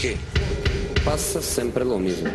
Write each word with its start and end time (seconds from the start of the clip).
qué? 0.00 0.16
Pasa 1.04 1.42
siempre 1.42 1.84
lo 1.84 1.98
mismo. 1.98 2.30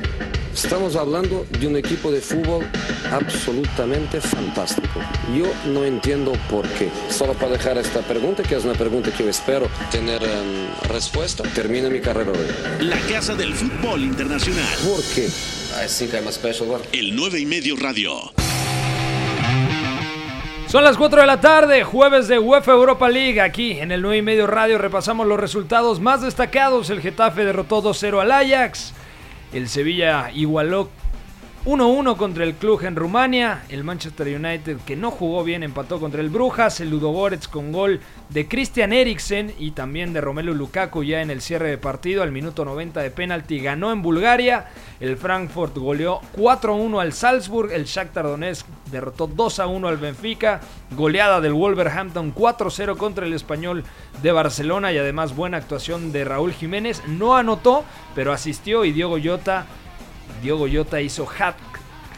Estamos 0.53 0.95
hablando 0.95 1.45
de 1.59 1.67
un 1.67 1.77
equipo 1.77 2.11
de 2.11 2.21
fútbol 2.21 2.65
absolutamente 3.11 4.21
fantástico. 4.21 4.99
Yo 5.35 5.45
no 5.71 5.83
entiendo 5.83 6.33
por 6.49 6.67
qué. 6.69 6.89
Solo 7.09 7.33
para 7.33 7.53
dejar 7.53 7.77
esta 7.77 8.01
pregunta, 8.01 8.43
que 8.43 8.55
es 8.55 8.63
una 8.63 8.73
pregunta 8.73 9.11
que 9.11 9.23
yo 9.23 9.29
espero 9.29 9.67
tener 9.91 10.21
em, 10.23 10.89
respuesta, 10.89 11.43
termino 11.55 11.89
mi 11.89 12.01
carrera 12.01 12.31
hoy. 12.31 12.85
La 12.85 12.99
Casa 13.07 13.35
del 13.35 13.53
Fútbol 13.53 14.03
Internacional. 14.03 14.67
¿Por 14.85 15.03
qué? 15.15 15.27
I 15.27 15.87
think 15.87 16.13
I'm 16.13 16.27
a 16.27 16.31
special 16.31 16.69
one. 16.69 16.83
El 16.91 17.15
9 17.15 17.39
y 17.39 17.45
medio 17.45 17.75
radio. 17.75 18.42
Son 20.73 20.83
las 20.83 20.97
4 20.97 21.21
de 21.21 21.27
la 21.27 21.39
tarde, 21.39 21.83
jueves 21.83 22.27
de 22.27 22.39
UEFA 22.39 22.71
Europa 22.71 23.07
League. 23.07 23.39
Aquí 23.39 23.73
en 23.73 23.91
el 23.91 24.01
9 24.01 24.17
y 24.17 24.21
medio 24.23 24.47
radio 24.47 24.79
repasamos 24.79 25.27
los 25.27 25.39
resultados 25.39 25.99
más 25.99 26.23
destacados. 26.23 26.89
El 26.89 26.99
Getafe 26.99 27.45
derrotó 27.45 27.83
2-0 27.83 28.19
al 28.19 28.31
Ajax. 28.31 28.91
El 29.53 29.69
Sevilla 29.69 30.31
igualó 30.33 30.89
1-1 31.65 32.17
contra 32.17 32.43
el 32.43 32.55
Cluj 32.55 32.83
en 32.83 32.97
Rumania. 32.97 33.63
El 33.69 33.85
Manchester 33.85 34.27
United, 34.27 34.79
que 34.85 34.97
no 34.97 35.11
jugó 35.11 35.45
bien, 35.45 35.63
empató 35.63 35.97
contra 35.97 36.19
el 36.19 36.29
Brujas. 36.29 36.81
El 36.81 36.89
Ludogorets 36.89 37.47
con 37.47 37.71
gol 37.71 38.01
de 38.27 38.49
Christian 38.49 38.91
Eriksen 38.91 39.53
y 39.57 39.71
también 39.71 40.11
de 40.11 40.19
Romelu 40.19 40.53
Lukaku 40.53 41.05
ya 41.05 41.21
en 41.21 41.31
el 41.31 41.39
cierre 41.39 41.69
de 41.69 41.77
partido. 41.77 42.21
Al 42.21 42.33
minuto 42.33 42.65
90 42.65 42.99
de 42.99 43.11
penalti 43.11 43.59
ganó 43.61 43.93
en 43.93 44.01
Bulgaria. 44.01 44.65
El 44.99 45.15
Frankfurt 45.15 45.77
goleó 45.77 46.19
4-1 46.35 46.99
al 46.99 47.13
Salzburg. 47.13 47.71
El 47.71 47.85
Shakhtar 47.85 48.25
Donetsk 48.25 48.67
derrotó 48.91 49.29
2-1 49.29 49.87
al 49.87 49.97
Benfica. 49.97 50.59
Goleada 50.91 51.39
del 51.39 51.53
Wolverhampton 51.53 52.35
4-0 52.35 52.97
contra 52.97 53.25
el 53.25 53.31
Español 53.31 53.85
de 54.21 54.31
Barcelona. 54.33 54.91
Y 54.91 54.97
además 54.97 55.33
buena 55.33 55.57
actuación 55.57 56.11
de 56.11 56.25
Raúl 56.25 56.51
Jiménez. 56.51 57.01
No 57.07 57.37
anotó, 57.37 57.85
pero 58.15 58.33
asistió 58.33 58.83
y 58.83 58.91
Diogo 58.91 59.17
Jota 59.23 59.65
Diogo 60.41 60.67
Jota 60.71 61.01
hizo 61.01 61.27
hat, 61.27 61.55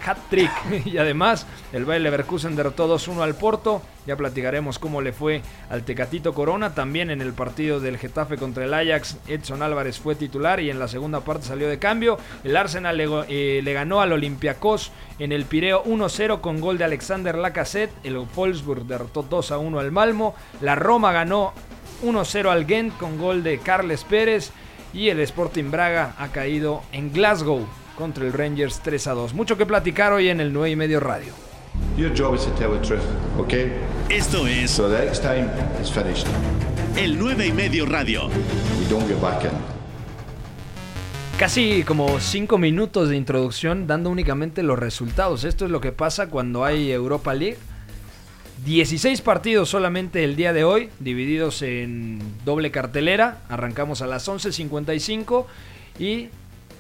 hat 0.06 0.18
trick 0.30 0.52
y 0.86 0.98
además 0.98 1.46
el 1.74 1.86
Bayer 1.86 2.02
Leverkusen 2.02 2.56
derrotó 2.56 2.88
2-1 2.88 3.22
al 3.22 3.36
Porto. 3.36 3.82
Ya 4.06 4.16
platicaremos 4.16 4.78
cómo 4.78 5.02
le 5.02 5.14
fue 5.14 5.42
al 5.70 5.84
Tecatito 5.84 6.34
Corona. 6.34 6.76
También 6.76 7.10
en 7.10 7.22
el 7.22 7.34
partido 7.34 7.80
del 7.80 7.98
Getafe 7.98 8.38
contra 8.38 8.64
el 8.66 8.74
Ajax, 8.74 9.18
Edson 9.28 9.64
Álvarez 9.64 10.00
fue 10.00 10.16
titular 10.16 10.60
y 10.60 10.70
en 10.70 10.78
la 10.78 10.88
segunda 10.88 11.22
parte 11.22 11.48
salió 11.48 11.68
de 11.68 11.80
cambio. 11.80 12.20
El 12.44 12.56
Arsenal 12.56 12.98
le, 12.98 13.10
eh, 13.28 13.74
ganó 13.74 14.02
al 14.02 14.14
Olympiacos 14.14 14.92
en 15.18 15.32
el 15.32 15.46
Pireo 15.46 15.84
1-0 15.86 16.40
con 16.40 16.62
gol 16.62 16.78
de 16.78 16.84
Alexander 16.84 17.36
Lacazette. 17.36 17.94
El 18.04 18.20
Wolfsburg 18.20 18.86
derrotó 18.86 19.28
2-1 19.28 19.80
al 19.80 19.92
Malmo. 19.92 20.36
La 20.62 20.76
Roma 20.76 21.12
ganó 21.12 21.54
1-0 22.04 22.50
al 22.50 22.66
Ghent 22.66 22.96
con 22.98 23.18
gol 23.18 23.44
de 23.44 23.58
Carles 23.58 24.04
Pérez. 24.04 24.52
Y 24.94 25.10
el 25.10 25.20
Sporting 25.20 25.72
Braga 25.72 26.14
ha 26.18 26.28
caído 26.30 26.84
en 26.94 27.12
Glasgow 27.12 27.68
contra 27.96 28.26
el 28.26 28.34
Rangers 28.34 28.80
3 28.84 29.08
a 29.08 29.12
2. 29.14 29.34
Mucho 29.34 29.58
que 29.58 29.66
platicar 29.66 30.14
hoy 30.14 30.30
en 30.30 30.40
el 30.40 30.52
9 30.54 30.72
y 30.72 30.76
medio 30.76 31.00
radio. 31.00 31.34
Your 31.98 32.12
job 32.16 32.36
is 32.36 32.42
to 32.46 32.52
tell 32.52 32.72
the 32.72 32.86
truth, 32.86 33.04
okay? 33.38 33.74
Esto 34.10 34.48
es 34.48 34.72
So 34.72 34.90
the 34.90 35.06
next 35.06 35.22
time 35.22 35.50
it's 35.80 35.92
finished. 35.92 36.28
el 36.98 37.18
9 37.20 37.48
y 37.48 37.52
medio 37.52 37.86
radio. 37.86 38.28
We 38.28 38.90
don't 38.90 39.08
get 39.08 39.20
back 39.22 39.44
in. 39.44 39.52
Casi 41.38 41.84
como 41.84 42.20
5 42.22 42.58
minutos 42.58 43.10
de 43.10 43.18
introducción 43.18 43.88
dando 43.88 44.10
únicamente 44.10 44.64
los 44.64 44.80
resultados. 44.80 45.44
Esto 45.44 45.66
es 45.66 45.72
lo 45.72 45.82
que 45.82 45.92
pasa 45.92 46.28
cuando 46.30 46.64
hay 46.64 46.92
Europa 46.92 47.34
League. 47.34 47.58
16 48.64 49.20
partidos 49.22 49.68
solamente 49.70 50.24
el 50.24 50.38
día 50.38 50.54
de 50.54 50.64
hoy, 50.64 50.90
divididos 51.00 51.62
en 51.62 52.22
doble 52.46 52.72
cartelera. 52.72 53.40
Arrancamos 53.50 54.02
a 54.02 54.08
las 54.08 54.30
11.55 54.30 55.46
y 56.00 56.30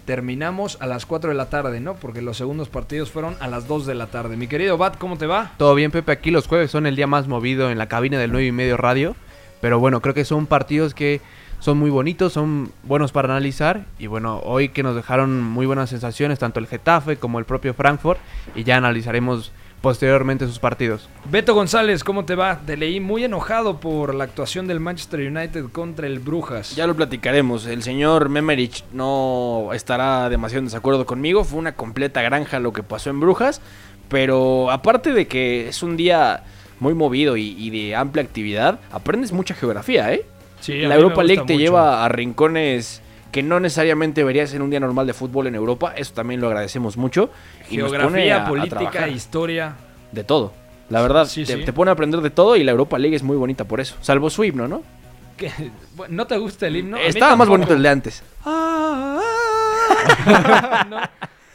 terminamos 0.05 0.77
a 0.79 0.87
las 0.87 1.05
4 1.05 1.31
de 1.31 1.35
la 1.35 1.49
tarde, 1.49 1.79
¿no? 1.79 1.95
Porque 1.95 2.21
los 2.21 2.37
segundos 2.37 2.69
partidos 2.69 3.11
fueron 3.11 3.35
a 3.39 3.47
las 3.47 3.67
2 3.67 3.85
de 3.85 3.95
la 3.95 4.07
tarde. 4.07 4.37
Mi 4.37 4.47
querido 4.47 4.77
Bat, 4.77 4.97
¿cómo 4.97 5.17
te 5.17 5.27
va? 5.27 5.53
Todo 5.57 5.75
bien, 5.75 5.91
Pepe. 5.91 6.11
Aquí 6.11 6.31
los 6.31 6.47
jueves 6.47 6.71
son 6.71 6.85
el 6.85 6.95
día 6.95 7.07
más 7.07 7.27
movido 7.27 7.69
en 7.69 7.77
la 7.77 7.87
cabina 7.87 8.19
del 8.19 8.31
9 8.31 8.47
y 8.47 8.51
medio 8.51 8.77
radio. 8.77 9.15
Pero 9.61 9.79
bueno, 9.79 10.01
creo 10.01 10.13
que 10.13 10.25
son 10.25 10.45
partidos 10.45 10.93
que 10.93 11.21
son 11.59 11.77
muy 11.77 11.89
bonitos, 11.89 12.33
son 12.33 12.71
buenos 12.83 13.11
para 13.11 13.29
analizar. 13.29 13.85
Y 13.97 14.07
bueno, 14.07 14.39
hoy 14.43 14.69
que 14.69 14.83
nos 14.83 14.95
dejaron 14.95 15.43
muy 15.43 15.65
buenas 15.65 15.89
sensaciones, 15.89 16.39
tanto 16.39 16.59
el 16.59 16.67
Getafe 16.67 17.17
como 17.17 17.39
el 17.39 17.45
propio 17.45 17.73
Frankfurt. 17.73 18.19
Y 18.53 18.63
ya 18.63 18.77
analizaremos 18.77 19.51
posteriormente 19.81 20.47
sus 20.47 20.59
partidos. 20.59 21.07
Beto 21.29 21.53
González, 21.53 22.03
¿cómo 22.03 22.25
te 22.25 22.35
va? 22.35 22.61
Te 22.65 22.75
leí 22.77 22.99
muy 22.99 23.23
enojado 23.23 23.79
por 23.79 24.15
la 24.15 24.23
actuación 24.23 24.67
del 24.67 24.79
Manchester 24.79 25.19
United 25.21 25.65
contra 25.71 26.07
el 26.07 26.19
Brujas. 26.19 26.75
Ya 26.75 26.87
lo 26.87 26.95
platicaremos. 26.95 27.65
El 27.67 27.83
señor 27.83 28.29
Memerich 28.29 28.83
no 28.91 29.69
estará 29.73 30.29
demasiado 30.29 30.59
en 30.59 30.65
desacuerdo 30.65 31.05
conmigo. 31.05 31.43
Fue 31.43 31.59
una 31.59 31.75
completa 31.75 32.21
granja 32.21 32.59
lo 32.59 32.73
que 32.73 32.83
pasó 32.83 33.09
en 33.11 33.19
Brujas. 33.19 33.61
Pero 34.09 34.69
aparte 34.71 35.11
de 35.13 35.27
que 35.27 35.67
es 35.67 35.81
un 35.83 35.97
día 35.97 36.43
muy 36.79 36.93
movido 36.93 37.37
y, 37.37 37.55
y 37.57 37.69
de 37.69 37.95
amplia 37.95 38.23
actividad, 38.23 38.79
aprendes 38.91 39.31
mucha 39.31 39.55
geografía, 39.55 40.13
¿eh? 40.13 40.25
Sí, 40.61 40.79
La 40.81 40.95
Europa 40.95 41.23
League 41.23 41.43
te 41.45 41.53
mucho. 41.53 41.63
lleva 41.63 42.03
a 42.05 42.09
rincones 42.09 43.01
que 43.35 43.43
no 43.43 43.59
necesariamente 43.59 44.23
verías 44.23 44.53
en 44.53 44.61
un 44.61 44.69
día 44.69 44.79
normal 44.79 45.05
de 45.07 45.13
fútbol 45.13 45.47
en 45.47 45.55
Europa. 45.55 45.93
Eso 45.97 46.13
también 46.13 46.39
lo 46.39 46.47
agradecemos 46.47 46.95
mucho. 46.95 47.29
Y 47.69 47.75
nos 47.75 47.91
pone 47.91 47.99
Geografía, 48.03 48.45
a- 48.45 48.47
política, 48.47 49.09
historia. 49.09 49.75
De 50.13 50.23
todo. 50.23 50.53
La 50.89 51.01
verdad, 51.01 51.25
Sí, 51.25 51.43
te, 51.43 51.57
sí. 51.57 51.65
te 51.65 51.73
pone 51.73 51.91
a 51.91 51.95
aprender 51.95 52.21
de 52.21 52.29
todo 52.29 52.55
y 52.55 52.63
la 52.63 52.71
Europa 52.71 52.97
League 52.97 53.13
es 53.17 53.23
muy 53.23 53.35
bonita 53.35 53.65
por 53.65 53.81
eso. 53.81 53.97
Salvo 53.99 54.29
su 54.29 54.45
himno, 54.45 54.69
¿no? 54.69 54.83
¿No 56.07 56.27
te 56.27 56.37
gusta 56.37 56.67
el 56.67 56.77
himno? 56.77 56.95
Estaba 56.95 57.35
más 57.35 57.49
bonito 57.49 57.73
el 57.73 57.83
de 57.83 57.89
antes. 57.89 58.23
No, 60.89 60.97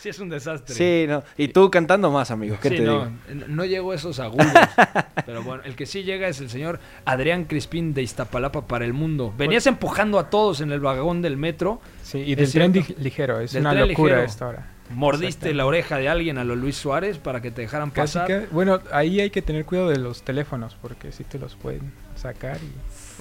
sí, 0.00 0.09
es 0.09 0.19
un 0.19 0.28
desastre. 0.28 0.75
Sí, 0.75 1.06
no. 1.09 1.22
Y 1.37 1.49
tú 1.49 1.71
cantando 1.71 2.11
más, 2.11 2.31
amigo. 2.31 2.56
¿Qué 2.61 2.69
Sí, 2.71 2.77
te 2.77 2.83
no, 2.83 3.06
digo? 3.06 3.47
no 3.49 3.65
llegó 3.65 3.93
a 3.93 3.94
esos 3.94 4.19
agudos. 4.19 4.47
Pero 5.27 5.43
bueno, 5.43 5.62
el 5.65 5.77
que 5.77 5.87
sí 5.87 6.03
llega 6.03 6.28
es 6.28 6.41
el 6.41 6.50
señor 6.50 6.81
Adrián 7.05 7.44
Crispín 7.44 7.94
de 7.94 8.03
Iztapalapa 8.03 8.66
para 8.66 8.84
el 8.84 8.93
mundo. 8.93 9.33
Venías 9.37 9.66
empujando 9.66 10.19
a 10.19 10.31
todos 10.31 10.60
en 10.60 10.72
el 10.72 10.81
vagón 10.81 11.22
del 11.22 11.37
metro. 11.37 11.81
Sí, 12.03 12.19
y 12.19 12.33
Es 12.33 12.39
del 12.39 12.53
tren 12.53 12.72
cierto. 12.72 12.94
dig- 12.94 12.97
ligero, 12.99 13.41
es 13.41 13.53
Del 13.53 13.62
una 13.62 13.71
tren 13.72 13.89
locura 13.89 14.12
ligero. 14.15 14.27
esta 14.28 14.49
hora. 14.49 14.71
Mordiste 14.93 15.55
la 15.55 15.66
oreja 15.66 15.99
de 15.99 16.09
alguien 16.09 16.37
a 16.39 16.43
lo 16.44 16.56
Luis 16.56 16.75
Suárez 16.77 17.19
para 17.19 17.41
que 17.41 17.53
te 17.53 17.62
dejaran 17.62 17.91
Casi 17.91 18.19
pasar. 18.19 18.27
que- 18.27 18.47
bueno, 18.53 18.81
ahí 18.91 19.21
hay 19.21 19.31
que 19.31 19.41
tener 19.41 19.65
cuidado 19.65 19.89
de 19.91 19.99
los 19.99 20.22
teléfonos 20.22 20.77
porque 20.83 21.12
sí 21.12 21.22
te 21.22 21.39
los 21.39 21.55
pueden 21.55 21.93
sacar 22.16 22.56
y... 22.56 22.71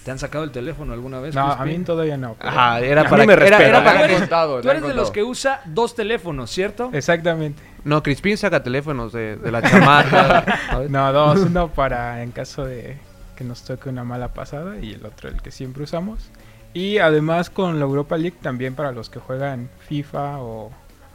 ¿Te 0.04 0.12
han 0.12 0.20
sacado 0.20 0.44
el 0.44 0.52
teléfono 0.52 0.94
alguna 0.94 1.20
vez? 1.20 1.36
No, 1.36 1.52
a 1.52 1.58
Crispín? 1.58 1.80
mí 1.82 1.86
todavía 1.86 2.18
no. 2.18 2.36
pero- 2.40 2.50
Ajá, 2.50 2.80
era 2.80 3.02
A 3.02 3.04
mí 3.04 3.10
para, 3.10 3.26
me 3.26 3.34
era, 3.34 3.46
era 3.66 3.80
Tú 3.80 3.86
para 3.86 4.06
eres- 4.06 4.20
contado. 4.20 4.62
Tú 4.62 4.70
eres 4.70 4.84
de 4.84 4.94
los 4.94 5.12
que 5.12 5.24
usa 5.24 5.62
dos 5.66 5.96
teléfonos, 5.96 6.50
¿cierto? 6.50 6.90
Exactamente. 6.94 7.62
No, 7.84 8.02
Crispín 8.04 8.38
saca 8.38 8.62
teléfonos 8.64 9.12
de, 9.14 9.36
de 9.38 9.52
la 9.52 9.62
chamaca. 9.62 10.46
¿sabes? 10.70 10.90
No, 10.90 11.12
dos, 11.14 11.40
uno 11.40 11.68
para 11.70 12.24
en 12.24 12.32
caso 12.32 12.66
de 12.66 12.98
que 13.36 13.44
nos 13.44 13.64
toque 13.64 13.90
una 13.90 14.04
mala 14.04 14.30
pasada 14.34 14.78
y 14.82 14.94
el 14.94 15.06
otro 15.06 15.30
el 15.30 15.42
que 15.42 15.52
siempre 15.52 15.84
usamos. 15.84 16.30
Y 16.74 16.98
además 17.00 17.50
con 17.50 17.80
la 17.80 17.86
Europa 17.86 18.18
League 18.18 18.38
también 18.42 18.76
para 18.76 18.92
los 18.92 19.10
que 19.10 19.20
juegan 19.20 19.70
FIFA 19.88 20.40
o 20.42 20.72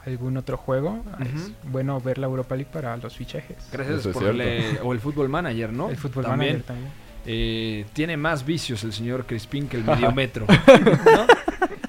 algún 0.06 0.36
otro 0.36 0.56
juego, 0.56 1.02
es 1.20 1.52
bueno 1.70 2.00
ver 2.00 2.18
la 2.18 2.26
Europa 2.26 2.54
League 2.56 2.70
para 2.72 2.96
los 2.96 3.16
fichajes. 3.16 3.56
Gracias 3.72 4.00
Eso 4.00 4.10
es 4.10 4.14
por 4.16 4.34
le- 4.34 4.80
o 4.82 4.92
el 4.92 5.00
Fútbol 5.00 5.28
Manager, 5.28 5.72
¿no? 5.72 5.88
El 5.90 5.96
fútbol 5.96 6.24
También. 6.24 6.52
manager 6.54 6.66
también. 6.66 7.03
Eh, 7.26 7.86
tiene 7.92 8.16
más 8.16 8.44
vicios 8.44 8.84
el 8.84 8.92
señor 8.92 9.26
Crispín 9.26 9.68
que 9.68 9.76
el 9.76 9.84
mediometro. 9.84 10.46
¿no? 10.76 11.26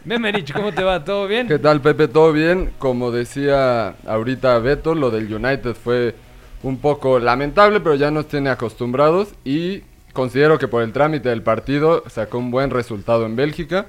Memerich, 0.05 0.53
¿cómo 0.53 0.71
te 0.71 0.83
va? 0.83 1.03
¿Todo 1.03 1.27
bien? 1.27 1.47
¿Qué 1.47 1.59
tal, 1.59 1.81
Pepe? 1.81 2.07
¿Todo 2.07 2.31
bien? 2.31 2.71
Como 2.77 3.11
decía 3.11 3.95
ahorita 4.05 4.59
Beto, 4.59 4.93
lo 4.93 5.09
del 5.09 5.33
United 5.33 5.73
fue 5.73 6.15
un 6.63 6.77
poco 6.77 7.19
lamentable, 7.19 7.79
pero 7.79 7.95
ya 7.95 8.11
nos 8.11 8.27
tiene 8.27 8.49
acostumbrados 8.49 9.33
y 9.43 9.81
considero 10.13 10.57
que 10.57 10.67
por 10.67 10.83
el 10.83 10.93
trámite 10.93 11.29
del 11.29 11.41
partido 11.41 12.03
sacó 12.07 12.37
un 12.37 12.51
buen 12.51 12.69
resultado 12.69 13.25
en 13.25 13.35
Bélgica 13.35 13.87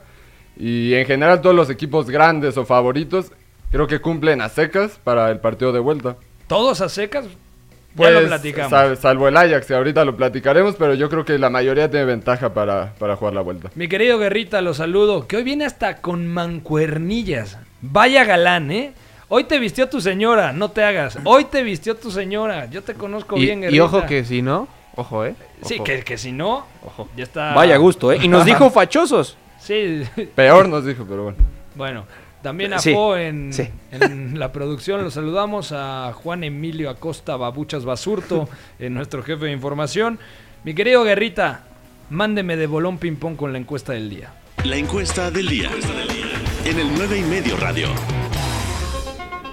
y 0.58 0.94
en 0.94 1.06
general 1.06 1.42
todos 1.42 1.54
los 1.54 1.70
equipos 1.70 2.10
grandes 2.10 2.56
o 2.56 2.64
favoritos 2.64 3.30
creo 3.70 3.86
que 3.86 4.00
cumplen 4.00 4.40
a 4.40 4.48
secas 4.48 4.98
para 5.04 5.30
el 5.30 5.38
partido 5.40 5.72
de 5.72 5.80
vuelta. 5.80 6.16
¿Todos 6.46 6.80
a 6.80 6.88
secas? 6.88 7.26
Ya 7.96 8.10
lo 8.10 8.18
Pues, 8.18 8.28
platicamos. 8.28 8.70
sal- 8.70 8.96
salvo 8.96 9.28
el 9.28 9.36
Ajax, 9.36 9.66
que 9.66 9.74
ahorita 9.74 10.04
lo 10.04 10.16
platicaremos, 10.16 10.74
pero 10.76 10.94
yo 10.94 11.08
creo 11.08 11.24
que 11.24 11.38
la 11.38 11.50
mayoría 11.50 11.90
tiene 11.90 12.04
ventaja 12.06 12.52
para, 12.52 12.92
para 12.98 13.16
jugar 13.16 13.34
la 13.34 13.40
vuelta. 13.40 13.70
Mi 13.74 13.88
querido 13.88 14.18
Guerrita, 14.18 14.60
lo 14.60 14.74
saludo. 14.74 15.26
Que 15.26 15.36
hoy 15.38 15.42
viene 15.44 15.64
hasta 15.64 15.96
con 16.02 16.26
mancuernillas. 16.26 17.58
Vaya 17.80 18.24
galán, 18.24 18.70
¿eh? 18.70 18.92
Hoy 19.28 19.44
te 19.44 19.58
vistió 19.58 19.88
tu 19.88 20.00
señora, 20.00 20.52
no 20.52 20.70
te 20.70 20.84
hagas. 20.84 21.18
Hoy 21.24 21.44
te 21.46 21.62
vistió 21.62 21.96
tu 21.96 22.10
señora. 22.10 22.66
Yo 22.66 22.82
te 22.82 22.94
conozco 22.94 23.36
Y, 23.36 23.40
bien, 23.42 23.58
y 23.58 23.62
Guerrita. 23.62 23.84
ojo 23.84 24.06
que 24.06 24.24
si 24.24 24.40
no, 24.42 24.68
ojo, 24.94 25.24
eh. 25.24 25.34
Sí, 25.62 25.80
que, 25.80 26.02
que 26.02 26.16
si 26.18 26.32
no, 26.32 26.66
Ojo. 26.84 27.08
ya 27.16 27.24
está. 27.24 27.54
Vaya 27.54 27.76
gusto, 27.78 28.12
¿eh? 28.12 28.18
Y 28.22 28.28
nos 28.28 28.44
dijo 28.44 28.70
fachosos. 28.70 29.36
Sí, 29.58 30.02
Peor 30.34 30.68
nos 30.68 30.84
dijo, 30.84 31.04
pero 31.08 31.22
bueno. 31.24 31.38
bueno. 31.74 32.04
También 32.46 32.74
a 32.74 32.78
Sí, 32.78 32.92
Fo 32.92 33.16
en, 33.16 33.52
sí. 33.52 33.68
en 33.90 34.38
la 34.38 34.52
producción. 34.52 35.02
Los 35.02 35.14
saludamos 35.14 35.72
a 35.72 36.12
Juan 36.14 36.44
Emilio 36.44 36.90
Acosta 36.90 37.36
Babuchas 37.36 37.84
Basurto, 37.84 38.48
en 38.78 38.94
nuestro 38.94 39.24
jefe 39.24 39.46
de 39.46 39.50
información. 39.50 40.20
Mi 40.62 40.72
querido 40.72 41.02
Guerrita, 41.02 41.64
mándeme 42.08 42.56
de 42.56 42.68
bolón 42.68 42.98
ping 42.98 43.16
pong 43.16 43.34
con 43.34 43.52
la 43.52 43.58
encuesta 43.58 43.94
del 43.94 44.08
día. 44.10 44.32
La 44.62 44.76
encuesta 44.76 45.28
del 45.32 45.48
día. 45.48 45.68
en 46.64 46.78
el 46.78 46.86
9 46.96 47.18
y 47.18 47.22
medio 47.22 47.56
radio. 47.56 47.88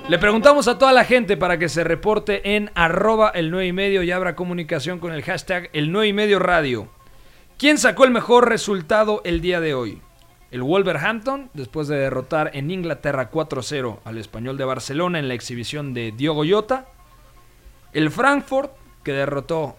Le 0.07 0.19
preguntamos 0.19 0.67
a 0.67 0.77
toda 0.77 0.93
la 0.93 1.03
gente 1.03 1.35
para 1.35 1.57
que 1.57 1.69
se 1.69 1.83
reporte 1.83 2.55
en 2.55 2.69
arroba 2.75 3.31
el 3.33 3.49
9 3.49 3.65
y 3.65 3.73
medio 3.73 4.03
y 4.03 4.11
abra 4.11 4.35
comunicación 4.35 4.99
con 4.99 5.13
el 5.13 5.23
hashtag 5.23 5.71
el 5.73 5.91
9 5.91 6.09
y 6.09 6.13
medio 6.13 6.37
radio. 6.37 6.89
¿Quién 7.57 7.79
sacó 7.79 8.05
el 8.05 8.11
mejor 8.11 8.49
resultado 8.49 9.21
el 9.25 9.41
día 9.41 9.59
de 9.59 9.73
hoy? 9.73 9.99
El 10.53 10.61
Wolverhampton, 10.61 11.49
después 11.55 11.87
de 11.87 11.97
derrotar 11.97 12.51
en 12.53 12.69
Inglaterra 12.69 13.31
4-0 13.31 13.97
al 14.03 14.19
español 14.19 14.55
de 14.55 14.65
Barcelona 14.65 15.17
en 15.17 15.27
la 15.27 15.33
exhibición 15.33 15.95
de 15.95 16.11
Diogo 16.11 16.43
Jota. 16.47 16.85
El 17.91 18.11
Frankfurt, 18.11 18.71
que 19.03 19.13
derrotó 19.13 19.75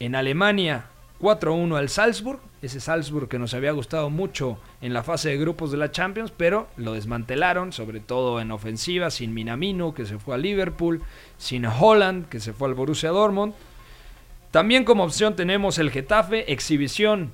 en 0.00 0.16
Alemania 0.16 0.86
4-1 1.20 1.76
al 1.76 1.88
Salzburg. 1.88 2.40
Ese 2.60 2.80
Salzburg 2.80 3.28
que 3.28 3.38
nos 3.38 3.54
había 3.54 3.70
gustado 3.70 4.10
mucho 4.10 4.58
en 4.80 4.92
la 4.92 5.04
fase 5.04 5.28
de 5.28 5.38
grupos 5.38 5.70
de 5.70 5.76
la 5.76 5.92
Champions, 5.92 6.32
pero 6.36 6.66
lo 6.76 6.94
desmantelaron, 6.94 7.70
sobre 7.70 8.00
todo 8.00 8.40
en 8.40 8.50
ofensiva, 8.50 9.12
sin 9.12 9.32
Minamino, 9.32 9.94
que 9.94 10.06
se 10.06 10.18
fue 10.18 10.34
a 10.34 10.38
Liverpool, 10.38 11.02
sin 11.38 11.66
Holland, 11.66 12.28
que 12.28 12.40
se 12.40 12.52
fue 12.52 12.66
al 12.66 12.74
Borussia 12.74 13.10
Dortmund. 13.10 13.54
También 14.50 14.82
como 14.82 15.04
opción 15.04 15.36
tenemos 15.36 15.78
el 15.78 15.92
Getafe, 15.92 16.52
exhibición 16.52 17.30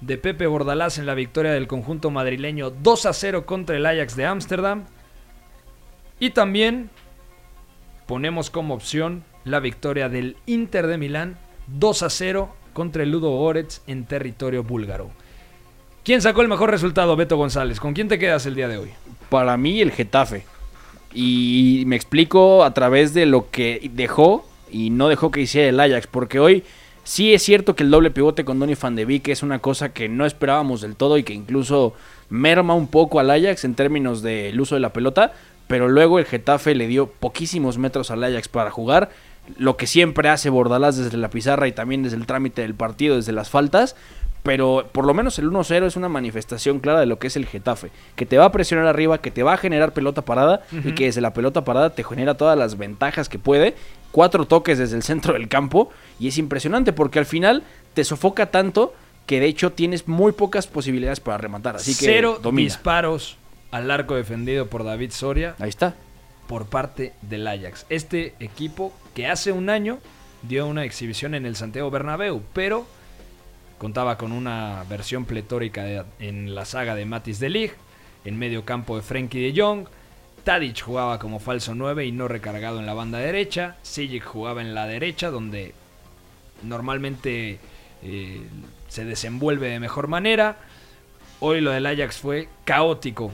de 0.00 0.18
Pepe 0.18 0.46
Bordalás 0.46 0.98
en 0.98 1.06
la 1.06 1.14
victoria 1.14 1.52
del 1.52 1.66
conjunto 1.66 2.10
madrileño 2.10 2.70
2 2.70 3.06
a 3.06 3.12
0 3.12 3.46
contra 3.46 3.76
el 3.76 3.86
Ajax 3.86 4.16
de 4.16 4.26
Ámsterdam. 4.26 4.84
Y 6.18 6.30
también 6.30 6.90
ponemos 8.06 8.50
como 8.50 8.74
opción 8.74 9.24
la 9.44 9.60
victoria 9.60 10.08
del 10.08 10.36
Inter 10.46 10.86
de 10.86 10.98
Milán 10.98 11.38
2 11.68 12.02
a 12.02 12.10
0 12.10 12.54
contra 12.72 13.02
el 13.02 13.10
Ludo 13.10 13.30
Goretz 13.30 13.82
en 13.86 14.04
territorio 14.04 14.62
búlgaro. 14.62 15.10
¿Quién 16.02 16.22
sacó 16.22 16.40
el 16.42 16.48
mejor 16.48 16.70
resultado, 16.70 17.14
Beto 17.14 17.36
González? 17.36 17.78
¿Con 17.78 17.92
quién 17.92 18.08
te 18.08 18.18
quedas 18.18 18.46
el 18.46 18.54
día 18.54 18.68
de 18.68 18.78
hoy? 18.78 18.90
Para 19.28 19.56
mí 19.56 19.80
el 19.80 19.92
Getafe. 19.92 20.44
Y 21.12 21.84
me 21.86 21.96
explico 21.96 22.64
a 22.64 22.72
través 22.72 23.12
de 23.12 23.26
lo 23.26 23.50
que 23.50 23.90
dejó 23.92 24.48
y 24.70 24.90
no 24.90 25.08
dejó 25.08 25.30
que 25.30 25.42
hiciera 25.42 25.68
el 25.68 25.78
Ajax. 25.78 26.06
Porque 26.06 26.40
hoy 26.40 26.64
sí 27.04 27.34
es 27.34 27.42
cierto 27.42 27.74
que 27.74 27.82
el 27.82 27.90
doble 27.90 28.10
pivote 28.10 28.44
con 28.44 28.58
Donny 28.58 28.74
van 28.74 28.96
de 28.96 29.04
Beek 29.04 29.28
es 29.28 29.42
una 29.42 29.58
cosa 29.58 29.92
que 29.92 30.08
no 30.08 30.26
esperábamos 30.26 30.80
del 30.80 30.96
todo 30.96 31.18
y 31.18 31.22
que 31.22 31.34
incluso 31.34 31.94
merma 32.28 32.74
un 32.74 32.88
poco 32.88 33.20
al 33.20 33.30
Ajax 33.30 33.64
en 33.64 33.74
términos 33.74 34.22
del 34.22 34.60
uso 34.60 34.74
de 34.74 34.80
la 34.80 34.92
pelota. 34.92 35.32
Pero 35.66 35.88
luego 35.88 36.18
el 36.18 36.24
Getafe 36.24 36.74
le 36.74 36.88
dio 36.88 37.06
poquísimos 37.06 37.78
metros 37.78 38.10
al 38.10 38.24
Ajax 38.24 38.48
para 38.48 38.70
jugar 38.70 39.10
lo 39.56 39.76
que 39.76 39.86
siempre 39.86 40.28
hace 40.28 40.50
Bordalás 40.50 40.96
desde 40.96 41.16
la 41.16 41.30
pizarra 41.30 41.68
y 41.68 41.72
también 41.72 42.02
desde 42.02 42.16
el 42.16 42.26
trámite 42.26 42.62
del 42.62 42.74
partido, 42.74 43.16
desde 43.16 43.32
las 43.32 43.50
faltas. 43.50 43.96
Pero 44.42 44.88
por 44.90 45.04
lo 45.04 45.12
menos 45.12 45.38
el 45.38 45.50
1-0 45.50 45.86
es 45.86 45.96
una 45.96 46.08
manifestación 46.08 46.80
clara 46.80 47.00
de 47.00 47.06
lo 47.06 47.18
que 47.18 47.26
es 47.26 47.36
el 47.36 47.46
Getafe. 47.46 47.90
Que 48.16 48.24
te 48.24 48.38
va 48.38 48.46
a 48.46 48.52
presionar 48.52 48.86
arriba, 48.86 49.20
que 49.20 49.30
te 49.30 49.42
va 49.42 49.52
a 49.52 49.58
generar 49.58 49.92
pelota 49.92 50.22
parada 50.22 50.62
y 50.72 50.92
que 50.94 51.04
desde 51.04 51.20
la 51.20 51.34
pelota 51.34 51.62
parada 51.62 51.90
te 51.90 52.04
genera 52.04 52.34
todas 52.34 52.58
las 52.58 52.78
ventajas 52.78 53.28
que 53.28 53.38
puede. 53.38 53.74
Cuatro 54.12 54.46
toques 54.46 54.78
desde 54.78 54.96
el 54.96 55.02
centro 55.02 55.34
del 55.34 55.48
campo 55.48 55.90
y 56.18 56.28
es 56.28 56.38
impresionante 56.38 56.92
porque 56.92 57.18
al 57.18 57.26
final 57.26 57.62
te 57.94 58.04
sofoca 58.04 58.50
tanto 58.50 58.94
que 59.26 59.38
de 59.40 59.46
hecho 59.46 59.72
tienes 59.72 60.08
muy 60.08 60.32
pocas 60.32 60.66
posibilidades 60.66 61.20
para 61.20 61.38
rematar. 61.38 61.76
Así 61.76 61.92
que 61.94 62.06
Cero 62.06 62.40
domina. 62.42 62.64
disparos 62.66 63.36
al 63.70 63.90
arco 63.90 64.16
defendido 64.16 64.66
por 64.66 64.82
David 64.84 65.12
Soria 65.12 65.54
Ahí 65.60 65.68
está. 65.68 65.94
por 66.48 66.66
parte 66.66 67.12
del 67.22 67.46
Ajax. 67.46 67.86
Este 67.88 68.34
equipo 68.40 68.92
que 69.14 69.28
hace 69.28 69.52
un 69.52 69.70
año 69.70 69.98
dio 70.42 70.66
una 70.66 70.84
exhibición 70.84 71.34
en 71.36 71.46
el 71.46 71.54
Santiago 71.54 71.90
Bernabéu, 71.90 72.42
pero 72.52 72.86
contaba 73.78 74.18
con 74.18 74.32
una 74.32 74.84
versión 74.88 75.24
pletórica 75.24 75.84
de- 75.84 76.04
en 76.18 76.54
la 76.54 76.64
saga 76.64 76.94
de 76.94 77.04
Matis 77.06 77.38
de 77.38 77.48
Ligt, 77.50 77.74
en 78.24 78.38
medio 78.38 78.64
campo 78.64 78.96
de 78.96 79.02
Frenkie 79.02 79.40
de 79.52 79.58
Jong, 79.60 79.86
Tadic 80.40 80.82
jugaba 80.82 81.18
como 81.18 81.38
falso 81.38 81.74
9 81.74 82.06
y 82.06 82.12
no 82.12 82.28
recargado 82.28 82.78
en 82.78 82.86
la 82.86 82.94
banda 82.94 83.18
derecha, 83.18 83.76
Sijic 83.82 84.24
jugaba 84.24 84.60
en 84.60 84.74
la 84.74 84.86
derecha 84.86 85.30
donde 85.30 85.74
normalmente 86.62 87.58
eh, 88.02 88.42
se 88.88 89.04
desenvuelve 89.04 89.68
de 89.68 89.80
mejor 89.80 90.08
manera. 90.08 90.56
Hoy 91.40 91.60
lo 91.60 91.70
del 91.70 91.86
Ajax 91.86 92.18
fue 92.18 92.48
caótico 92.64 93.32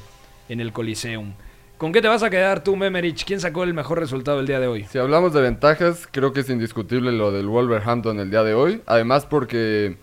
en 0.48 0.60
el 0.60 0.72
Coliseum. 0.72 1.32
¿Con 1.78 1.92
qué 1.92 2.00
te 2.00 2.08
vas 2.08 2.22
a 2.22 2.30
quedar 2.30 2.64
tú, 2.64 2.74
Memerich? 2.74 3.24
¿Quién 3.26 3.38
sacó 3.38 3.62
el 3.62 3.74
mejor 3.74 3.98
resultado 3.98 4.40
el 4.40 4.46
día 4.46 4.60
de 4.60 4.66
hoy? 4.66 4.84
Si 4.84 4.98
hablamos 4.98 5.34
de 5.34 5.42
ventajas, 5.42 6.08
creo 6.10 6.32
que 6.32 6.40
es 6.40 6.48
indiscutible 6.48 7.12
lo 7.12 7.32
del 7.32 7.48
Wolverhampton 7.48 8.18
el 8.18 8.30
día 8.30 8.42
de 8.42 8.54
hoy. 8.54 8.82
Además 8.86 9.26
porque, 9.26 9.98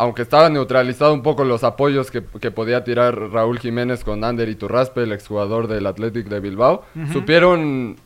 aunque 0.00 0.22
estaba 0.22 0.48
neutralizado 0.48 1.12
un 1.12 1.22
poco 1.22 1.44
los 1.44 1.62
apoyos 1.62 2.10
que, 2.10 2.22
que 2.40 2.50
podía 2.50 2.84
tirar 2.84 3.18
Raúl 3.30 3.58
Jiménez 3.58 4.02
con 4.02 4.24
Ander 4.24 4.48
Iturraspe, 4.48 5.02
el 5.02 5.12
exjugador 5.12 5.68
del 5.68 5.86
Athletic 5.86 6.26
de 6.28 6.40
Bilbao, 6.40 6.84
supieron 7.12 7.96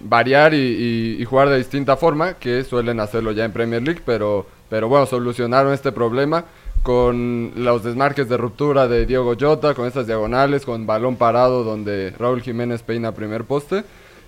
variar 0.00 0.54
y, 0.54 0.58
y- 0.58 1.16
y 1.20 1.24
jugar 1.24 1.48
de 1.48 1.58
distinta 1.58 1.96
forma, 1.96 2.34
que 2.34 2.62
suelen 2.64 3.00
hacerlo 3.00 3.32
ya 3.32 3.44
en 3.44 3.52
Premier 3.52 3.82
League, 3.82 4.00
pero, 4.06 4.46
pero 4.68 4.88
bueno, 4.88 5.06
solucionaron 5.06 5.72
este 5.72 5.90
problema 5.90 6.44
con 6.82 7.52
los 7.56 7.82
desmarques 7.84 8.28
de 8.28 8.36
ruptura 8.36 8.88
de 8.88 9.04
Diego 9.04 9.34
Jota, 9.38 9.74
con 9.74 9.86
estas 9.86 10.06
diagonales, 10.06 10.64
con 10.64 10.86
balón 10.86 11.16
parado 11.16 11.64
donde 11.64 12.14
Raúl 12.18 12.40
Jiménez 12.42 12.82
peina 12.82 13.12
primer 13.12 13.44
poste. 13.44 13.84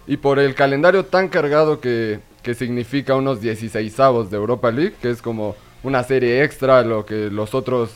Y 0.07 0.17
por 0.17 0.39
el 0.39 0.55
calendario 0.55 1.05
tan 1.05 1.29
cargado 1.29 1.81
que, 1.81 2.19
que 2.43 2.55
significa 2.55 3.15
unos 3.15 3.41
16 3.41 4.01
avos 4.01 4.31
de 4.31 4.37
Europa 4.37 4.71
League, 4.71 4.95
que 5.01 5.11
es 5.11 5.23
como 5.23 5.55
una 5.82 6.02
serie 6.02 6.44
extra 6.44 6.82
lo 6.82 7.05
que 7.05 7.31
los 7.31 7.55
otros 7.55 7.90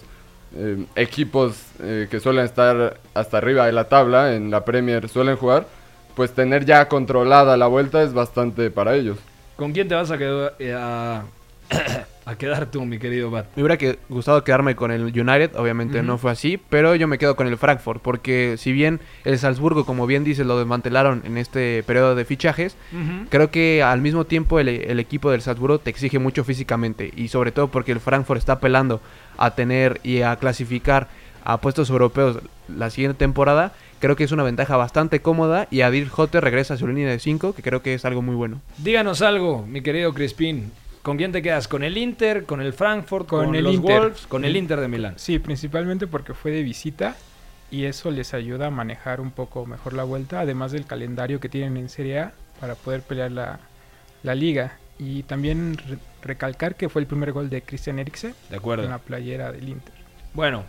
eh, 0.55 0.85
equipos 0.95 1.57
eh, 1.83 2.09
que 2.11 2.21
suelen 2.21 2.45
estar 2.45 2.99
hasta 3.15 3.39
arriba 3.39 3.67
de 3.67 3.73
la 3.73 3.89
tabla 3.89 4.35
en 4.35 4.51
la 4.51 4.65
Premier 4.65 5.09
suelen 5.09 5.37
jugar, 5.37 5.67
pues 6.15 6.33
tener 6.33 6.65
ya 6.65 6.89
controlada 6.89 7.57
la 7.57 7.67
vuelta 7.67 8.03
es 8.03 8.13
bastante 8.13 8.71
para 8.71 8.95
ellos. 8.95 9.19
¿Con 9.57 9.73
quién 9.73 9.89
te 9.89 9.95
vas 9.95 10.11
a 10.11 10.19
quedar, 10.19 10.55
eh, 10.59 10.75
a, 10.75 11.25
a 12.25 12.35
quedar 12.37 12.67
tú, 12.71 12.85
mi 12.85 12.99
querido 12.99 13.31
Bat? 13.31 13.47
Me 13.57 13.63
hubiera 13.63 13.77
que- 13.77 13.99
gustado 14.09 14.43
quedarme 14.45 14.75
con 14.75 14.91
el 14.91 15.03
United, 15.05 15.55
obviamente 15.57 16.03
no 16.03 16.19
fue 16.19 16.33
así, 16.33 16.59
pero 16.59 16.95
yo 16.97 17.07
me 17.07 17.19
quedo 17.19 17.37
con 17.37 17.47
el 17.47 17.57
Frankfurt, 17.57 18.03
porque 18.03 18.57
si 18.59 18.73
bien 18.73 19.01
el 19.25 19.39
Salzburgo, 19.39 19.87
como 19.87 20.07
bien 20.07 20.25
dices, 20.25 20.47
lo 20.47 20.59
desmantelaron 20.59 21.23
en 21.25 21.39
este 21.39 21.83
periodo 21.85 22.15
de 22.15 22.25
fichajes, 22.25 22.77
creo 23.29 23.51
que 23.51 23.83
al 23.83 24.01
mismo 24.01 24.25
tiempo 24.25 24.59
el, 24.59 24.69
el 24.69 24.99
equipo 25.01 25.31
del 25.31 25.43
Salzburgo 25.43 25.79
te 25.79 25.91
exige 25.91 26.19
mucho 26.19 26.43
físicamente, 26.45 27.13
y 27.17 27.29
sobre 27.29 27.53
todo 27.53 27.69
porque 27.69 27.93
el 27.93 28.01
Frankfurt 28.01 28.39
está 28.39 28.55
apelando 28.55 29.01
a 29.39 29.55
tener 29.55 30.01
y 30.03 30.23
a 30.23 30.35
clasificar 30.37 31.09
a 31.45 31.59
puestos 31.61 31.91
europeos 31.91 32.39
la 32.69 32.91
siguiente 32.91 33.19
temporada, 33.19 33.73
creo 34.01 34.17
que 34.17 34.25
es 34.25 34.33
una 34.33 34.43
ventaja 34.43 34.77
bastante 34.77 35.21
cómoda, 35.21 35.69
y 35.71 35.83
Adil 35.83 36.11
Hotter 36.15 36.43
regresa 36.43 36.75
a 36.75 36.77
su 36.77 36.89
línea 36.89 37.09
de 37.09 37.21
5, 37.21 37.55
que 37.55 37.63
creo 37.63 37.83
que 37.83 37.95
es 37.95 38.05
algo 38.05 38.21
muy 38.21 38.35
bueno. 38.35 38.61
Díganos 38.79 39.23
algo, 39.23 39.65
mi 39.65 39.81
querido 39.81 40.13
Crispín. 40.13 40.73
¿Con 41.07 41.17
quién 41.19 41.31
te 41.31 41.41
quedas? 41.41 41.69
¿Con 41.69 41.85
el 41.85 41.97
Inter? 41.99 42.47
¿Con 42.47 42.61
el 42.61 42.73
Frankfurt? 42.73 43.29
¿Con, 43.29 43.45
Con 43.47 43.55
el 43.55 43.63
los 43.63 43.75
Inter. 43.75 44.01
Wolves? 44.01 44.27
¿Con 44.27 44.45
el 44.45 44.57
Inter 44.57 44.81
de 44.81 44.89
Milán? 44.89 45.15
Sí, 45.17 45.39
principalmente 45.39 46.09
porque 46.09 46.35
fue 46.35 46.51
de 46.51 46.65
visita 46.65 47.15
y 47.71 47.85
eso 47.85 48.11
les 48.11 48.35
ayuda 48.35 48.67
a 48.67 48.71
manejar 48.71 49.21
un 49.21 49.31
poco 49.31 49.67
mejor 49.67 49.93
la 49.93 50.03
vuelta, 50.03 50.41
además 50.41 50.73
del 50.73 50.85
calendario 50.85 51.39
que 51.39 51.49
tienen 51.49 51.77
en 51.77 51.89
Serie 51.89 52.19
A 52.19 52.33
para 52.61 52.75
poder 52.75 53.03
pelear 53.03 53.31
la, 53.31 53.61
la 54.25 54.35
liga. 54.35 54.79
Y 54.99 55.23
también 55.23 55.77
re- 55.77 55.99
recalcar 56.23 56.75
que 56.75 56.89
fue 56.89 57.03
el 57.03 57.07
primer 57.07 57.31
gol 57.31 57.51
de 57.51 57.63
Christian 57.63 58.01
Eriksen 58.01 58.35
De 58.51 58.57
acuerdo. 58.57 58.83
en 58.83 58.91
la 58.91 58.99
playera 58.99 59.53
del 59.53 59.69
Inter. 59.69 59.95
Bueno, 60.35 60.65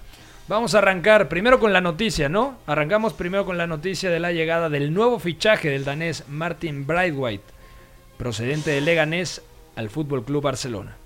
vamos 0.48 0.76
a 0.76 0.78
arrancar 0.78 1.30
primero 1.30 1.60
con 1.60 1.74
la 1.74 1.82
noticia, 1.82 2.30
¿no? 2.30 2.60
Arrancamos 2.68 3.14
primero 3.14 3.44
con 3.44 3.58
la 3.58 3.66
noticia 3.66 4.12
de 4.12 4.20
la 4.20 4.32
llegada 4.34 4.70
del 4.70 4.94
nuevo 4.94 5.18
fichaje 5.18 5.72
del 5.72 5.84
danés 5.84 6.26
Martin 6.28 6.86
Braithwaite, 6.86 7.44
procedente 8.20 8.70
de 8.70 8.82
Leganés 8.82 9.42
al 9.78 9.90
Fútbol 9.90 10.24
Club 10.24 10.44
Barcelona. 10.44 10.98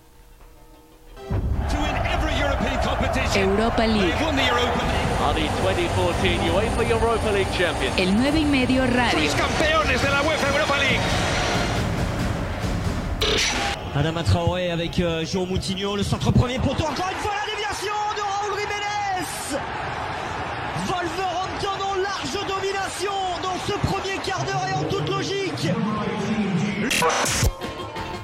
Europa 3.35 3.85
League. 3.85 4.13
Are 5.23 5.33
the 5.35 5.47
2014 5.61 6.39
UEFA 6.49 6.83
Europa 6.89 7.31
League 7.31 7.47
champions. 7.51 7.97
El 7.97 8.15
9 8.15 8.39
y 8.39 8.45
medio 8.45 8.85
radio. 8.87 9.29
campeones 9.37 10.01
de 10.01 10.09
la 10.09 10.21
UEFA 10.21 10.47
Europa 10.49 10.77
League. 10.77 10.99
Adama 13.93 14.23
Traoré 14.23 14.71
avec 14.71 14.99
euh, 14.99 15.25
João 15.25 15.45
Moutinho, 15.45 15.95
le 15.97 16.03
centre 16.03 16.31
premier 16.31 16.57
poteau, 16.59 16.85
encore 16.85 17.09
une 17.11 17.17
fois 17.17 17.33
la 17.39 17.45
déviation 17.51 17.93
de 18.15 18.21
Raúl 18.21 18.57
Jiménez 18.57 19.27
Wolverhampton 20.87 21.77
en 21.91 21.95
large 22.01 22.47
domination 22.47 23.11
dans 23.43 23.57
ce 23.67 23.73
premier 23.85 24.17
quart 24.25 24.43
d'heure 24.45 24.65
et 24.69 24.73
en 24.73 24.83
toute 24.85 25.09
logique 25.09 25.67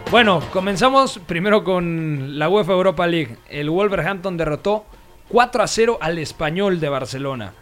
Bueno, 0.10 0.42
comenzamos 0.54 1.20
primero 1.20 1.66
con 1.66 2.40
la 2.40 2.48
UEFA 2.48 2.72
Europa 2.72 3.06
League. 3.08 3.36
El 3.50 3.70
Wolverhampton 3.70 4.38
derrotó 4.38 4.86
4 5.28 5.62
a 5.62 5.68
0 5.68 5.98
al 6.00 6.18
Español 6.18 6.80
de 6.80 6.88
Barcelona. 6.88 7.54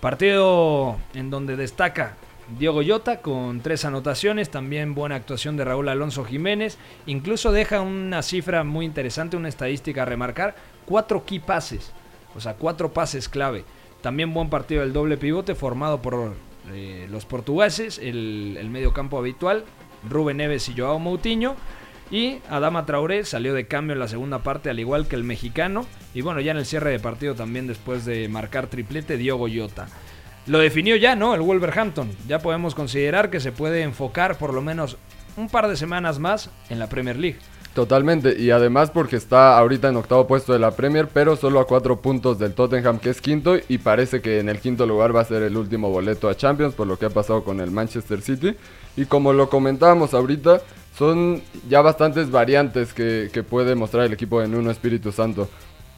Partido 0.00 0.96
en 1.12 1.30
donde 1.30 1.56
destaca 1.56 2.14
Diogo 2.56 2.82
Jota 2.86 3.20
con 3.20 3.62
tres 3.62 3.84
anotaciones, 3.84 4.48
también 4.48 4.94
buena 4.94 5.16
actuación 5.16 5.56
de 5.56 5.64
Raúl 5.64 5.88
Alonso 5.88 6.24
Jiménez. 6.24 6.78
Incluso 7.06 7.50
deja 7.50 7.80
una 7.80 8.22
cifra 8.22 8.62
muy 8.62 8.84
interesante, 8.84 9.36
una 9.36 9.48
estadística 9.48 10.02
a 10.02 10.06
remarcar: 10.06 10.54
cuatro 10.86 11.24
key 11.24 11.40
passes, 11.40 11.90
o 12.36 12.40
sea, 12.40 12.54
cuatro 12.54 12.92
pases 12.92 13.28
clave. 13.28 13.64
También 14.02 14.32
buen 14.32 14.50
partido 14.50 14.82
del 14.82 14.92
doble 14.92 15.16
pivote 15.16 15.56
formado 15.56 16.00
por 16.00 16.34
eh, 16.72 17.08
los 17.10 17.26
portugueses, 17.26 17.98
el, 17.98 18.56
el 18.58 18.70
medio 18.70 18.92
campo 18.92 19.18
habitual, 19.18 19.64
Rubén 20.08 20.38
Neves 20.38 20.68
y 20.68 20.74
Joao 20.76 20.98
Moutinho. 20.98 21.56
Y 22.10 22.40
Adama 22.50 22.84
Traoré 22.84 23.24
salió 23.24 23.54
de 23.54 23.66
cambio 23.66 23.94
en 23.94 23.98
la 23.98 24.08
segunda 24.08 24.40
parte, 24.40 24.68
al 24.68 24.78
igual 24.78 25.08
que 25.08 25.16
el 25.16 25.24
mexicano. 25.24 25.86
Y 26.12 26.20
bueno, 26.20 26.40
ya 26.40 26.50
en 26.50 26.58
el 26.58 26.66
cierre 26.66 26.90
de 26.90 26.98
partido 26.98 27.34
también 27.34 27.66
después 27.66 28.04
de 28.04 28.28
marcar 28.28 28.66
triplete, 28.66 29.16
Diogo 29.16 29.48
Jota. 29.52 29.88
Lo 30.46 30.58
definió 30.58 30.96
ya, 30.96 31.16
¿no? 31.16 31.34
El 31.34 31.40
Wolverhampton. 31.40 32.10
Ya 32.28 32.40
podemos 32.40 32.74
considerar 32.74 33.30
que 33.30 33.40
se 33.40 33.52
puede 33.52 33.82
enfocar 33.82 34.36
por 34.36 34.52
lo 34.52 34.60
menos 34.60 34.98
un 35.36 35.48
par 35.48 35.68
de 35.68 35.76
semanas 35.76 36.18
más 36.18 36.50
en 36.68 36.78
la 36.78 36.88
Premier 36.88 37.16
League. 37.16 37.38
Totalmente, 37.74 38.38
y 38.38 38.50
además 38.50 38.90
porque 38.90 39.16
está 39.16 39.56
ahorita 39.56 39.88
en 39.88 39.96
octavo 39.96 40.26
puesto 40.26 40.52
de 40.52 40.58
la 40.58 40.72
Premier, 40.72 41.08
pero 41.08 41.36
solo 41.36 41.58
a 41.58 41.66
cuatro 41.66 42.02
puntos 42.02 42.38
del 42.38 42.52
Tottenham, 42.52 42.98
que 42.98 43.08
es 43.08 43.22
quinto, 43.22 43.56
y 43.66 43.78
parece 43.78 44.20
que 44.20 44.40
en 44.40 44.50
el 44.50 44.58
quinto 44.58 44.86
lugar 44.86 45.16
va 45.16 45.22
a 45.22 45.24
ser 45.24 45.42
el 45.42 45.56
último 45.56 45.88
boleto 45.88 46.28
a 46.28 46.36
Champions, 46.36 46.74
por 46.74 46.86
lo 46.86 46.98
que 46.98 47.06
ha 47.06 47.10
pasado 47.10 47.44
con 47.44 47.60
el 47.60 47.70
Manchester 47.70 48.20
City. 48.20 48.54
Y 48.94 49.06
como 49.06 49.32
lo 49.32 49.48
comentábamos 49.48 50.12
ahorita, 50.12 50.60
son 50.98 51.40
ya 51.70 51.80
bastantes 51.80 52.30
variantes 52.30 52.92
que, 52.92 53.30
que 53.32 53.42
puede 53.42 53.74
mostrar 53.74 54.04
el 54.04 54.12
equipo 54.12 54.42
de 54.42 54.48
Nuno 54.48 54.70
Espíritu 54.70 55.10
Santo. 55.10 55.48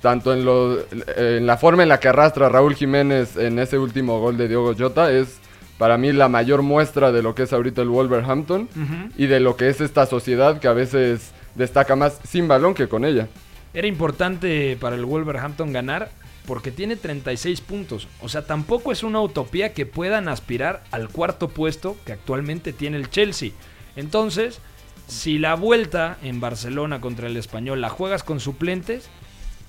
Tanto 0.00 0.32
en, 0.32 0.44
lo, 0.44 0.78
en 1.16 1.44
la 1.44 1.56
forma 1.56 1.82
en 1.82 1.88
la 1.88 1.98
que 1.98 2.06
arrastra 2.06 2.48
Raúl 2.48 2.76
Jiménez 2.76 3.36
en 3.36 3.58
ese 3.58 3.78
último 3.78 4.20
gol 4.20 4.36
de 4.36 4.46
Diogo 4.46 4.74
Jota, 4.78 5.10
es 5.10 5.38
para 5.76 5.98
mí 5.98 6.12
la 6.12 6.28
mayor 6.28 6.62
muestra 6.62 7.10
de 7.10 7.20
lo 7.20 7.34
que 7.34 7.42
es 7.42 7.52
ahorita 7.52 7.82
el 7.82 7.88
Wolverhampton 7.88 8.68
y 9.16 9.26
de 9.26 9.40
lo 9.40 9.56
que 9.56 9.68
es 9.68 9.80
esta 9.80 10.06
sociedad 10.06 10.60
que 10.60 10.68
a 10.68 10.72
veces 10.72 11.32
destaca 11.54 11.96
más 11.96 12.20
sin 12.24 12.48
balón 12.48 12.74
que 12.74 12.88
con 12.88 13.04
ella. 13.04 13.28
Era 13.72 13.86
importante 13.86 14.76
para 14.80 14.96
el 14.96 15.04
Wolverhampton 15.04 15.72
ganar 15.72 16.10
porque 16.46 16.70
tiene 16.70 16.96
36 16.96 17.60
puntos. 17.60 18.08
O 18.20 18.28
sea, 18.28 18.46
tampoco 18.46 18.92
es 18.92 19.02
una 19.02 19.20
utopía 19.20 19.72
que 19.72 19.86
puedan 19.86 20.28
aspirar 20.28 20.84
al 20.90 21.08
cuarto 21.08 21.48
puesto 21.48 21.96
que 22.04 22.12
actualmente 22.12 22.72
tiene 22.72 22.96
el 22.98 23.10
Chelsea. 23.10 23.50
Entonces, 23.96 24.60
si 25.06 25.38
la 25.38 25.54
vuelta 25.54 26.18
en 26.22 26.40
Barcelona 26.40 27.00
contra 27.00 27.26
el 27.26 27.36
español 27.36 27.80
la 27.80 27.88
juegas 27.88 28.22
con 28.22 28.40
suplentes, 28.40 29.08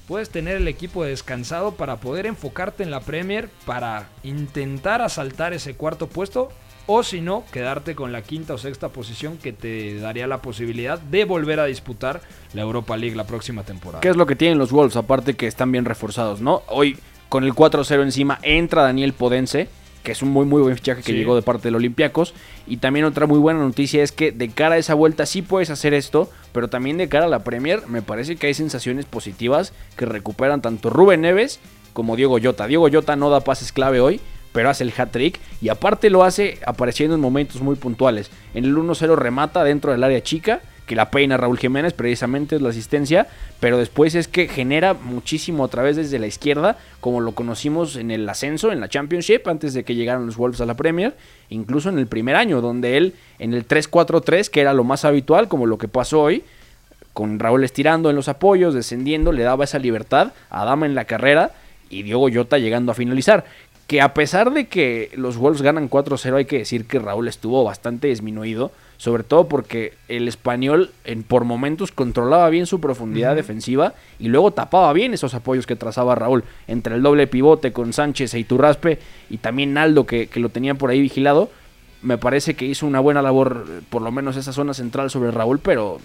puedes 0.07 0.29
tener 0.29 0.57
el 0.57 0.67
equipo 0.67 1.03
descansado 1.03 1.73
para 1.75 1.97
poder 1.97 2.25
enfocarte 2.25 2.83
en 2.83 2.91
la 2.91 3.01
Premier 3.01 3.49
para 3.65 4.09
intentar 4.23 5.01
asaltar 5.01 5.53
ese 5.53 5.75
cuarto 5.75 6.07
puesto 6.07 6.51
o 6.87 7.03
si 7.03 7.21
no, 7.21 7.43
quedarte 7.51 7.95
con 7.95 8.11
la 8.11 8.21
quinta 8.21 8.53
o 8.53 8.57
sexta 8.57 8.89
posición 8.89 9.37
que 9.37 9.53
te 9.53 9.99
daría 9.99 10.27
la 10.27 10.41
posibilidad 10.41 10.99
de 10.99 11.25
volver 11.25 11.59
a 11.59 11.65
disputar 11.65 12.21
la 12.53 12.61
Europa 12.61 12.95
League 12.97 13.15
la 13.15 13.25
próxima 13.25 13.63
temporada. 13.63 14.01
¿Qué 14.01 14.09
es 14.09 14.15
lo 14.15 14.25
que 14.25 14.35
tienen 14.35 14.57
los 14.57 14.71
Wolves? 14.71 14.95
Aparte 14.95 15.33
que 15.35 15.47
están 15.47 15.71
bien 15.71 15.85
reforzados, 15.85 16.41
¿no? 16.41 16.61
Hoy 16.67 16.97
con 17.29 17.43
el 17.43 17.53
4-0 17.53 18.03
encima 18.03 18.39
entra 18.43 18.83
Daniel 18.83 19.13
Podense, 19.13 19.67
que 20.03 20.11
es 20.11 20.21
un 20.21 20.29
muy 20.29 20.45
muy 20.45 20.61
buen 20.61 20.75
fichaje 20.75 21.01
que 21.01 21.11
Sí. 21.13 21.17
llegó 21.17 21.35
de 21.35 21.41
parte 21.41 21.63
del 21.69 21.75
Olympiacos. 21.75 22.35
Y 22.67 22.77
también 22.77 23.05
otra 23.05 23.25
muy 23.25 23.39
buena 23.39 23.59
noticia 23.61 24.03
es 24.03 24.11
que 24.11 24.31
de 24.31 24.49
cara 24.49 24.75
a 24.75 24.77
esa 24.77 24.93
vuelta 24.93 25.25
sí 25.25 25.41
puedes 25.41 25.71
hacer 25.71 25.95
esto, 25.95 26.29
pero 26.53 26.67
también 26.67 26.97
de 26.97 27.09
cara 27.09 27.25
a 27.25 27.29
la 27.29 27.43
Premier 27.43 27.87
me 27.87 28.03
parece 28.03 28.35
que 28.35 28.45
hay 28.45 28.53
sensaciones 28.53 29.05
positivas 29.05 29.73
que 29.97 30.05
recuperan 30.05 30.61
tanto 30.61 30.91
Rubén 30.91 31.21
Neves 31.21 31.59
como 31.93 32.15
Diego 32.15 32.37
Jota. 32.41 32.67
Diego 32.67 32.87
Jota 32.91 33.15
no 33.15 33.31
da 33.31 33.39
pases 33.39 33.71
clave 33.71 33.99
hoy, 33.99 34.21
pero 34.55 34.69
hace 34.69 34.85
el 34.85 34.93
hat-trick 34.97 35.37
y 35.61 35.67
aparte 35.67 36.09
lo 36.09 36.23
hace 36.23 36.59
apareciendo 36.65 37.15
en 37.15 37.21
momentos 37.21 37.61
muy 37.61 37.75
puntuales. 37.75 38.31
En 38.53 38.63
el 38.63 38.73
1-0 38.73 39.17
remata 39.17 39.65
dentro 39.65 39.91
del 39.91 40.01
área 40.01 40.23
chica, 40.23 40.61
que 40.85 40.95
la 40.95 41.11
peina 41.11 41.35
Raúl 41.35 41.57
Jiménez, 41.57 41.91
precisamente 41.91 42.55
es 42.55 42.61
la 42.61 42.69
asistencia, 42.69 43.27
pero 43.59 43.77
después 43.77 44.15
es 44.15 44.29
que 44.29 44.47
genera 44.47 44.93
muchísimo 44.93 45.65
a 45.65 45.67
través 45.67 45.97
desde 45.97 46.19
la 46.19 46.27
izquierda, 46.27 46.77
como 47.01 47.19
lo 47.19 47.33
conocimos 47.33 47.97
en 47.97 48.11
el 48.11 48.29
ascenso, 48.29 48.71
en 48.71 48.79
la 48.79 48.87
Championship, 48.87 49.45
antes 49.47 49.73
de 49.73 49.83
que 49.83 49.93
llegaran 49.93 50.25
los 50.25 50.37
Wolves 50.37 50.61
a 50.61 50.65
la 50.65 50.75
Premier, 50.75 51.17
incluso 51.49 51.89
en 51.89 51.99
el 51.99 52.07
primer 52.07 52.37
año, 52.37 52.61
donde 52.61 52.95
él 52.95 53.13
en 53.39 53.53
el 53.53 53.67
3-4-3, 53.67 54.49
que 54.49 54.61
era 54.61 54.73
lo 54.73 54.85
más 54.85 55.03
habitual, 55.03 55.49
como 55.49 55.65
lo 55.65 55.77
que 55.77 55.89
pasó 55.89 56.21
hoy, 56.21 56.43
con 57.11 57.39
Raúl 57.39 57.65
estirando 57.65 58.09
en 58.09 58.15
los 58.15 58.29
apoyos, 58.29 58.73
descendiendo, 58.73 59.33
le 59.33 59.43
daba 59.43 59.65
esa 59.65 59.79
libertad 59.79 60.31
a 60.49 60.63
Dama 60.63 60.85
en 60.85 60.95
la 60.95 61.03
carrera 61.03 61.51
y 61.89 62.03
Diogo 62.03 62.29
Jota 62.33 62.57
llegando 62.57 62.91
a 62.91 62.95
finalizar. 62.95 63.45
Que 63.87 64.01
a 64.01 64.13
pesar 64.13 64.51
de 64.51 64.67
que 64.67 65.11
los 65.15 65.37
Wolves 65.37 65.61
ganan 65.61 65.89
4-0, 65.89 66.35
hay 66.35 66.45
que 66.45 66.57
decir 66.57 66.85
que 66.85 66.97
Raúl 66.97 67.27
estuvo 67.27 67.63
bastante 67.63 68.07
disminuido, 68.07 68.71
sobre 68.97 69.23
todo 69.23 69.47
porque 69.47 69.93
el 70.07 70.27
español 70.27 70.91
en, 71.03 71.21
por 71.21 71.43
momentos 71.43 71.91
controlaba 71.91 72.49
bien 72.49 72.65
su 72.65 72.79
profundidad 72.81 73.35
defensiva 73.35 73.93
y 74.17 74.29
luego 74.29 74.51
tapaba 74.51 74.91
bien 74.93 75.13
esos 75.13 75.35
apoyos 75.35 75.67
que 75.67 75.75
trazaba 75.75 76.15
Raúl 76.15 76.43
entre 76.67 76.95
el 76.95 77.03
doble 77.03 77.27
pivote 77.27 77.73
con 77.73 77.93
Sánchez 77.93 78.33
e 78.33 78.39
Iturraspe 78.39 78.99
y 79.29 79.37
también 79.37 79.73
Naldo 79.73 80.07
que, 80.07 80.27
que 80.27 80.39
lo 80.39 80.49
tenía 80.49 80.73
por 80.75 80.89
ahí 80.89 81.01
vigilado. 81.01 81.51
Me 82.01 82.17
parece 82.17 82.55
que 82.55 82.65
hizo 82.65 82.87
una 82.87 82.99
buena 82.99 83.21
labor, 83.21 83.65
eh, 83.67 83.81
por 83.89 84.01
lo 84.01 84.11
menos 84.11 84.35
esa 84.35 84.53
zona 84.53 84.73
central 84.73 85.11
sobre 85.11 85.31
Raúl, 85.31 85.59
pero 85.59 85.99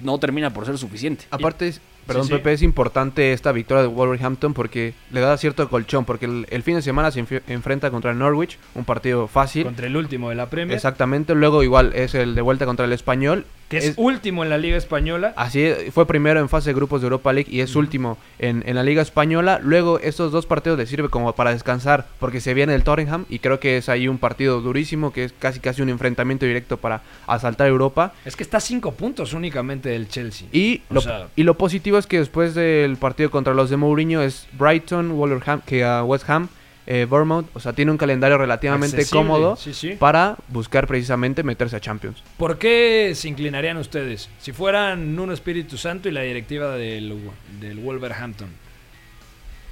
no 0.00 0.18
termina 0.18 0.52
por 0.52 0.66
ser 0.66 0.78
suficiente. 0.78 1.24
Aparte, 1.30 1.74
perdón, 2.06 2.26
sí. 2.26 2.32
Pepe, 2.32 2.52
es 2.52 2.62
importante 2.62 3.32
esta 3.32 3.52
victoria 3.52 3.82
de 3.82 3.88
Wolverhampton 3.88 4.54
porque 4.54 4.94
le 5.10 5.20
da 5.20 5.36
cierto 5.36 5.68
colchón, 5.68 6.04
porque 6.04 6.26
el, 6.26 6.46
el 6.50 6.62
fin 6.62 6.74
de 6.76 6.82
semana 6.82 7.10
se 7.10 7.24
enfrenta 7.46 7.90
contra 7.90 8.10
el 8.10 8.18
Norwich, 8.18 8.58
un 8.74 8.84
partido 8.84 9.28
fácil. 9.28 9.64
Contra 9.64 9.86
el 9.86 9.96
último 9.96 10.28
de 10.30 10.34
la 10.34 10.46
Premier. 10.46 10.74
Exactamente, 10.74 11.34
luego 11.34 11.62
igual 11.62 11.92
es 11.94 12.14
el 12.14 12.34
de 12.34 12.42
vuelta 12.42 12.66
contra 12.66 12.84
el 12.84 12.92
Español. 12.92 13.44
Que 13.70 13.78
es, 13.78 13.94
último 13.96 14.42
en 14.44 14.50
la 14.50 14.58
Liga 14.58 14.76
Española. 14.76 15.32
Así 15.36 15.62
es, 15.62 15.94
fue 15.94 16.06
primero 16.06 16.40
en 16.40 16.48
fase 16.50 16.70
de 16.70 16.74
grupos 16.74 17.00
de 17.00 17.06
Europa 17.06 17.32
League 17.32 17.48
y 17.50 17.60
es 17.60 17.74
último 17.76 18.18
en, 18.38 18.62
en 18.66 18.74
la 18.74 18.82
Liga 18.82 19.00
Española. 19.00 19.60
Luego 19.62 19.98
estos 20.00 20.32
dos 20.32 20.44
partidos 20.44 20.78
le 20.78 20.86
sirve 20.86 21.08
como 21.08 21.32
para 21.34 21.52
descansar 21.52 22.06
porque 22.18 22.40
se 22.40 22.52
viene 22.52 22.74
el 22.74 22.82
Tottenham 22.82 23.24
y 23.30 23.38
creo 23.38 23.60
que 23.60 23.76
es 23.78 23.88
ahí 23.88 24.08
un 24.08 24.18
partido 24.18 24.60
durísimo 24.60 25.12
que 25.12 25.24
es 25.24 25.32
casi 25.38 25.60
casi 25.60 25.80
un 25.82 25.88
enfrentamiento 25.88 26.44
directo 26.46 26.76
para 26.78 27.02
asaltar 27.26 27.68
Europa. 27.68 28.12
Es 28.24 28.34
que 28.36 28.42
está 28.42 28.56
a 28.56 28.60
cinco 28.60 28.92
puntos 28.92 29.32
únicamente 29.34 29.88
del 29.88 30.08
Chelsea. 30.08 30.48
Y 30.52 30.82
O 30.90 30.94
lo, 30.94 31.00
sea- 31.00 31.28
y 31.36 31.44
lo 31.44 31.56
positivo 31.56 31.96
es 31.96 32.06
que 32.08 32.18
después 32.18 32.54
del 32.56 32.96
partido 32.96 33.30
contra 33.30 33.54
los 33.54 33.70
de 33.70 33.76
Mourinho 33.76 34.20
es 34.20 34.48
Brighton, 34.58 35.16
Wolverhampton, 35.16 35.62
que 35.66 35.84
a 35.84 36.02
West 36.02 36.28
Ham, 36.28 36.48
eh, 36.92 37.04
Bournemouth, 37.04 37.46
o 37.54 37.60
sea, 37.60 37.72
tiene 37.72 37.92
un 37.92 37.96
calendario 37.96 38.36
relativamente 38.36 38.96
Accesible, 38.96 39.28
cómodo 39.28 39.54
sí, 39.54 39.74
sí. 39.74 39.90
para 39.90 40.36
buscar 40.48 40.88
precisamente 40.88 41.44
meterse 41.44 41.76
a 41.76 41.80
Champions. 41.80 42.20
¿Por 42.36 42.58
qué 42.58 43.12
se 43.14 43.28
inclinarían 43.28 43.76
ustedes? 43.76 44.28
Si 44.40 44.50
fueran 44.50 45.14
Nuno 45.14 45.32
Espíritu 45.32 45.78
Santo 45.78 46.08
y 46.08 46.12
la 46.12 46.22
directiva 46.22 46.74
del, 46.74 47.30
del 47.60 47.78
Wolverhampton. 47.78 48.48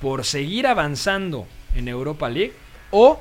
¿Por 0.00 0.24
seguir 0.24 0.68
avanzando 0.68 1.48
en 1.74 1.88
Europa 1.88 2.30
League? 2.30 2.52
¿O 2.92 3.20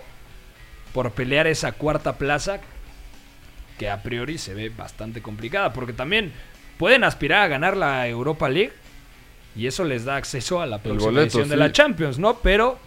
por 0.94 1.10
pelear 1.13 1.48
esa 1.48 1.72
cuarta 1.72 2.20
plaza 2.20 2.60
que 3.80 3.89
a 3.89 4.04
priori 4.04 4.38
se 4.38 4.54
ve 4.54 4.70
bastante 4.70 5.24
complicada? 5.24 5.74
Porque 5.74 5.94
también 5.94 6.34
pueden 6.77 7.04
aspirar 7.04 7.42
a 7.42 7.48
ganar 7.48 7.75
la 7.75 8.08
Europa 8.08 8.48
League 8.48 8.74
y 9.56 9.66
eso 9.66 9.84
les 9.84 10.06
da 10.06 10.18
acceso 10.18 10.62
a 10.62 10.68
la 10.68 10.84
próxima 10.84 11.06
boleto, 11.06 11.39
edición 11.39 11.50
de 11.50 11.58
la 11.58 11.72
Champions, 11.72 12.20
¿no? 12.20 12.36
Pero 12.36 12.86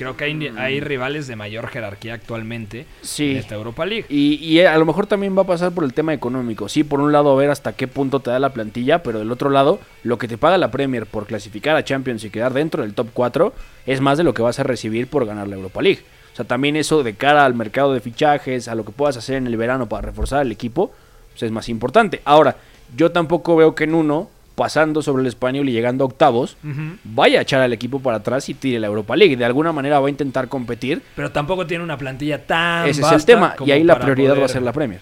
creo 0.00 0.16
que 0.16 0.24
hay, 0.24 0.46
hay 0.56 0.80
rivales 0.80 1.26
de 1.26 1.36
mayor 1.36 1.68
jerarquía 1.68 2.14
actualmente 2.14 2.86
Sí. 3.02 3.32
en 3.32 3.36
esta 3.36 3.54
Europa 3.54 3.84
League. 3.84 4.06
Y, 4.08 4.36
y 4.36 4.60
a 4.62 4.78
lo 4.78 4.86
mejor 4.86 5.06
también 5.06 5.36
va 5.36 5.42
a 5.42 5.46
pasar 5.46 5.72
por 5.72 5.84
el 5.84 5.92
tema 5.92 6.14
económico. 6.14 6.70
Sí, 6.70 6.84
por 6.84 7.00
un 7.00 7.12
lado, 7.12 7.30
a 7.30 7.36
ver 7.36 7.50
hasta 7.50 7.74
qué 7.74 7.86
punto 7.86 8.20
te 8.20 8.30
da 8.30 8.38
la 8.38 8.54
plantilla, 8.54 9.02
pero 9.02 9.18
del 9.18 9.30
otro 9.30 9.50
lado, 9.50 9.78
lo 10.02 10.16
que 10.16 10.26
te 10.26 10.38
paga 10.38 10.56
la 10.56 10.70
Premier 10.70 11.04
por 11.04 11.26
clasificar 11.26 11.76
a 11.76 11.84
Champions 11.84 12.24
y 12.24 12.30
quedar 12.30 12.54
dentro 12.54 12.82
del 12.82 12.94
top 12.94 13.08
4 13.12 13.52
es 13.84 14.00
más 14.00 14.16
de 14.16 14.24
lo 14.24 14.32
que 14.32 14.40
vas 14.40 14.58
a 14.58 14.62
recibir 14.62 15.06
por 15.06 15.26
ganar 15.26 15.46
la 15.48 15.56
Europa 15.56 15.82
League. 15.82 16.00
O 16.32 16.36
sea, 16.36 16.46
también 16.46 16.76
eso 16.76 17.02
de 17.02 17.12
cara 17.14 17.44
al 17.44 17.54
mercado 17.54 17.92
de 17.92 18.00
fichajes, 18.00 18.68
a 18.68 18.74
lo 18.74 18.86
que 18.86 18.92
puedas 18.92 19.18
hacer 19.18 19.36
en 19.36 19.46
el 19.46 19.56
verano 19.58 19.86
para 19.86 20.02
reforzar 20.02 20.40
el 20.46 20.52
equipo, 20.52 20.92
pues 21.32 21.42
es 21.42 21.50
más 21.50 21.68
importante. 21.68 22.22
Ahora, 22.24 22.56
yo 22.96 23.12
tampoco 23.12 23.54
veo 23.56 23.74
que 23.74 23.84
en 23.84 23.94
uno, 23.94 24.30
pasando 24.60 25.00
sobre 25.00 25.22
el 25.22 25.26
español 25.26 25.70
y 25.70 25.72
llegando 25.72 26.04
a 26.04 26.08
octavos, 26.08 26.58
vaya 27.02 27.38
a 27.38 27.42
echar 27.42 27.62
al 27.62 27.72
equipo 27.72 28.00
para 28.00 28.18
atrás 28.18 28.46
y 28.50 28.52
tire 28.52 28.78
la 28.78 28.88
Europa 28.88 29.16
League. 29.16 29.34
De 29.34 29.46
alguna 29.46 29.72
manera 29.72 29.98
va 30.00 30.08
a 30.08 30.10
intentar 30.10 30.48
competir. 30.48 31.00
Pero 31.16 31.32
tampoco 31.32 31.66
tiene 31.66 31.82
una 31.82 31.96
plantilla 31.96 32.44
tan 32.44 32.86
Ese 32.86 33.00
es 33.00 33.10
el 33.10 33.24
tema. 33.24 33.54
Y 33.64 33.70
ahí 33.70 33.82
la 33.84 33.98
prioridad 33.98 34.38
va 34.38 34.44
a 34.44 34.48
ser 34.48 34.60
la 34.60 34.74
Premier. 34.74 35.00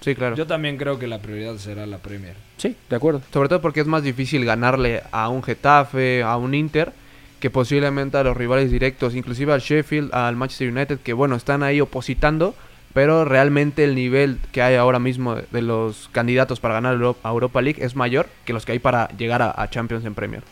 Sí, 0.00 0.14
claro. 0.14 0.36
Yo 0.36 0.46
también 0.46 0.76
creo 0.76 0.96
que 0.96 1.08
la 1.08 1.18
prioridad 1.18 1.56
será 1.56 1.86
la 1.86 1.98
Premier. 1.98 2.36
Sí, 2.56 2.76
de 2.88 2.94
acuerdo. 2.94 3.20
Sobre 3.32 3.48
todo 3.48 3.60
porque 3.60 3.80
es 3.80 3.86
más 3.88 4.04
difícil 4.04 4.44
ganarle 4.44 5.02
a 5.10 5.28
un 5.28 5.42
Getafe, 5.42 6.22
a 6.22 6.36
un 6.36 6.54
Inter, 6.54 6.92
que 7.40 7.50
posiblemente 7.50 8.16
a 8.16 8.22
los 8.22 8.36
rivales 8.36 8.70
directos, 8.70 9.16
inclusive 9.16 9.52
al 9.52 9.60
Sheffield, 9.60 10.14
al 10.14 10.36
Manchester 10.36 10.70
United, 10.70 11.00
que 11.00 11.14
bueno, 11.14 11.34
están 11.34 11.64
ahí 11.64 11.80
opositando, 11.80 12.54
pero 12.94 13.26
realmente 13.26 13.84
el 13.84 13.94
nivel 13.94 14.38
que 14.52 14.62
hay 14.62 14.76
ahora 14.76 14.98
mismo 14.98 15.34
de, 15.34 15.62
los 15.62 16.08
candidatos 16.12 16.60
para 16.60 16.74
ganar 16.74 16.94
a 17.22 17.28
Europa 17.28 17.60
League 17.60 17.84
es 17.84 17.96
mayor 17.96 18.28
que 18.46 18.54
los 18.54 18.64
que 18.64 18.72
hay 18.72 18.78
para 18.78 19.08
llegar 19.08 19.42
a, 19.42 19.52
a 19.60 19.68
Champions 19.68 20.06
en 20.06 20.14
Premier. 20.14 20.42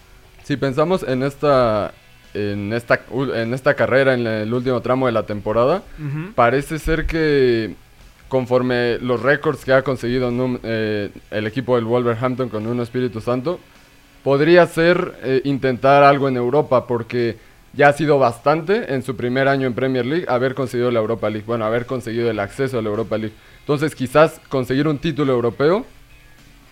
Si 0.43 0.57
pensamos 0.57 1.05
en 1.05 1.23
esta, 1.23 1.93
en 2.35 2.73
esta, 2.73 3.01
en 3.35 3.55
esta 3.55 3.75
carrera, 3.75 4.15
en 4.15 4.27
el 4.27 4.53
último 4.53 4.81
tramo 4.81 5.07
de 5.07 5.13
la 5.13 5.25
temporada, 5.25 5.83
parece 6.35 6.79
ser 6.79 7.07
que 7.07 7.75
conforme 8.29 8.99
los 8.99 9.23
récords 9.23 9.65
que 9.65 9.73
ha 9.73 9.83
conseguido 9.83 10.33
eh, 10.63 11.11
el 11.31 11.47
equipo 11.47 11.77
del 11.77 11.85
Wolverhampton 11.85 12.49
con 12.49 12.67
un 12.67 12.81
Espíritu 12.81 13.21
Santo, 13.21 13.61
podría 14.25 14.67
ser 14.67 15.19
eh, 15.23 15.43
intentar 15.45 16.03
algo 16.03 16.29
en 16.29 16.37
Europa, 16.37 16.87
porque 16.87 17.37
ya 17.73 17.89
ha 17.89 17.93
sido 17.93 18.19
bastante 18.19 18.95
en 18.95 19.03
su 19.03 19.17
primer 19.17 19.49
año 19.49 19.67
en 19.67 19.75
Premier 19.75 20.05
League 20.05 20.27
haber 20.29 20.55
conseguido 20.55 20.91
la 20.91 21.01
Europa 21.01 21.31
League, 21.31 21.47
bueno, 21.47 21.65
haber 21.65 21.87
conseguido 21.87 22.31
el 22.31 22.39
acceso 22.39 22.79
a 22.79 22.83
la 22.83 22.89
Europa 22.89 23.17
League. 23.19 23.35
Entonces 23.61 23.95
quizás 23.95 24.41
conseguir 24.49 24.89
un 24.89 24.99
título 24.99 25.33
europeo 25.33 25.87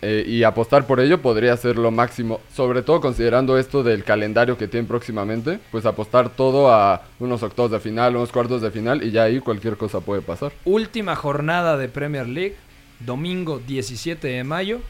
eh, 0.02 0.24
y 0.26 0.44
apostar 0.44 0.86
por 0.86 0.98
ello 0.98 1.20
podría 1.20 1.56
ser 1.56 1.76
lo 1.76 1.90
máximo, 1.90 2.40
sobre 2.54 2.82
todo 2.82 3.00
considerando 3.00 3.58
esto 3.58 3.82
del 3.82 4.02
calendario 4.02 4.56
que 4.56 4.66
tienen 4.66 4.86
próximamente, 4.86 5.58
pues 5.70 5.84
apostar 5.84 6.30
todo 6.30 6.72
a 6.72 7.02
unos 7.18 7.42
octavos 7.42 7.70
de 7.70 7.80
final, 7.80 8.16
unos 8.16 8.32
cuartos 8.32 8.62
de 8.62 8.70
final 8.70 9.02
y 9.02 9.10
ya 9.10 9.24
ahí 9.24 9.40
cualquier 9.40 9.76
cosa 9.76 10.00
puede 10.00 10.22
pasar. 10.22 10.52
Última 10.64 11.16
jornada 11.16 11.76
de 11.76 11.88
Premier 11.88 12.26
League, 12.26 12.56
domingo 13.00 13.58
17 13.58 14.26
de 14.26 14.44
mayo, 14.44 14.80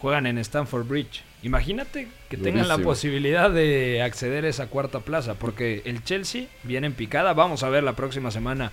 juegan 0.00 0.26
en 0.26 0.38
Stamford 0.38 0.86
Bridge. 0.86 1.22
Imagínate 1.42 2.08
que 2.28 2.36
tengan 2.36 2.66
la 2.66 2.78
posibilidad 2.78 3.50
de 3.50 4.02
acceder 4.02 4.44
a 4.44 4.48
esa 4.48 4.66
cuarta 4.66 5.00
plaza, 5.00 5.34
porque 5.34 5.82
el 5.84 6.02
Chelsea 6.02 6.46
viene 6.64 6.88
en 6.88 6.94
picada. 6.94 7.32
Vamos 7.32 7.62
a 7.62 7.68
ver 7.68 7.84
la 7.84 7.94
próxima 7.94 8.30
semana 8.30 8.72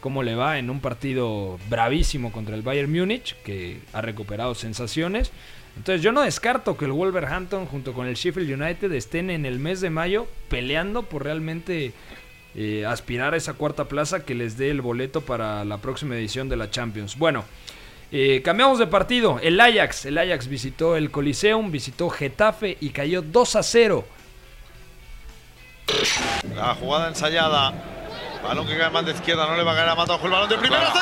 cómo 0.00 0.22
le 0.22 0.34
va 0.34 0.58
en 0.58 0.70
un 0.70 0.80
partido 0.80 1.58
bravísimo 1.68 2.32
contra 2.32 2.54
el 2.54 2.62
Bayern 2.62 2.90
Múnich, 2.90 3.36
que 3.42 3.80
ha 3.92 4.00
recuperado 4.00 4.54
sensaciones. 4.54 5.30
Entonces 5.76 6.02
yo 6.02 6.12
no 6.12 6.22
descarto 6.22 6.76
que 6.76 6.86
el 6.86 6.92
Wolverhampton 6.92 7.66
junto 7.66 7.92
con 7.92 8.06
el 8.06 8.14
Sheffield 8.14 8.60
United 8.60 8.90
estén 8.92 9.28
en 9.28 9.44
el 9.44 9.58
mes 9.58 9.82
de 9.82 9.90
mayo 9.90 10.26
peleando 10.48 11.02
por 11.02 11.24
realmente 11.24 11.92
eh, 12.54 12.86
aspirar 12.86 13.34
a 13.34 13.36
esa 13.36 13.52
cuarta 13.52 13.84
plaza 13.84 14.24
que 14.24 14.34
les 14.34 14.56
dé 14.56 14.70
el 14.70 14.80
boleto 14.80 15.20
para 15.20 15.64
la 15.66 15.78
próxima 15.78 16.16
edición 16.16 16.48
de 16.48 16.56
la 16.56 16.70
Champions. 16.70 17.18
Bueno, 17.18 17.44
eh, 18.12 18.42
cambiamos 18.44 18.78
de 18.78 18.86
partido. 18.86 19.38
El 19.42 19.60
Ajax, 19.60 20.06
el 20.06 20.18
Ajax 20.18 20.48
visitó 20.48 20.96
el 20.96 21.10
Coliseum, 21.10 21.70
visitó 21.70 22.08
Getafe 22.08 22.76
y 22.80 22.90
cayó 22.90 23.22
2 23.22 23.56
a 23.56 23.62
0. 23.62 24.04
La 26.54 26.74
jugada 26.74 27.08
ensayada. 27.08 27.72
Balón 28.42 28.66
que 28.66 28.76
cae 28.76 28.90
más 28.90 29.04
de 29.04 29.12
izquierda, 29.12 29.46
no 29.46 29.56
le 29.56 29.64
va 29.64 29.72
a 29.72 29.74
caer 29.74 29.88
a 29.88 29.94
Matajo 29.94 30.26
el 30.26 30.32
balón 30.32 30.48
de 30.48 30.58
primera. 30.58 30.88
¡Gol! 30.90 30.98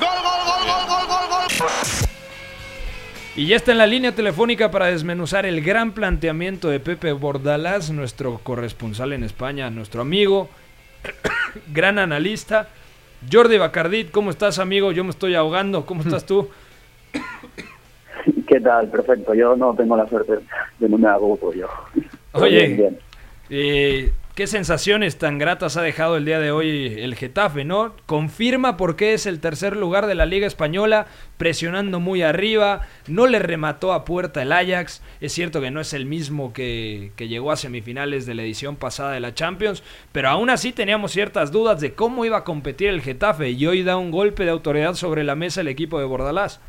¡Gol, 0.00 0.18
gol, 0.22 0.40
gol, 0.44 0.66
gol, 0.66 0.86
gol, 0.86 1.06
gol, 1.08 1.28
gol! 1.28 1.68
Y 3.36 3.46
ya 3.46 3.56
está 3.56 3.72
en 3.72 3.78
la 3.78 3.86
línea 3.86 4.14
telefónica 4.14 4.70
para 4.70 4.86
desmenuzar 4.86 5.46
el 5.46 5.62
gran 5.62 5.92
planteamiento 5.92 6.68
de 6.68 6.80
Pepe 6.80 7.12
Bordalás, 7.12 7.90
nuestro 7.90 8.38
corresponsal 8.38 9.12
en 9.12 9.24
España, 9.24 9.70
nuestro 9.70 10.02
amigo, 10.02 10.50
gran 11.68 11.98
analista. 11.98 12.68
Jordi 13.30 13.58
Bacardit, 13.58 14.10
¿cómo 14.10 14.30
estás, 14.30 14.58
amigo? 14.58 14.92
Yo 14.92 15.04
me 15.04 15.10
estoy 15.10 15.34
ahogando. 15.34 15.84
¿Cómo 15.84 16.02
estás 16.02 16.24
tú? 16.24 16.48
¿Qué 18.46 18.60
tal? 18.60 18.88
Perfecto. 18.88 19.34
Yo 19.34 19.56
no 19.56 19.74
tengo 19.74 19.96
la 19.96 20.06
suerte 20.08 20.38
de 20.78 20.88
no 20.88 20.98
me 20.98 21.08
hago 21.08 21.38
yo. 21.52 21.66
Oye, 22.32 22.66
Bien, 22.66 22.76
bien. 22.76 22.98
eh, 23.50 24.12
¿qué 24.38 24.46
sensaciones 24.46 25.18
tan 25.18 25.36
gratas 25.36 25.76
ha 25.76 25.82
dejado 25.82 26.16
el 26.16 26.24
día 26.24 26.38
de 26.38 26.52
hoy 26.52 26.94
el 27.00 27.16
Getafe, 27.16 27.64
no? 27.64 27.94
Confirma 28.06 28.76
por 28.76 28.94
qué 28.94 29.12
es 29.12 29.26
el 29.26 29.40
tercer 29.40 29.74
lugar 29.74 30.06
de 30.06 30.14
la 30.14 30.26
Liga 30.26 30.46
Española, 30.46 31.06
presionando 31.38 31.98
muy 31.98 32.22
arriba, 32.22 32.82
no 33.08 33.26
le 33.26 33.40
remató 33.40 33.92
a 33.92 34.04
puerta 34.04 34.40
el 34.40 34.52
Ajax, 34.52 35.02
es 35.20 35.32
cierto 35.32 35.60
que 35.60 35.72
no 35.72 35.80
es 35.80 35.92
el 35.92 36.06
mismo 36.06 36.52
que, 36.52 37.10
que 37.16 37.26
llegó 37.26 37.50
a 37.50 37.56
semifinales 37.56 38.26
de 38.26 38.36
la 38.36 38.42
edición 38.42 38.76
pasada 38.76 39.10
de 39.10 39.18
la 39.18 39.34
Champions, 39.34 39.82
pero 40.12 40.28
aún 40.28 40.50
así 40.50 40.70
teníamos 40.70 41.10
ciertas 41.10 41.50
dudas 41.50 41.80
de 41.80 41.94
cómo 41.94 42.24
iba 42.24 42.36
a 42.36 42.44
competir 42.44 42.90
el 42.90 43.00
Getafe 43.00 43.50
y 43.50 43.66
hoy 43.66 43.82
da 43.82 43.96
un 43.96 44.12
golpe 44.12 44.44
de 44.44 44.50
autoridad 44.50 44.94
sobre 44.94 45.24
la 45.24 45.34
mesa 45.34 45.62
el 45.62 45.68
equipo 45.68 45.98
de 45.98 46.04
Bordalás. 46.04 46.60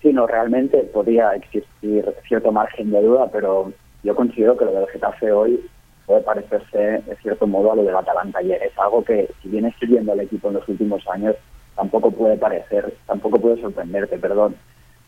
Sí, 0.00 0.12
no, 0.12 0.28
realmente 0.28 0.78
podría 0.92 1.34
existir 1.34 2.04
cierto 2.28 2.52
margen 2.52 2.92
de 2.92 3.02
duda, 3.02 3.28
pero 3.32 3.72
yo 4.04 4.14
considero 4.14 4.56
que 4.56 4.66
lo 4.66 4.72
del 4.72 4.86
Getafe 4.88 5.32
hoy 5.32 5.60
puede 6.06 6.20
parecerse, 6.20 7.02
de 7.06 7.16
cierto 7.22 7.46
modo, 7.46 7.72
a 7.72 7.76
lo 7.76 7.82
del 7.82 7.96
Atalanta 7.96 8.38
ayer. 8.38 8.62
Es 8.62 8.78
algo 8.78 9.02
que, 9.02 9.30
si 9.42 9.48
vienes 9.48 9.74
siguiendo 9.80 10.12
al 10.12 10.20
equipo 10.20 10.48
en 10.48 10.54
los 10.54 10.68
últimos 10.68 11.02
años, 11.08 11.34
tampoco 11.74 12.10
puede 12.10 12.36
parecer, 12.36 12.94
tampoco 13.06 13.40
puede 13.40 13.60
sorprenderte, 13.60 14.18
perdón, 14.18 14.54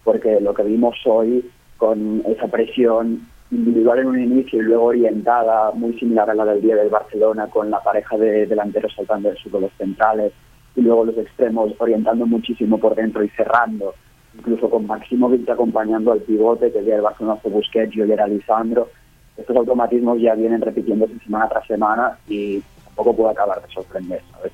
porque 0.03 0.41
lo 0.41 0.55
que 0.55 0.63
vimos 0.63 0.97
hoy 1.05 1.49
con 1.77 2.23
esa 2.27 2.49
presión 2.49 3.29
individual 3.51 4.01
en 4.01 4.07
un 4.07 4.21
inicio 4.21 4.59
y 4.59 4.63
luego 4.63 4.87
orientada, 4.87 5.71
muy 5.73 5.99
similar 5.99 6.31
a 6.31 6.35
la 6.35 6.47
del 6.47 6.63
día 6.63 6.77
del 6.77 6.89
Barcelona, 6.89 7.49
con 7.49 7.71
la 7.71 7.83
pareja 7.83 8.17
de 8.17 8.47
delanteros 8.47 8.95
saltando 8.97 9.31
de 9.31 9.61
los 9.61 9.73
centrales 9.79 10.33
y 10.75 10.81
luego 10.81 11.05
los 11.05 11.19
extremos 11.19 11.73
orientando 11.79 12.27
muchísimo 12.27 12.79
por 12.79 12.95
dentro 12.95 13.23
y 13.23 13.29
cerrando, 13.31 13.95
incluso 14.39 14.69
con 14.71 14.87
Maximovic 14.87 15.49
acompañando 15.49 16.13
al 16.13 16.21
pivote, 16.21 16.73
que 16.73 16.79
el 16.79 16.85
día 16.85 16.95
del 16.95 17.03
Barcelona 17.03 17.37
fue 17.37 17.51
Busquets 17.51 17.95
y 17.95 18.03
hoy 18.03 18.13
era 18.13 18.27
Lisandro. 18.27 18.89
Estos 19.37 19.57
automatismos 19.57 20.21
ya 20.21 20.35
vienen 20.35 20.61
repitiéndose 20.61 21.19
semana 21.21 21.49
tras 21.49 21.67
semana 21.67 22.19
y 22.29 22.63
tampoco 22.85 23.17
puede 23.17 23.33
acabar 23.33 23.61
de 23.61 23.73
sorprender, 23.73 24.23
¿sabes? 24.33 24.53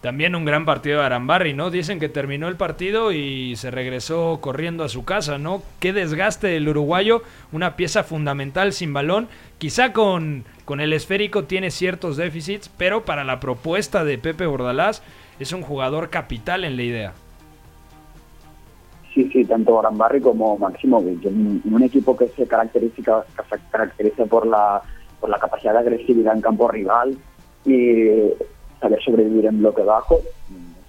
También 0.00 0.34
un 0.34 0.44
gran 0.44 0.66
partido 0.66 0.98
de 1.00 1.06
Arambarri, 1.06 1.54
¿no? 1.54 1.70
Dicen 1.70 1.98
que 1.98 2.10
terminó 2.10 2.48
el 2.48 2.56
partido 2.56 3.10
y 3.10 3.56
se 3.56 3.70
regresó 3.70 4.38
corriendo 4.42 4.84
a 4.84 4.90
su 4.90 5.06
casa, 5.06 5.38
¿no? 5.38 5.62
Qué 5.80 5.94
desgaste 5.94 6.46
del 6.48 6.68
uruguayo, 6.68 7.22
una 7.52 7.74
pieza 7.74 8.04
fundamental 8.04 8.74
sin 8.74 8.92
balón. 8.92 9.28
Quizá 9.56 9.94
con, 9.94 10.44
con 10.66 10.80
el 10.80 10.92
esférico 10.92 11.44
tiene 11.44 11.70
ciertos 11.70 12.18
déficits, 12.18 12.68
pero 12.68 13.06
para 13.06 13.24
la 13.24 13.40
propuesta 13.40 14.04
de 14.04 14.18
Pepe 14.18 14.44
Bordalás 14.44 15.02
es 15.40 15.52
un 15.52 15.62
jugador 15.62 16.10
capital 16.10 16.64
en 16.64 16.76
la 16.76 16.82
idea. 16.82 17.14
Sí, 19.14 19.30
sí, 19.32 19.44
tanto 19.44 19.78
Arambarri 19.78 20.20
como. 20.20 20.58
En, 20.82 21.62
en 21.64 21.74
un 21.74 21.82
equipo 21.82 22.16
que 22.16 22.26
se 22.28 22.46
caracteriza, 22.48 23.24
caracteriza 23.70 24.26
por 24.26 24.44
la, 24.44 24.82
por 25.20 25.30
la 25.30 25.38
capacidad 25.38 25.72
de 25.72 25.78
agresividad 25.78 26.34
en 26.34 26.40
campo 26.40 26.66
rival 26.66 27.16
y 27.64 28.08
saber 28.80 29.00
sobrevivir 29.02 29.46
en 29.46 29.60
bloque 29.60 29.82
bajo, 29.82 30.18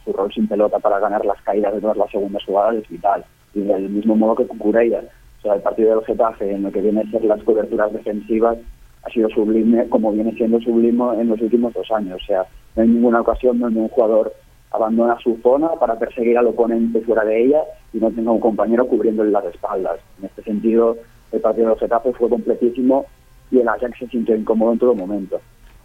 su 0.03 0.11
rol 0.11 0.33
sin 0.33 0.47
pelota 0.47 0.79
para 0.79 0.99
ganar 0.99 1.23
las 1.23 1.39
caídas 1.43 1.73
de 1.75 1.81
todas 1.81 1.97
las 1.97 2.09
segundas 2.09 2.43
jugadas 2.43 2.75
es 2.75 2.89
vital. 2.89 3.23
Y 3.53 3.61
del 3.61 3.89
mismo 3.89 4.15
modo 4.15 4.35
que 4.35 4.47
Cucurella. 4.47 5.03
O 5.39 5.41
sea, 5.43 5.53
el 5.53 5.61
partido 5.61 5.95
del 5.95 6.05
Getafe 6.05 6.51
en 6.51 6.63
lo 6.63 6.71
que 6.71 6.81
viene 6.81 7.01
a 7.01 7.11
ser 7.11 7.23
las 7.23 7.43
coberturas 7.43 7.93
defensivas 7.93 8.57
ha 9.03 9.09
sido 9.11 9.29
sublime, 9.29 9.87
como 9.87 10.11
viene 10.11 10.33
siendo 10.33 10.59
sublime 10.61 11.21
en 11.21 11.29
los 11.29 11.39
últimos 11.39 11.73
dos 11.73 11.91
años. 11.91 12.19
O 12.23 12.25
sea, 12.25 12.45
no 12.75 12.81
hay 12.81 12.89
ninguna 12.89 13.21
ocasión 13.21 13.59
donde 13.59 13.79
un 13.79 13.89
jugador 13.89 14.33
abandona 14.71 15.17
su 15.23 15.37
zona 15.41 15.69
para 15.79 15.97
perseguir 15.97 16.37
al 16.37 16.47
oponente 16.47 17.01
fuera 17.01 17.23
de 17.23 17.45
ella 17.45 17.61
y 17.93 17.97
no 17.99 18.11
tenga 18.11 18.31
un 18.31 18.39
compañero 18.39 18.87
cubriéndole 18.87 19.31
las 19.31 19.45
espaldas. 19.45 19.99
En 20.19 20.25
este 20.25 20.43
sentido, 20.43 20.97
el 21.31 21.39
partido 21.41 21.69
del 21.69 21.79
Getafe 21.79 22.11
fue 22.13 22.29
completísimo 22.29 23.05
y 23.51 23.59
el 23.59 23.67
Ajax 23.67 23.97
se 23.99 24.07
sintió 24.07 24.35
incómodo 24.35 24.73
en 24.73 24.79
todo 24.79 24.95
momento. 24.95 25.39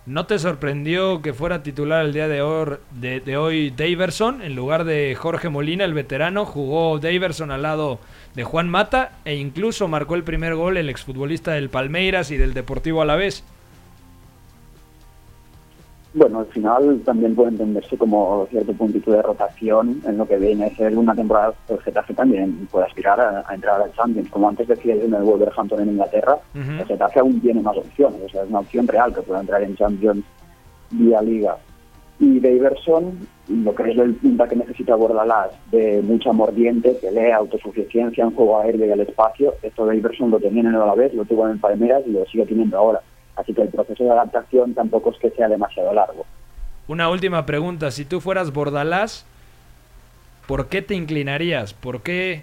¿No 0.07 0.27
te 0.27 0.39
sorprendió 0.39 1.21
que 1.23 1.35
fuera 1.35 1.63
titular 1.63 2.05
el 2.05 2.13
día 2.15 2.27
de, 2.27 2.41
or- 2.43 2.81
de, 2.91 3.21
de 3.21 3.37
hoy 3.37 3.71
Daverson 3.71 4.43
en 4.43 4.57
lugar 4.57 4.85
de 4.85 5.15
Jorge 5.15 5.51
Molina, 5.51 5.85
el 5.85 5.93
veterano? 5.95 6.47
Jugó 6.47 6.99
Daverson 6.99 7.51
al 7.51 7.63
lado 7.63 7.99
de 8.35 8.43
Juan 8.43 8.69
Mata 8.69 9.13
e 9.25 9.37
incluso 9.37 9.89
marcó 9.89 10.15
el 10.15 10.25
primer 10.25 10.55
gol 10.57 10.79
el 10.79 10.89
exfutbolista 10.89 11.53
del 11.53 11.69
Palmeiras 11.69 12.31
y 12.31 12.39
del 12.39 12.55
Deportivo 12.55 13.03
Alavés. 13.03 13.45
Bueno, 16.13 16.41
al 16.41 16.47
final 16.47 17.01
también 17.05 17.37
puede 17.37 17.51
entenderse 17.51 17.97
como 17.97 18.47
cierto 18.51 18.73
puntito 18.73 19.13
de 19.13 19.23
rotación 19.23 20.03
en 20.05 20.19
lo 20.19 20.27
que 20.27 20.39
viene 20.39 20.65
a 20.67 20.75
ser 20.75 20.99
una 20.99 21.15
temporada 21.15 21.55
el 21.69 21.79
Getafe 21.79 22.15
también 22.15 22.67
puede 22.71 22.87
aspirar 22.87 23.21
a, 23.21 23.45
a 23.47 23.55
entrar 23.55 23.81
al 23.81 23.93
Champions. 23.93 24.29
Como 24.31 24.49
antes 24.49 24.67
decía 24.67 24.95
en 24.95 25.15
el 25.15 25.23
Wolverhampton 25.23 25.81
en 25.81 25.91
Inglaterra, 25.91 26.37
el 26.55 26.85
Getafe 26.85 27.21
aún 27.21 27.41
tiene 27.41 27.63
más 27.63 27.77
opciones, 27.77 28.21
o 28.25 28.29
sea, 28.29 28.43
es 28.43 28.49
una 28.49 28.59
opción 28.59 28.89
real 28.89 29.15
que 29.15 29.23
pueda 29.23 29.41
entrar 29.41 29.63
en 29.63 29.77
Champions 29.77 30.25
vía 30.91 31.23
Liga. 31.23 31.57
Y 32.19 32.39
Daverson, 32.39 33.19
lo 33.49 33.75
que 33.75 33.91
es 33.91 33.97
el 33.97 34.15
punta 34.15 34.47
que 34.47 34.57
necesita 34.57 34.95
Bordalás, 34.95 35.53
de 35.71 36.03
mucha 36.03 36.33
mordiente, 36.33 36.91
pelea, 37.01 37.37
autosuficiencia 37.37 38.25
en 38.25 38.35
juego 38.35 38.59
aéreo 38.59 38.87
y 38.87 38.91
al 38.91 39.01
espacio, 39.01 39.55
esto 39.63 39.87
Daverson 39.87 40.31
lo 40.31 40.39
tenía 40.39 40.61
en 40.61 40.67
el 40.69 40.77
Alavés, 40.77 41.15
lo 41.15 41.25
tuvo 41.25 41.47
en 41.47 41.53
el 41.53 41.61
Palmeiras 41.61 42.03
y 42.07 42.11
lo 42.11 42.27
sigue 42.27 42.45
teniendo 42.45 42.77
ahora. 42.77 43.01
Así 43.37 43.55
que 43.55 43.63
el 43.63 43.69
proceso 43.69 44.05
de 44.05 44.11
adaptación 44.11 44.75
tampoco 44.75 45.11
es 45.11 45.19
que 45.19 45.31
sea 45.31 45.49
demasiado 45.49 45.93
largo. 45.93 46.27
Una 46.89 47.09
última 47.09 47.47
pregunta, 47.47 47.91
si 47.91 48.05
tú 48.05 48.21
fueras 48.21 48.53
Bordalás, 48.53 49.25
¿por 50.47 50.69
qué 50.69 50.83
te 50.83 50.95
inclinarías? 50.95 51.73
¿Por 51.73 52.03
qué 52.03 52.43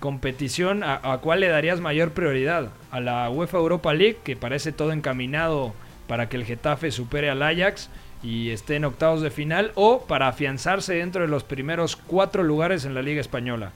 competición 0.00 0.82
a, 0.82 1.12
a 1.12 1.18
cuál 1.18 1.40
le 1.40 1.48
darías 1.48 1.80
mayor 1.80 2.12
prioridad? 2.12 2.68
¿A 2.90 3.00
la 3.00 3.30
UEFA 3.30 3.58
Europa 3.58 3.94
League, 3.94 4.18
que 4.24 4.36
parece 4.36 4.72
todo 4.72 4.92
encaminado 4.92 5.72
para 6.08 6.28
que 6.28 6.36
el 6.36 6.44
Getafe 6.44 6.90
supere 6.90 7.30
al 7.30 7.42
Ajax 7.42 7.88
y 8.22 8.50
esté 8.50 8.76
en 8.76 8.84
octavos 8.84 9.20
de 9.20 9.30
final, 9.30 9.72
o 9.74 10.00
para 10.00 10.28
afianzarse 10.28 10.94
dentro 10.94 11.22
de 11.22 11.28
los 11.28 11.44
primeros 11.44 11.94
cuatro 11.96 12.42
lugares 12.42 12.84
en 12.84 12.94
la 12.94 13.02
Liga 13.02 13.20
Española? 13.20 13.72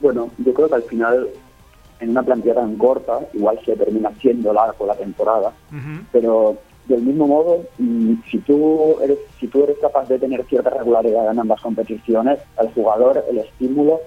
Bueno, 0.00 0.30
yo 0.38 0.54
creo 0.54 0.68
que 0.68 0.74
al 0.74 0.82
final, 0.82 1.28
en 2.04 2.10
una 2.10 2.22
plantilla 2.22 2.54
tan 2.54 2.76
corta, 2.76 3.20
igual 3.32 3.58
se 3.64 3.76
termina 3.76 4.10
siendo 4.20 4.52
largo 4.52 4.86
la 4.86 4.94
temporada, 4.94 5.52
pero 6.12 6.56
del 6.86 7.02
mismo 7.02 7.26
modo, 7.26 7.64
mm, 7.78 8.14
si 8.30 8.38
tú 8.38 8.96
eres 9.02 9.18
si 9.40 9.48
tú 9.48 9.64
eres 9.64 9.78
capaz 9.80 10.08
de 10.08 10.18
tener 10.18 10.44
cierta 10.44 10.70
regularidad 10.70 11.30
en 11.30 11.38
ambas 11.38 11.60
competiciones, 11.60 12.38
el 12.60 12.68
jugador, 12.72 13.24
el 13.28 13.38
estímulo 13.38 14.00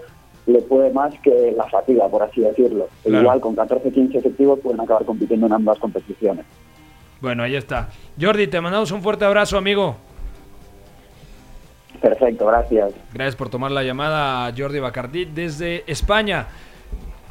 le 0.46 0.62
puede 0.62 0.92
más 0.94 1.14
que 1.20 1.54
la 1.56 1.66
fatiga, 1.66 2.08
por 2.08 2.24
así 2.24 2.42
decirlo. 2.42 2.88
E 3.04 3.10
Claro. 3.10 3.24
Igual 3.24 3.42
con 3.42 3.56
14-15 3.56 4.16
efectivos 4.16 4.60
pueden 4.60 4.80
acabar 4.80 5.04
compitiendo 5.06 5.48
en 5.48 5.54
ambas 5.54 5.78
competiciones. 5.78 6.46
Bueno, 7.20 7.44
ahí 7.44 7.56
está. 7.56 7.90
Jordi, 8.20 8.48
te 8.48 8.62
mandamos 8.62 8.92
un 8.92 9.02
fuerte 9.02 9.26
abrazo, 9.26 9.58
amigo. 9.58 9.98
Perfecto, 12.00 12.46
gracias. 12.46 12.94
Gracias 13.14 13.36
por 13.36 13.50
tomar 13.50 13.72
la 13.72 13.84
llamada, 13.84 14.54
Jordi 14.56 14.80
Bacardí, 14.80 15.26
desde 15.26 15.84
España. 15.88 16.48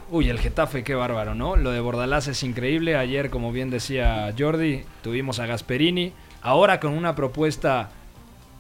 Uy, 0.09 0.29
el 0.29 0.39
Getafe, 0.39 0.85
qué 0.85 0.95
bárbaro, 0.95 1.35
¿no? 1.35 1.57
Lo 1.57 1.73
de 1.73 1.81
Bordalás 1.81 2.29
es 2.29 2.45
increíble. 2.45 2.95
Ayer, 2.97 3.29
como 3.29 3.51
bien 3.51 3.71
decía 3.71 4.33
Jordi, 4.39 4.85
tuvimos 5.03 5.41
a 5.41 5.47
Gasperini. 5.47 6.13
Ahora 6.43 6.79
con 6.79 6.93
una 6.93 7.17
propuesta 7.17 7.91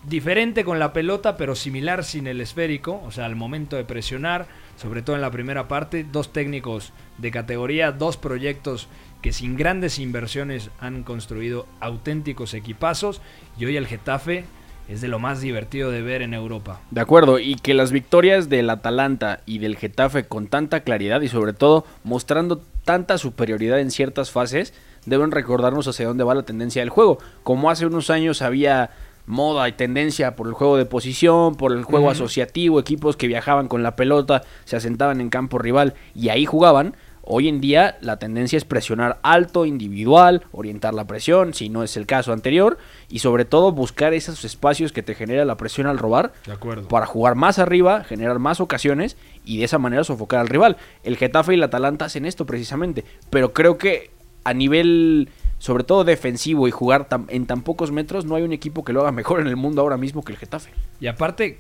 diferente 0.09 0.65
con 0.65 0.81
la 0.81 0.93
pelota, 0.93 1.37
pero 1.37 1.55
similar 1.55 2.03
sin 2.03 2.27
el 2.27 2.41
esférico. 2.41 3.01
O 3.07 3.13
sea, 3.13 3.27
al 3.27 3.37
momento 3.37 3.77
de 3.77 3.85
presionar, 3.85 4.49
sobre 4.77 5.03
todo 5.03 5.15
en 5.15 5.23
la 5.23 5.31
primera 5.31 5.69
parte, 5.69 6.03
dos 6.03 6.33
técnicos 6.33 6.93
de 7.19 7.31
categoría, 7.31 7.93
dos 7.93 8.17
proyectos 8.17 8.89
que 9.23 9.33
sin 9.33 9.57
grandes 9.57 10.01
inversiones 10.01 10.71
han 10.81 11.05
construido 11.05 11.69
auténticos 11.79 12.55
equipazos. 12.55 13.21
Y 13.57 13.67
hoy 13.67 13.77
el 13.77 13.87
Getafe 13.87 14.47
es 14.89 15.01
de 15.01 15.09
lo 15.09 15.19
más 15.19 15.41
divertido 15.41 15.91
de 15.91 16.03
ver 16.03 16.23
en 16.23 16.35
Europa. 16.35 16.81
De 16.91 17.01
acuerdo, 17.01 17.39
y 17.39 17.57
que 17.57 17.75
las 17.75 17.93
victorias 17.93 18.49
del 18.49 18.71
Atalanta 18.71 19.41
y 19.47 19.59
del 19.59 19.77
Getafe 19.77 20.25
con 20.25 20.47
tanta 20.47 20.81
claridad 20.81 21.21
y 21.23 21.29
sobre 21.29 21.53
todo 21.53 21.85
mostrando 22.05 22.61
tanta 22.85 23.19
superioridad 23.19 23.81
en 23.81 23.91
ciertas 23.91 24.31
fases, 24.31 24.73
deben 25.07 25.33
recordarnos 25.33 25.89
hacia 25.89 26.07
dónde 26.07 26.25
va 26.25 26.35
la 26.35 26.45
tendencia 26.45 26.83
del 26.83 26.91
juego. 26.91 27.19
Como 27.43 27.71
hace 27.71 27.87
unos 27.87 28.11
años 28.11 28.43
había 28.43 28.91
moda 29.27 29.69
y 29.69 29.73
tendencia 29.73 30.37
por 30.37 30.47
el 30.47 30.53
juego 30.53 30.77
de 30.77 30.87
posición, 30.87 31.57
por 31.57 31.73
el 31.73 31.83
juego 31.83 32.11
asociativo, 32.11 32.79
equipos 32.79 33.17
que 33.17 33.27
viajaban 33.27 33.67
con 33.69 33.83
la 33.83 33.97
pelota, 33.97 34.43
se 34.65 34.77
asentaban 34.77 35.21
en 35.21 35.31
campo 35.31 35.59
rival 35.59 35.95
y 36.15 36.29
ahí 36.29 36.47
jugaban. 36.47 36.97
Hoy 37.29 37.49
en 37.49 37.61
día 37.61 37.99
la 38.01 38.19
tendencia 38.19 38.57
es 38.57 38.65
presionar 38.65 39.19
alto, 39.23 39.67
individual, 39.67 40.45
orientar 40.53 40.95
la 40.95 41.07
presión, 41.09 41.55
si 41.55 41.69
no 41.69 41.83
es 41.83 41.97
el 41.97 42.07
caso 42.07 42.33
anterior, 42.33 42.79
y 43.09 43.19
sobre 43.19 43.45
todo 43.45 43.73
buscar 43.73 44.15
esos 44.15 44.45
espacios 44.45 44.93
que 44.93 45.03
te 45.03 45.17
genera 45.17 45.45
la 45.45 45.57
presión 45.57 45.89
al 45.89 45.99
robar 45.99 46.33
De 46.47 46.53
acuerdo. 46.53 46.87
para 46.87 47.05
jugar 47.07 47.35
más 47.35 47.59
arriba, 47.59 48.05
generar 48.05 48.39
más 48.39 48.61
ocasiones 48.61 49.17
y 49.45 49.59
de 49.59 49.65
esa 49.65 49.79
manera 49.79 50.05
sofocar 50.05 50.39
al 50.39 50.49
rival. 50.49 50.77
El 51.03 51.17
Getafe 51.17 51.53
y 51.53 51.57
el 51.57 51.65
Atalanta 51.65 52.05
hacen 52.05 52.27
esto 52.27 52.47
precisamente, 52.47 53.05
pero 53.29 53.53
creo 53.53 53.77
que 53.77 54.11
a 54.45 54.55
nivel 54.55 55.29
sobre 55.59 55.83
todo 55.83 56.05
defensivo 56.05 56.69
y 56.69 56.71
jugar 56.71 57.09
tan- 57.09 57.27
en 57.29 57.47
tan 57.47 57.63
pocos 57.63 57.91
metros 57.91 58.25
no 58.25 58.37
hay 58.37 58.45
un 58.45 58.53
equipo 58.53 58.85
que 58.85 58.93
lo 58.93 59.01
haga 59.01 59.11
mejor 59.11 59.41
en 59.41 59.49
el 59.49 59.57
mundo 59.57 59.81
ahora 59.83 59.97
mismo 59.97 60.23
que 60.23 60.31
el 60.33 60.39
Getafe. 60.39 60.71
Y 61.01 61.09
aparte, 61.09 61.59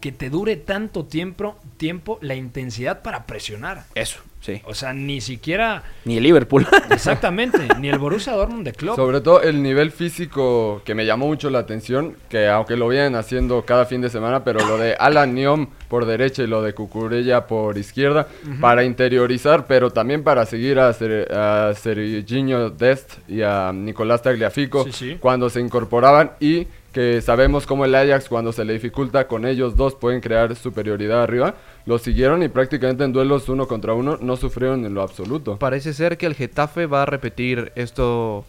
que 0.00 0.12
te 0.12 0.30
dure 0.30 0.54
tanto 0.56 1.06
tiempo, 1.06 1.56
tiempo 1.76 2.18
la 2.20 2.34
intensidad 2.36 3.02
para 3.02 3.24
presionar. 3.26 3.84
Eso, 3.94 4.20
sí. 4.42 4.60
O 4.66 4.74
sea, 4.74 4.92
ni 4.92 5.22
siquiera... 5.22 5.82
Ni 6.04 6.18
el 6.18 6.24
Liverpool. 6.24 6.66
Exactamente, 6.90 7.66
ni 7.80 7.88
el 7.88 7.98
Borussia 7.98 8.34
Dortmund 8.34 8.64
de 8.64 8.72
Klopp. 8.72 8.96
Sobre 8.96 9.22
todo 9.22 9.40
el 9.40 9.62
nivel 9.62 9.90
físico 9.90 10.82
que 10.84 10.94
me 10.94 11.06
llamó 11.06 11.26
mucho 11.26 11.48
la 11.48 11.60
atención, 11.60 12.16
que 12.28 12.48
aunque 12.48 12.76
lo 12.76 12.88
vienen 12.88 13.14
haciendo 13.14 13.64
cada 13.64 13.86
fin 13.86 14.02
de 14.02 14.10
semana, 14.10 14.44
pero 14.44 14.66
lo 14.66 14.76
de 14.76 14.94
Alan 14.94 15.34
Niom 15.34 15.68
por 15.88 16.04
derecha 16.04 16.42
y 16.42 16.46
lo 16.46 16.62
de 16.62 16.74
Cucurella 16.74 17.46
por 17.46 17.78
izquierda, 17.78 18.26
para 18.60 18.84
interiorizar, 18.84 19.66
pero 19.66 19.90
también 19.90 20.22
para 20.22 20.44
seguir 20.44 20.78
a, 20.78 20.92
Ser, 20.92 21.32
a 21.32 21.72
Serginho 21.74 22.70
Dest 22.70 23.14
y 23.28 23.42
a 23.42 23.72
Nicolás 23.72 24.22
Tagliafico 24.22 24.84
Sí, 24.84 24.92
sí. 24.92 25.16
cuando 25.20 25.48
se 25.48 25.60
incorporaban 25.60 26.32
y 26.40 26.66
que 26.92 27.22
sabemos 27.22 27.66
cómo 27.66 27.84
el 27.84 27.94
Ajax 27.94 28.28
cuando 28.28 28.52
se 28.52 28.64
le 28.64 28.74
dificulta 28.74 29.26
con 29.26 29.46
ellos 29.46 29.76
dos 29.76 29.94
pueden 29.94 30.20
crear 30.20 30.54
superioridad 30.54 31.22
arriba, 31.22 31.54
lo 31.86 31.98
siguieron 31.98 32.42
y 32.42 32.48
prácticamente 32.48 33.04
en 33.04 33.12
duelos 33.12 33.48
uno 33.48 33.66
contra 33.66 33.94
uno 33.94 34.18
no 34.20 34.36
sufrieron 34.36 34.84
en 34.84 34.94
lo 34.94 35.02
absoluto. 35.02 35.58
Parece 35.58 35.92
ser 35.92 36.16
que 36.16 36.26
el 36.26 36.34
Getafe 36.34 36.86
va 36.86 37.02
a 37.02 37.06
repetir 37.06 37.72
esto, 37.74 38.44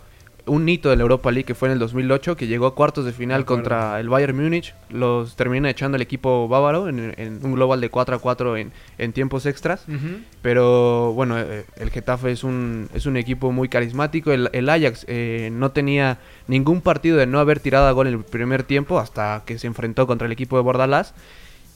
un 0.46 0.68
hito 0.68 0.90
de 0.90 0.98
la 0.98 1.02
Europa 1.02 1.32
League 1.32 1.46
que 1.46 1.56
fue 1.56 1.70
en 1.70 1.74
el 1.74 1.80
2008, 1.80 2.36
que 2.36 2.48
llegó 2.48 2.68
a 2.68 2.76
cuartos 2.76 3.06
de 3.06 3.12
final 3.12 3.42
De 3.42 3.46
contra 3.46 4.00
el 4.00 4.10
Bayern 4.10 4.36
Múnich. 4.36 4.76
Los 4.90 5.36
termina 5.36 5.70
echando 5.70 5.96
el 5.96 6.02
equipo 6.02 6.48
bávaro 6.48 6.90
en, 6.90 7.14
en 7.18 7.40
un 7.44 7.54
global 7.54 7.82
de 7.82 7.90
4 7.90 8.18
a 8.18 8.20
4 8.20 8.58
en, 8.58 8.72
en 8.98 9.14
tiempos 9.14 9.46
extras. 9.46 9.86
Pero 10.42 11.14
bueno, 11.14 11.40
eh, 11.40 11.66
el 11.78 11.90
Getafe 11.90 12.32
es 12.32 12.44
un, 12.44 12.90
es 12.94 13.06
un 13.06 13.18
equipo 13.18 13.52
muy 13.52 13.68
carismático. 13.68 14.32
El, 14.32 14.50
el 14.54 14.70
Ajax 14.70 15.06
eh, 15.08 15.50
no 15.52 15.72
tenía 15.72 16.20
ningún 16.48 16.82
partido 16.82 17.18
de 17.18 17.26
no 17.26 17.40
haber 17.40 17.60
tirado 17.60 17.88
a 17.88 17.92
gol 17.94 18.08
en 18.08 18.14
el 18.14 18.24
primer 18.24 18.64
tiempo 18.64 19.00
hasta 19.00 19.44
que 19.46 19.58
se 19.58 19.68
enfrentó 19.68 20.06
contra 20.06 20.28
el 20.28 20.32
equipo 20.34 20.58
de 20.58 20.64
Bordalás. 20.64 21.14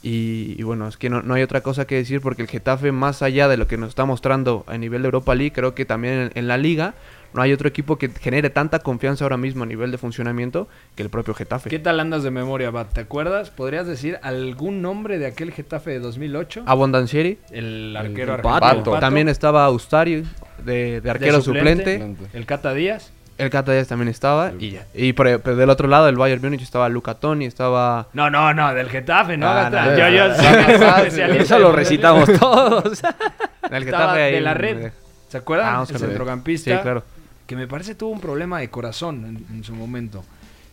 Y, 0.04 0.56
y 0.58 0.64
bueno, 0.64 0.88
es 0.88 0.98
que 0.98 1.10
no, 1.10 1.22
no 1.22 1.34
hay 1.34 1.42
otra 1.44 1.62
cosa 1.62 1.86
que 1.86 1.96
decir 1.96 2.22
porque 2.22 2.44
el 2.44 2.48
Getafe, 2.48 2.92
más 2.92 3.22
allá 3.22 3.48
de 3.48 3.58
lo 3.58 3.68
que 3.68 3.78
nos 3.78 3.90
está 3.90 4.06
mostrando 4.06 4.64
a 4.68 4.78
nivel 4.78 5.02
de 5.02 5.08
Europa 5.08 5.34
League, 5.36 5.54
creo 5.54 5.74
que 5.74 5.86
también 5.86 6.14
en, 6.14 6.32
en 6.36 6.48
la 6.48 6.58
liga 6.58 6.94
no 7.34 7.42
hay 7.42 7.54
otro 7.54 7.68
equipo 7.68 7.98
que 7.98 8.10
genere 8.10 8.50
tanta 8.50 8.80
confianza 8.80 9.26
ahora 9.26 9.38
mismo 9.38 9.64
a 9.64 9.68
nivel 9.68 9.92
de 9.92 9.98
funcionamiento 9.98 10.68
que 10.96 11.04
el 11.04 11.10
propio 11.10 11.34
Getafe. 11.34 11.70
¿Qué 11.70 11.80
tal 11.80 12.00
andas 12.00 12.24
de 12.24 12.32
memoria, 12.32 12.72
Bat? 12.72 12.94
¿Te 12.94 13.02
acuerdas? 13.02 13.50
¿Podrías 13.50 13.86
decir 13.86 14.18
algún 14.22 14.82
nombre 14.82 15.20
de 15.20 15.28
aquel 15.28 15.52
Getafe 15.52 15.92
de 15.92 16.00
2008? 16.00 16.64
Abondancieri. 16.66 17.38
El 17.52 17.96
arquero 17.98 18.36
El 18.36 18.42
Pato. 18.42 18.60
Pato. 18.60 19.00
También 19.00 19.30
estaba 19.30 19.70
Ustari 19.70 20.24
de, 20.64 21.02
de 21.02 21.10
arquero 21.10 21.42
suplente. 21.42 22.16
El 22.34 22.46
Cata 22.46 22.74
Díaz. 22.74 23.12
El 23.38 23.50
Cata 23.52 23.72
Díaz 23.72 23.88
también 23.88 24.08
estaba. 24.10 24.52
Y, 24.60 24.72
ya. 24.72 24.88
y 24.96 25.14
por, 25.14 25.42
pero 25.42 25.56
del 25.56 25.70
otro 25.70 25.88
lado, 25.88 26.08
del 26.08 26.16
Bayern 26.16 26.42
Múnich, 26.42 26.62
estaba 26.64 26.90
Luca 26.90 27.14
Toni, 27.16 27.46
estaba... 27.46 28.08
No, 28.14 28.30
no, 28.32 28.54
no, 28.54 28.74
del 28.74 28.90
Getafe, 28.90 29.38
no. 29.38 29.48
Ah, 29.48 29.70
no, 29.70 29.98
yo, 29.98 30.10
yo 30.10 30.36
soy 30.36 31.22
el 31.22 31.32
Eso 31.38 31.60
lo 31.60 31.72
recitamos 31.72 32.28
todos. 32.40 33.02
El 33.70 33.84
Estaba 33.84 34.14
Getafe 34.14 34.22
ahí 34.24 34.34
de 34.34 34.42
la 34.42 34.52
en- 34.54 34.58
red. 34.58 34.92
¿Se 35.30 35.38
acuerdan? 35.38 35.76
Ah, 35.76 35.86
el 35.88 35.98
centrocampista. 35.98 36.76
sí, 36.78 36.82
claro. 36.82 37.04
Que 37.46 37.56
me 37.56 37.68
parece 37.68 37.96
tuvo 37.96 38.10
un 38.12 38.20
problema 38.22 38.60
de 38.60 38.70
corazón 38.70 39.24
en, 39.50 39.56
en 39.58 39.64
su 39.64 39.74
momento. 39.76 40.24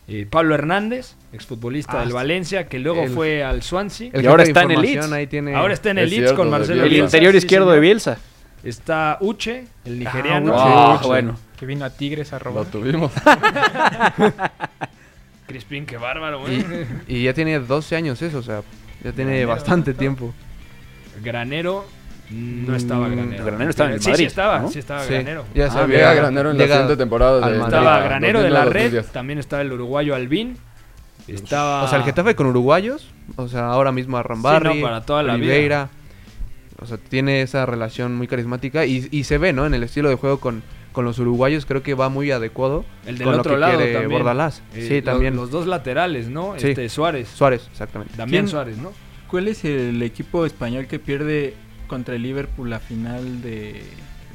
Eh, 0.07 0.27
Pablo 0.29 0.55
Hernández, 0.55 1.15
exfutbolista 1.33 1.97
Ah, 1.97 1.99
del. 2.05 2.13
Valencia, 2.13 2.67
que 2.67 2.79
luego 2.79 3.03
El- 3.03 3.09
fue 3.11 3.43
al 3.43 3.61
Swansea. 3.63 4.09
el 4.13 4.23
Y 4.23 4.27
ahora 4.27 4.43
está 4.43 4.63
en 4.63 4.71
el 4.71 4.81
Leeds. 4.81 5.11
ahí 5.11 5.27
tiene- 5.27 5.55
Ahora 5.55 5.73
está 5.73 5.91
en 5.91 5.97
el 5.99 6.09
Leeds 6.09 6.21
cierto, 6.25 6.35
con 6.37 6.49
Marcelo 6.49 6.83
Bielsa. 6.83 6.95
El 6.97 7.03
interior 7.05 7.35
izquierdo 7.35 7.71
de 7.71 7.79
Bielsa. 7.79 8.17
Está 8.65 9.17
Uche, 9.21 9.67
el 9.85 9.99
nigeriano. 9.99 10.51
Uche. 10.53 10.61
Ah, 10.65 10.95
Uche, 10.99 11.07
bueno. 11.07 11.37
Que 11.57 11.65
vino 11.65 11.85
a 11.85 11.89
Tigres 11.89 12.33
a 12.33 12.37
Lo 12.39 12.43
robar. 12.45 12.65
tuvimos. 12.65 13.11
Crispín, 15.47 15.85
qué 15.85 15.97
bárbaro, 15.97 16.39
güey. 16.41 16.65
Y, 17.07 17.17
y 17.17 17.23
ya 17.23 17.33
tiene 17.33 17.59
12 17.59 17.95
años 17.95 18.21
eso, 18.21 18.39
o 18.39 18.43
sea, 18.43 18.61
ya 19.03 19.11
tiene 19.11 19.31
Granero, 19.31 19.49
bastante 19.49 19.91
¿no? 19.93 19.97
tiempo. 19.97 20.33
Granero 21.23 21.85
no 22.31 22.75
estaba 22.75 23.07
Mm, 23.07 23.15
Granero. 23.15 23.45
Granero 23.45 23.69
estaba 23.69 23.89
en 23.89 23.95
el 23.95 24.01
sí, 24.01 24.09
Madrid, 24.09 24.23
Sí, 24.23 24.27
estaba, 24.27 24.59
¿no? 24.59 24.71
sí 24.71 24.79
estaba 24.79 25.03
Sí, 25.03 25.13
Granero. 25.13 25.45
ya 25.53 25.69
se 25.69 25.77
Ah, 25.77 25.85
Granero 26.15 26.51
en 26.51 26.57
la 26.57 26.63
siguiente 26.65 26.97
temporada 26.97 27.47
de. 27.47 27.57
Estaba 27.59 27.99
Granero 27.99 28.41
de 28.41 28.49
la 28.49 28.65
Red, 28.65 28.93
2009-2010. 28.93 29.05
también 29.11 29.39
estaba 29.39 29.61
el 29.61 29.71
uruguayo 29.71 30.15
Albín. 30.15 30.57
Estaba 31.27 31.83
O 31.83 31.87
sea, 31.87 31.99
el 31.99 32.03
Getafe 32.03 32.35
con 32.35 32.47
uruguayos, 32.47 33.07
o 33.35 33.47
sea, 33.47 33.67
ahora 33.67 33.91
mismo 33.91 34.17
a 34.17 34.23
Rambarri, 34.23 34.73
Sí, 34.73 34.79
no, 34.81 34.87
para 34.87 35.05
toda 35.05 35.23
la 35.23 35.35
vida. 35.37 35.89
O 36.81 36.85
sea, 36.85 36.97
tiene 36.97 37.41
esa 37.41 37.65
relación 37.65 38.15
muy 38.15 38.27
carismática 38.27 38.85
y, 38.85 39.07
y 39.11 39.23
se 39.23 39.37
ve, 39.37 39.53
¿no? 39.53 39.65
En 39.65 39.73
el 39.73 39.83
estilo 39.83 40.09
de 40.09 40.15
juego 40.15 40.39
con, 40.39 40.61
con 40.91 41.05
los 41.05 41.17
uruguayos 41.19 41.65
creo 41.65 41.81
que 41.83 41.93
va 41.93 42.09
muy 42.09 42.31
adecuado 42.31 42.83
El 43.05 43.17
del 43.17 43.25
con 43.27 43.39
otro 43.39 43.53
lo 43.53 43.57
que 43.57 43.61
lado 43.61 43.77
quiere 43.77 43.93
también. 43.93 44.11
Bordalás. 44.19 44.61
Eh, 44.73 44.85
sí, 44.87 44.95
los- 44.95 45.03
también. 45.05 45.35
Los, 45.35 45.51
dos 45.51 45.67
laterales, 45.67 46.27
¿no? 46.27 46.55
Sí. 46.57 46.67
Este 46.69 46.89
Suárez. 46.89 47.29
Suárez, 47.29 47.67
exactamente. 47.71 48.13
Damián. 48.17 48.47
Suárez, 48.47 48.77
¿no? 48.77 48.91
¿Cuál 49.29 49.47
es 49.47 49.63
el 49.65 50.01
equipo 50.03 50.45
español 50.45 50.87
que 50.87 50.99
pierde 50.99 51.53
contra 51.87 52.15
el 52.15 52.23
Liverpool 52.23 52.69
la 52.69 52.79
final 52.79 53.41
de... 53.41 53.81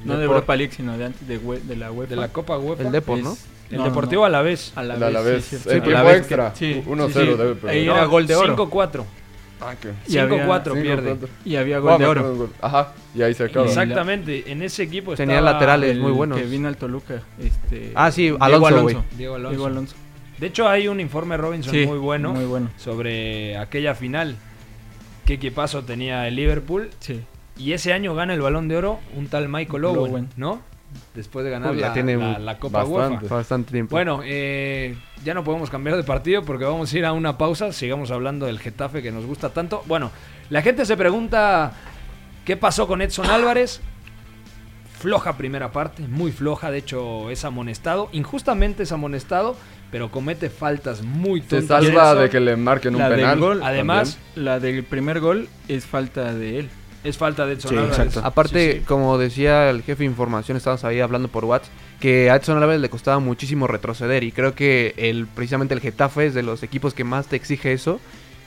No 0.04 0.16
de. 0.16 0.24
Europa 0.24 0.56
League, 0.56 0.72
sino 0.74 0.96
de 0.96 1.04
antes 1.04 1.28
de, 1.28 1.36
we- 1.36 1.60
de 1.60 1.76
la 1.76 1.92
UEFA? 1.92 2.10
De 2.10 2.16
la 2.16 2.28
Copa 2.28 2.56
UEFA. 2.58 2.84
El 2.84 2.92
Depor, 2.92 3.18
Es- 3.18 3.24
¿no? 3.24 3.36
El 3.70 3.76
no, 3.78 3.84
Deportivo 3.84 4.22
no. 4.22 4.26
a 4.26 4.30
la 4.30 4.42
vez. 4.42 4.72
A 4.74 4.82
la 4.82 4.94
El 4.94 5.02
Alavés. 5.02 5.44
sí, 5.44 5.56
sí, 5.58 5.68
En 5.68 5.76
sí, 5.76 5.80
tiempo 5.88 6.10
extra. 6.10 6.52
que- 6.54 6.58
sí, 6.58 6.82
1-0 6.88 7.06
sí, 7.08 7.12
sí. 7.12 7.18
debe 7.36 7.54
perder. 7.54 7.70
Ahí 7.70 7.86
No, 7.86 7.92
era 7.94 8.04
gol 8.06 8.26
de 8.26 8.34
oro. 8.34 8.56
5-4. 8.56 9.04
Ah, 9.62 9.74
que- 9.80 9.92
Y 10.10 10.16
había- 10.18 10.44
5-4 10.46 10.72
cinco, 10.74 10.82
pierde. 10.82 11.08
cuatro. 11.10 11.28
Y 11.44 11.56
había 11.56 11.76
Ah, 11.76 11.80
gol 11.80 11.98
de 11.98 12.06
oro. 12.06 12.34
gol. 12.36 12.50
Ajá, 12.60 12.92
y 13.14 13.22
ahí 13.22 13.34
se 13.34 13.44
acaba. 13.44 13.66
Exactamente. 13.66 14.50
En 14.50 14.62
ese 14.62 14.82
equipo 14.84 15.14
Tenía 15.14 15.36
estaba 15.36 15.52
laterales 15.52 15.98
muy 15.98 16.12
buenos. 16.12 16.38
Que 16.38 16.44
vino 16.46 16.68
al 16.68 16.76
Toluca. 16.76 17.22
Este, 17.38 17.92
Ah, 17.94 18.10
sí, 18.10 18.22
Diego 18.22 18.38
Alonso. 18.44 19.04
Diego 19.16 19.34
Alonso. 19.34 19.50
Diego 19.50 19.66
Alonso. 19.66 19.96
De 20.38 20.46
hecho, 20.46 20.66
hay 20.68 20.88
un 20.88 21.00
informe 21.00 21.36
Robinson 21.36 21.72
Sí, 21.74 21.84
muy 21.86 21.98
bueno 21.98 22.32
muy 22.32 22.46
bueno. 22.46 22.70
sobre 22.78 23.58
aquella 23.58 23.94
final. 23.94 24.36
¿Qué 25.26 25.34
equipazo 25.34 25.82
tenía 25.84 26.26
el 26.26 26.36
Liverpool? 26.36 26.88
Sí. 27.00 27.20
Y 27.58 27.72
ese 27.72 27.92
año 27.92 28.14
gana 28.14 28.32
el 28.32 28.40
balón 28.40 28.66
de 28.68 28.76
oro 28.78 29.00
un 29.16 29.26
tal 29.28 29.48
Michael 29.50 29.84
Owen, 29.84 30.12
Owen. 30.12 30.28
¿no? 30.38 30.62
Después 31.14 31.44
de 31.44 31.50
ganar 31.50 31.72
Uy, 31.72 31.78
la, 31.78 31.92
tiene 31.92 32.16
la- 32.16 32.38
la 32.38 32.58
Copa 32.58 32.84
bastante. 32.84 33.24
UEFA. 33.24 33.34
Bastante 33.36 33.72
tiempo. 33.72 33.90
Bueno, 33.96 34.20
eh, 34.24 34.96
ya 35.24 35.34
no 35.34 35.42
podemos 35.44 35.70
cambiar 35.70 35.96
de 35.96 36.04
partido 36.04 36.44
porque 36.44 36.64
vamos 36.64 36.92
a 36.92 36.98
ir 36.98 37.04
a 37.04 37.12
una 37.12 37.36
pausa. 37.38 37.72
Sigamos 37.72 38.10
hablando 38.10 38.46
del 38.46 38.58
Getafe 38.58 39.02
que 39.02 39.10
nos 39.12 39.26
gusta 39.26 39.50
tanto. 39.50 39.82
Bueno, 39.86 40.10
la 40.50 40.62
gente 40.62 40.84
se 40.86 40.96
pregunta 40.96 41.72
qué 42.44 42.56
pasó 42.56 42.86
con 42.86 43.02
Edson 43.02 43.26
Álvarez. 43.26 43.80
Floja 44.98 45.36
primera 45.36 45.72
parte, 45.72 46.02
muy 46.06 46.30
floja. 46.30 46.70
De 46.70 46.78
hecho, 46.78 47.30
es 47.30 47.44
amonestado. 47.44 48.08
Injustamente 48.12 48.82
es 48.82 48.92
amonestado, 48.92 49.56
pero 49.90 50.10
comete 50.10 50.50
faltas 50.50 51.02
muy 51.02 51.40
Se 51.40 51.48
tontas. 51.60 51.84
salva 51.84 52.10
Edson. 52.10 52.22
de 52.22 52.30
que 52.30 52.40
le 52.40 52.56
marquen 52.56 52.94
un 52.96 53.00
La 53.00 53.08
del 53.08 53.20
penal. 53.20 53.38
gol, 53.38 53.60
Además, 53.62 54.18
La 54.34 54.60
del 54.60 54.84
primer 54.84 55.20
gol 55.20 55.48
es 55.68 55.86
falta 55.86 56.34
de 56.34 56.58
él. 56.60 56.70
Es 57.02 57.16
falta 57.16 57.46
de 57.46 57.54
Edson 57.54 57.70
Sí, 57.70 57.76
Álvarez. 57.76 57.98
exacto. 57.98 58.20
Aparte, 58.26 58.72
Sí, 58.72 58.78
sí. 58.80 58.84
como 58.84 59.16
decía 59.16 59.70
el 59.70 59.82
jefe 59.82 60.00
de 60.04 60.10
información, 60.10 60.56
estábamos 60.56 60.84
ahí 60.84 61.00
hablando 61.00 61.28
por 61.28 61.44
WhatsApp, 61.46 61.72
que 61.98 62.30
a 62.30 62.36
Edson 62.36 62.56
Álvarez 62.58 62.80
le 62.80 62.90
costaba 62.90 63.18
muchísimo 63.20 63.66
retroceder 63.66 64.22
y 64.24 64.32
creo 64.32 64.54
que 64.54 64.94
el, 64.98 65.26
precisamente 65.26 65.72
el 65.74 65.80
Getafe 65.80 66.26
es 66.26 66.34
de 66.34 66.42
los 66.42 66.62
equipos 66.62 66.92
que 66.94 67.04
más 67.04 67.26
te 67.26 67.36
exige 67.36 67.72
eso 67.72 68.00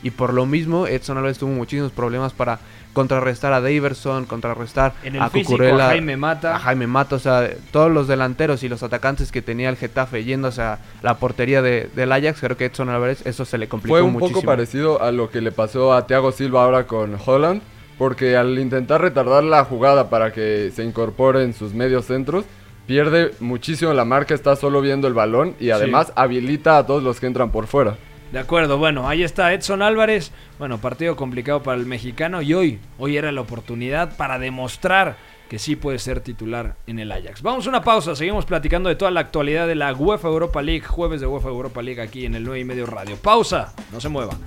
y 0.04 0.12
por 0.12 0.34
lo 0.34 0.46
mismo 0.46 0.86
Edson 0.86 1.18
Álvarez 1.18 1.38
tuvo 1.40 1.52
muchísimos 1.52 1.92
problemas 1.94 2.34
para 2.34 2.60
contrarrestar 2.92 3.54
a 3.54 3.62
Daverson, 3.62 4.26
contrarrestar 4.26 4.94
En 5.04 5.16
el 5.16 5.22
a 5.24 5.30
físico, 5.32 5.54
Cucurella, 5.54 5.86
a 5.86 5.90
Jaime 5.90 6.16
Mata. 6.18 6.56
a 6.56 6.60
Jaime 6.60 6.86
Mata, 6.86 7.16
o 7.16 7.20
sea, 7.20 7.50
todos 7.72 7.90
los 7.90 8.08
delanteros 8.08 8.62
y 8.64 8.70
los 8.70 8.84
atacantes 8.84 9.32
que 9.32 9.42
tenía 9.42 9.70
el 9.70 9.78
Getafe 9.78 10.24
yéndose 10.24 10.62
a 10.62 10.78
la 11.02 11.18
portería 11.18 11.62
de, 11.64 11.90
del 11.96 12.12
Ajax, 12.12 12.40
creo 12.42 12.56
que 12.58 12.66
Edson 12.66 12.90
Álvarez 12.90 13.26
eso 13.26 13.46
se 13.46 13.58
le 13.58 13.68
complicó 13.68 13.96
Fue 13.96 14.02
un 14.04 14.12
muchísimo. 14.14 14.42
poco 14.42 14.46
parecido 14.46 15.02
a 15.02 15.12
lo 15.12 15.32
que 15.32 15.42
le 15.42 15.52
pasó 15.52 15.94
a 15.94 16.06
Thiago 16.06 16.32
Silva 16.32 16.66
ahora 16.66 16.86
con 16.86 17.18
Holland, 17.26 17.62
porque 17.98 18.36
al 18.36 18.58
intentar 18.60 19.02
retardar 19.02 19.44
la 19.44 19.66
jugada 19.66 20.10
para 20.10 20.32
que 20.32 20.72
se 20.74 20.84
incorpore 20.84 21.44
en 21.44 21.54
sus 21.54 21.74
medios 21.74 22.06
centros, 22.06 22.46
pierde 22.88 23.32
muchísimo 23.40 23.94
la 23.94 24.06
marca, 24.06 24.34
está 24.34 24.56
solo 24.56 24.82
viendo 24.82 25.08
el 25.08 25.14
balón 25.14 25.56
y 25.60 25.70
además 25.70 26.12
habilita 26.16 26.78
a 26.78 26.86
todos 26.86 27.04
los 27.04 27.20
que 27.20 27.28
entran 27.28 27.52
por 27.52 27.68
fuera. 27.68 27.98
De 28.32 28.40
acuerdo, 28.40 28.80
bueno, 28.80 29.08
ahí 29.08 29.22
está 29.22 29.54
Edson 29.54 29.84
Álvarez. 29.84 30.32
Bueno, 30.58 30.80
partido 30.80 31.16
complicado 31.16 31.62
para 31.62 31.80
el 31.80 31.86
mexicano 31.86 32.42
y 32.42 32.56
hoy, 32.56 32.80
hoy 32.98 33.16
era 33.16 33.32
la 33.32 33.42
oportunidad 33.42 34.18
para 34.18 34.40
demostrar 34.40 35.18
que 35.50 35.60
sí 35.60 35.76
puede 35.76 36.00
ser 36.00 36.22
titular 36.22 36.76
en 36.88 36.98
el 36.98 37.12
Ajax. 37.12 37.44
Vamos 37.44 37.68
a 37.68 37.70
una 37.70 37.84
pausa, 37.84 38.16
seguimos 38.16 38.46
platicando 38.46 38.90
de 38.90 38.96
toda 38.96 39.12
la 39.12 39.20
actualidad 39.20 39.68
de 39.68 39.76
la 39.76 39.94
UEFA 39.94 40.30
Europa 40.30 40.64
League, 40.64 40.82
jueves 40.82 41.22
de 41.22 41.28
UEFA 41.28 41.50
Europa 41.50 41.84
League 41.84 42.02
aquí 42.02 42.26
en 42.26 42.34
el 42.34 42.44
9 42.44 42.62
y 42.62 42.64
medio 42.64 42.88
radio. 42.88 43.18
Pausa, 43.18 43.72
no 43.92 44.02
se 44.02 44.10
muevan. 44.10 44.40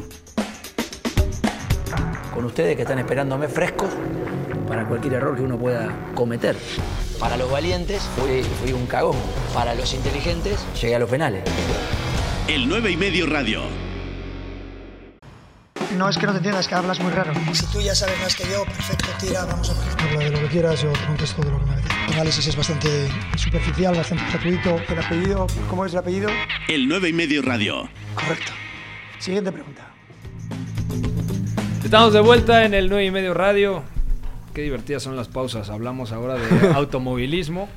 Con 2.36 2.44
ustedes 2.44 2.76
que 2.76 2.82
están 2.82 2.98
esperándome 2.98 3.48
frescos 3.48 3.88
para 4.68 4.86
cualquier 4.86 5.14
error 5.14 5.34
que 5.36 5.42
uno 5.42 5.56
pueda 5.56 6.12
cometer. 6.14 6.54
Para 7.18 7.38
los 7.38 7.50
valientes 7.50 8.02
fui, 8.14 8.42
fui 8.42 8.72
un 8.72 8.86
cagón. 8.86 9.16
Para 9.54 9.74
los 9.74 9.94
inteligentes 9.94 10.62
llegué 10.78 10.96
a 10.96 10.98
los 10.98 11.08
penales. 11.08 11.42
El 12.46 12.68
9 12.68 12.90
y 12.90 12.96
medio 12.98 13.26
radio. 13.26 13.62
No 15.96 16.10
es 16.10 16.18
que 16.18 16.26
no 16.26 16.32
te 16.32 16.38
entiendas, 16.38 16.68
que 16.68 16.74
hablas 16.74 17.00
muy 17.00 17.10
raro. 17.10 17.32
Si 17.54 17.64
tú 17.72 17.80
ya 17.80 17.94
sabes 17.94 18.20
más 18.20 18.36
que 18.36 18.44
yo, 18.44 18.64
perfecto, 18.66 19.06
tira, 19.18 19.46
vamos 19.46 19.70
a 19.70 19.72
ver. 19.72 20.02
Habla 20.02 20.24
de 20.24 20.30
lo 20.30 20.40
que 20.40 20.46
quieras, 20.48 20.82
yo 20.82 20.92
contesto 21.06 21.40
de 21.42 21.50
lo 21.50 21.58
que 21.58 21.64
me 21.64 21.72
apetece. 21.72 21.94
El 22.08 22.12
análisis 22.12 22.46
es 22.48 22.56
bastante 22.56 23.08
superficial, 23.36 23.96
bastante 23.96 24.24
gratuito. 24.30 24.78
¿El 24.92 24.98
apellido? 24.98 25.46
¿Cómo 25.70 25.86
es 25.86 25.94
el 25.94 26.00
apellido? 26.00 26.28
El 26.68 26.86
9 26.86 27.08
y 27.08 27.12
medio 27.14 27.40
radio. 27.40 27.88
Correcto. 28.14 28.52
Siguiente 29.18 29.50
pregunta. 29.50 29.95
Estamos 31.86 32.12
de 32.12 32.18
vuelta 32.18 32.64
en 32.64 32.74
el 32.74 32.88
9 32.88 33.04
y 33.04 33.10
medio 33.12 33.32
radio. 33.32 33.84
Qué 34.52 34.62
divertidas 34.62 35.04
son 35.04 35.14
las 35.14 35.28
pausas. 35.28 35.70
Hablamos 35.70 36.10
ahora 36.10 36.34
de 36.34 36.68
automovilismo. 36.74 37.68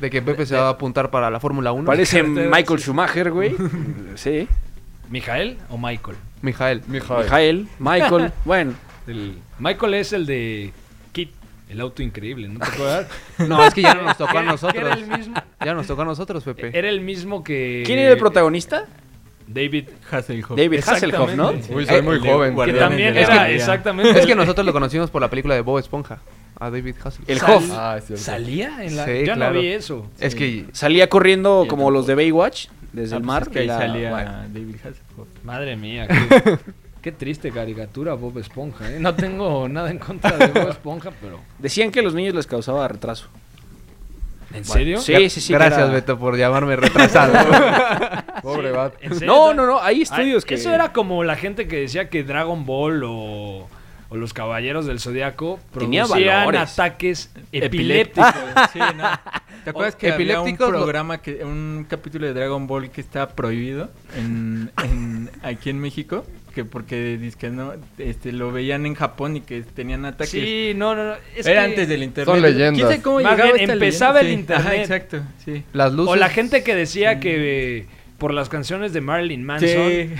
De 0.00 0.10
que 0.10 0.20
Pepe 0.20 0.46
se 0.46 0.56
va 0.56 0.66
a 0.66 0.70
apuntar 0.70 1.12
para 1.12 1.30
la 1.30 1.38
Fórmula 1.38 1.70
1. 1.70 1.84
Parece 1.84 2.24
Michael 2.24 2.80
Schumacher, 2.80 3.30
güey. 3.30 3.54
Sí. 4.16 4.48
¿Mijael 5.10 5.58
o 5.70 5.78
Michael? 5.78 6.16
Mijael. 6.40 6.82
Mijael, 6.88 7.68
Michael, 7.78 8.32
bueno. 8.44 8.72
El- 9.06 9.38
Michael 9.60 9.94
es 9.94 10.12
el 10.12 10.26
de 10.26 10.72
Kit, 11.12 11.30
el 11.68 11.80
auto 11.82 12.02
increíble, 12.02 12.48
¿no 12.48 12.58
te 12.58 12.66
acuerdas? 12.66 13.06
No, 13.46 13.64
es 13.64 13.72
que 13.74 13.82
ya 13.82 13.94
no 13.94 14.02
nos 14.02 14.16
tocó 14.18 14.38
a 14.38 14.42
nosotros. 14.42 14.82
Era 14.82 14.94
el 14.94 15.06
mismo, 15.06 15.34
Ya 15.64 15.72
nos 15.74 15.86
tocó 15.86 16.02
a 16.02 16.06
nosotros, 16.06 16.42
Pepe. 16.42 16.76
era 16.76 16.88
el 16.88 17.00
mismo 17.00 17.44
que... 17.44 17.84
¿Quién 17.86 18.00
era 18.00 18.10
el 18.12 18.18
protagonista? 18.18 18.86
David 19.52 19.88
Hasselhoff. 20.10 20.56
David 20.56 20.80
Hasselhoff, 20.86 21.34
¿no? 21.34 21.50
Uy, 21.50 21.86
soy 21.86 22.02
muy 22.02 22.16
El 22.16 22.22
de 22.22 22.30
joven. 22.32 22.56
Que 22.64 22.72
también 22.72 23.14
la 23.14 23.20
era 23.20 23.28
Galaxia. 23.28 23.56
exactamente... 23.56 24.18
Es 24.20 24.26
que 24.26 24.34
nosotros 24.34 24.64
lo 24.66 24.72
conocimos 24.72 25.10
por 25.10 25.20
la 25.22 25.28
película 25.30 25.54
de 25.54 25.60
Bob 25.60 25.78
Esponja. 25.78 26.18
A 26.60 26.70
David 26.70 26.94
Hasselhoff. 27.02 27.28
El 27.28 27.38
Sal- 27.38 27.50
Hoff. 27.56 27.70
Ah, 27.72 27.98
es. 27.98 28.20
¿Salía 28.20 28.84
en 28.84 28.96
la...? 28.96 29.04
Sí, 29.06 29.24
Yo 29.26 29.34
claro. 29.34 29.54
no 29.54 29.60
vi 29.60 29.66
eso. 29.68 30.06
Es 30.20 30.34
que 30.34 30.66
Salía 30.72 31.08
corriendo 31.08 31.66
como 31.68 31.90
los 31.90 32.06
de 32.06 32.14
Baywatch 32.14 32.68
desde 32.92 33.14
Ah, 33.14 33.18
el 33.18 33.22
pues 33.22 33.26
mar. 33.26 33.42
es 33.42 33.48
que 33.48 33.58
ahí 33.60 33.66
la- 33.66 33.78
salía 33.78 34.10
bueno. 34.10 34.30
David 34.52 34.74
Hasselhoff. 34.76 35.28
Madre 35.44 35.76
mía, 35.76 36.06
qué, 36.08 36.58
qué 37.02 37.12
triste 37.12 37.50
caricatura 37.50 38.14
Bob 38.14 38.38
Esponja. 38.38 38.90
¿eh? 38.92 38.98
No 39.00 39.14
tengo 39.14 39.68
nada 39.68 39.90
en 39.90 39.98
contra 39.98 40.36
de 40.36 40.46
Bob 40.48 40.68
Esponja, 40.70 41.10
pero... 41.20 41.40
Decían 41.58 41.90
que 41.90 42.00
a 42.00 42.02
los 42.02 42.14
niños 42.14 42.34
les 42.34 42.46
causaba 42.46 42.86
retraso. 42.86 43.28
¿En 44.54 44.64
serio? 44.64 44.98
Sí, 45.00 45.30
sí, 45.30 45.40
sí. 45.40 45.52
Gracias, 45.52 45.80
era- 45.82 45.90
Beto, 45.92 46.18
por 46.18 46.36
llamarme 46.36 46.76
retrasado. 46.76 47.32
Pobre 48.42 48.70
Bat. 48.72 48.94
¿En 49.00 49.14
serio? 49.14 49.26
No, 49.26 49.54
no, 49.54 49.66
no, 49.66 49.80
hay 49.80 50.02
estudios 50.02 50.44
Ah, 50.44 50.48
que... 50.48 50.54
Eso 50.54 50.72
era 50.72 50.92
como 50.92 51.24
la 51.24 51.36
gente 51.36 51.66
que 51.68 51.76
decía 51.80 52.08
que 52.08 52.24
Dragon 52.24 52.64
Ball 52.66 53.02
o, 53.04 53.68
o 54.08 54.16
los 54.16 54.32
Caballeros 54.32 54.86
del 54.86 54.98
Zodiaco 55.00 55.60
producían 55.72 56.08
valores. 56.08 56.72
ataques 56.72 57.30
epilépticos. 57.52 58.32
Sí, 58.72 58.78
¿no? 58.78 59.04
¿Te 59.64 59.70
acuerdas 59.70 59.94
que 59.94 60.10
había 60.10 60.40
un 60.40 60.56
programa, 60.56 61.18
que, 61.22 61.44
un 61.44 61.86
capítulo 61.88 62.26
de 62.26 62.34
Dragon 62.34 62.66
Ball 62.66 62.90
que 62.90 63.00
estaba 63.00 63.28
prohibido 63.28 63.90
en, 64.16 64.70
en- 64.82 65.30
aquí 65.42 65.70
en 65.70 65.78
México? 65.80 66.24
Que 66.54 66.64
porque 66.64 67.30
que 67.38 67.50
no, 67.50 67.72
este, 67.98 68.30
lo 68.32 68.52
veían 68.52 68.84
en 68.86 68.94
Japón 68.94 69.36
y 69.36 69.40
que 69.40 69.62
tenían 69.62 70.04
ataques. 70.04 70.30
Sí, 70.30 70.72
no, 70.76 70.94
no, 70.94 71.04
no. 71.04 71.14
Es 71.36 71.46
Era 71.46 71.62
que- 71.62 71.70
antes 71.70 71.88
del 71.88 72.02
internet. 72.02 72.34
Son 72.34 72.42
leyendas. 72.42 72.74
¿Quién 72.74 72.86
sabe 72.88 73.02
cómo 73.02 73.20
Más 73.20 73.32
llegaba 73.32 73.50
bien, 73.52 73.60
esta 73.62 73.72
empezaba 73.72 74.22
leyenda? 74.22 74.54
el 74.56 74.60
Sí. 74.60 74.66
Ajá, 74.68 74.76
internet. 74.76 75.00
exacto, 75.10 75.32
sí. 75.44 75.64
Las 75.72 75.92
luces. 75.92 76.12
O 76.12 76.16
la 76.16 76.28
gente 76.28 76.62
que 76.62 76.74
decía 76.74 77.20
que 77.20 77.78
eh, 77.78 77.86
por 78.22 78.32
las 78.32 78.48
canciones 78.48 78.92
de 78.92 79.00
Marilyn 79.00 79.44
Manson 79.44 79.68
Sí. 79.68 80.10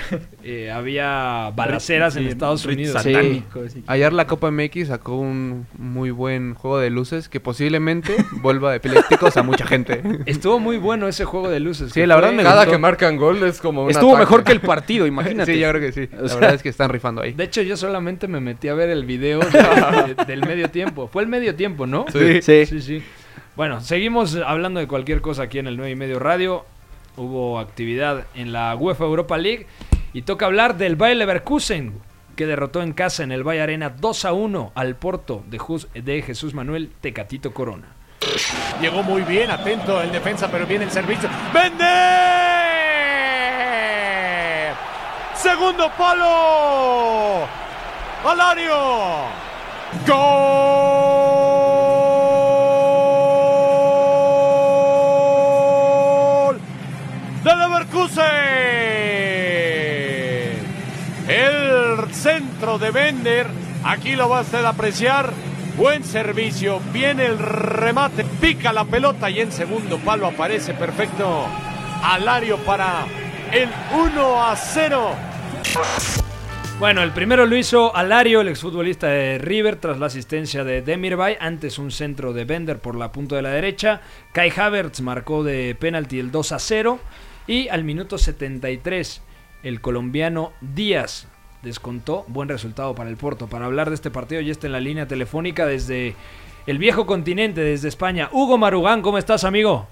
eh, 0.43 0.73
había 0.73 1.53
balaceras 1.55 2.17
en 2.17 2.25
Sí, 2.25 2.29
Estados 2.31 2.67
Unidos. 2.67 3.01
Sí. 3.01 3.13
satánicos 3.13 3.77
y- 3.77 3.85
Ayer 3.87 4.13
la 4.13 4.27
Copa 4.27 4.51
MX 4.51 4.89
sacó 4.89 5.15
un 5.17 5.67
muy 5.79 6.11
buen 6.11 6.55
juego 6.55 6.79
de 6.81 6.91
luces 6.91 7.29
que 7.29 7.39
posiblemente 7.39 8.17
vuelva 8.43 8.75
epilépticos 8.75 9.37
a 9.37 9.45
mucha 9.45 9.65
gente. 9.67 10.03
Estuvo 10.27 10.59
muy 10.59 10.79
bueno 10.79 11.07
ese 11.07 11.25
juego 11.25 11.49
de 11.49 11.61
luces. 11.61 11.93
Sí, 11.93 12.05
la 12.05 12.17
verdad 12.17 12.33
me 12.33 12.43
Cada 12.43 12.57
gustó. 12.63 12.73
que 12.73 12.79
marcan 12.79 13.17
gol 13.17 13.41
es 13.45 13.61
como 13.61 13.85
un 13.85 13.91
Estuvo 13.91 14.11
ataque. 14.17 14.21
mejor 14.25 14.45
que 14.45 14.53
el 14.53 14.61
partido, 14.61 15.07
imagínate. 15.07 15.55
Sí, 15.55 15.61
yo 15.61 15.69
creo 15.71 15.81
que 15.81 15.93
sí. 15.93 16.09
O 16.19 16.23
La 16.23 16.29
sea- 16.29 16.37
verdad 16.41 16.55
es 16.57 16.63
que 16.65 16.69
están 16.71 16.91
rifando 16.91 17.23
ahí. 17.23 17.35
De 17.35 17.45
hecho, 17.45 17.63
yo 17.63 17.77
solamente 17.77 18.27
me 18.27 18.41
metí 18.41 18.67
a 18.67 18.75
ver 18.75 18.91
el 18.91 19.05
video 19.05 19.39
de- 19.39 20.15
de- 20.17 20.25
del 20.27 20.41
medio 20.45 20.69
tiempo. 20.71 21.07
Fue 21.07 21.23
el 21.23 21.29
medio 21.29 21.55
tiempo, 21.55 21.87
¿no? 21.87 22.05
Sí. 22.13 22.43
Sí. 22.43 22.67
sí, 22.67 22.81
sí. 22.83 23.03
Bueno, 23.55 23.81
seguimos 23.81 24.35
hablando 24.45 24.81
de 24.81 24.89
cualquier 24.89 25.21
cosa 25.21 25.45
aquí 25.45 25.61
en 25.61 25.69
el 25.69 25.77
9 25.77 25.93
y 25.93 25.95
medio 25.95 26.19
radio. 26.19 26.65
Hubo 27.17 27.59
actividad 27.59 28.27
en 28.35 28.53
la 28.53 28.75
UEFA 28.75 29.05
Europa 29.05 29.39
League 29.39 29.67
y 30.13 30.23
toca 30.23 30.47
hablar 30.47 30.77
del 30.77 30.97
Bayer 30.97 31.19
Leverkusen 31.19 32.01
que 32.37 32.47
derrotó 32.47 32.83
en 32.83 32.93
casa 32.93 33.23
en 33.23 33.33
el 33.33 33.47
Valle 33.47 33.63
Arena 33.63 33.91
2 33.91 34.25
a 34.25 34.33
1 34.33 34.73
al 34.75 34.97
Porto 34.97 35.45
de, 35.47 36.23
Jesús 36.23 36.55
Manuel 36.55 36.91
Tecatito 37.01 37.53
Corona. 37.53 37.89
Llegó 38.81 39.03
muy 39.03 39.23
bien, 39.23 39.51
atento 39.51 40.01
el 40.01 40.13
defensa, 40.13 40.51
pero 40.51 40.67
viene 40.67 40.85
el 40.85 40.91
servicio. 40.91 41.29
¡Vende! 41.53 41.85
Segundo 45.35 45.91
palo. 45.99 47.47
Alario. 48.25 49.27
Gol 50.07 51.22
Aquí 63.85 64.17
lo 64.17 64.29
va 64.29 64.39
a 64.39 64.43
usted 64.43 64.65
apreciar. 64.65 65.33
Buen 65.77 66.03
servicio. 66.03 66.81
Viene 66.93 67.27
el 67.27 67.39
remate. 67.39 68.25
Pica 68.41 68.73
la 68.73 68.85
pelota 68.85 69.31
y 69.31 69.41
en 69.41 69.53
segundo 69.53 69.99
palo 69.99 70.27
aparece 70.27 70.75
perfecto. 70.75 71.47
Alario 72.03 72.57
para 72.59 73.07
el 73.53 73.69
1 73.95 74.45
a 74.45 74.57
0. 74.57 75.11
Bueno, 76.81 77.05
el 77.05 77.13
primero 77.13 77.47
lo 77.47 77.57
hizo 77.57 77.95
Alario, 77.95 78.41
el 78.41 78.49
exfutbolista 78.49 79.07
de 79.07 79.39
River, 79.39 79.77
tras 79.77 80.01
la 80.01 80.07
asistencia 80.07 80.65
de 80.65 80.83
Demirbay. 80.83 81.37
Antes 81.39 81.79
un 81.79 81.93
centro 81.93 82.33
de 82.33 82.45
Bender 82.45 82.81
por 82.81 82.97
la 82.97 83.13
punta 83.13 83.37
de 83.37 83.43
la 83.43 83.51
derecha. 83.51 84.01
Kai 84.33 84.53
Havertz 84.55 85.01
marcó 85.01 85.45
de 85.45 85.77
penalti 85.77 86.19
el 86.19 86.33
2 86.33 86.53
a 86.53 86.59
0. 86.59 86.99
Y 87.47 87.69
al 87.69 87.85
minuto 87.85 88.19
73, 88.19 89.23
el 89.63 89.81
colombiano 89.81 90.53
Díaz 90.61 91.29
descontó. 91.63 92.25
Buen 92.29 92.49
resultado 92.49 92.95
para 92.95 93.11
el 93.11 93.17
Porto. 93.17 93.47
Para 93.47 93.67
hablar 93.67 93.89
de 93.89 93.95
este 93.95 94.11
partido, 94.11 94.41
ya 94.41 94.53
está 94.53 94.67
en 94.67 94.73
la 94.73 94.81
línea 94.81 95.07
telefónica 95.07 95.67
desde 95.67 96.15
el 96.67 96.79
viejo 96.79 97.07
continente, 97.07 97.61
desde 97.61 97.89
España. 97.89 98.29
Hugo 98.33 98.59
Marugán, 98.59 99.03
¿cómo 99.03 99.19
estás, 99.19 99.45
amigo? 99.45 99.87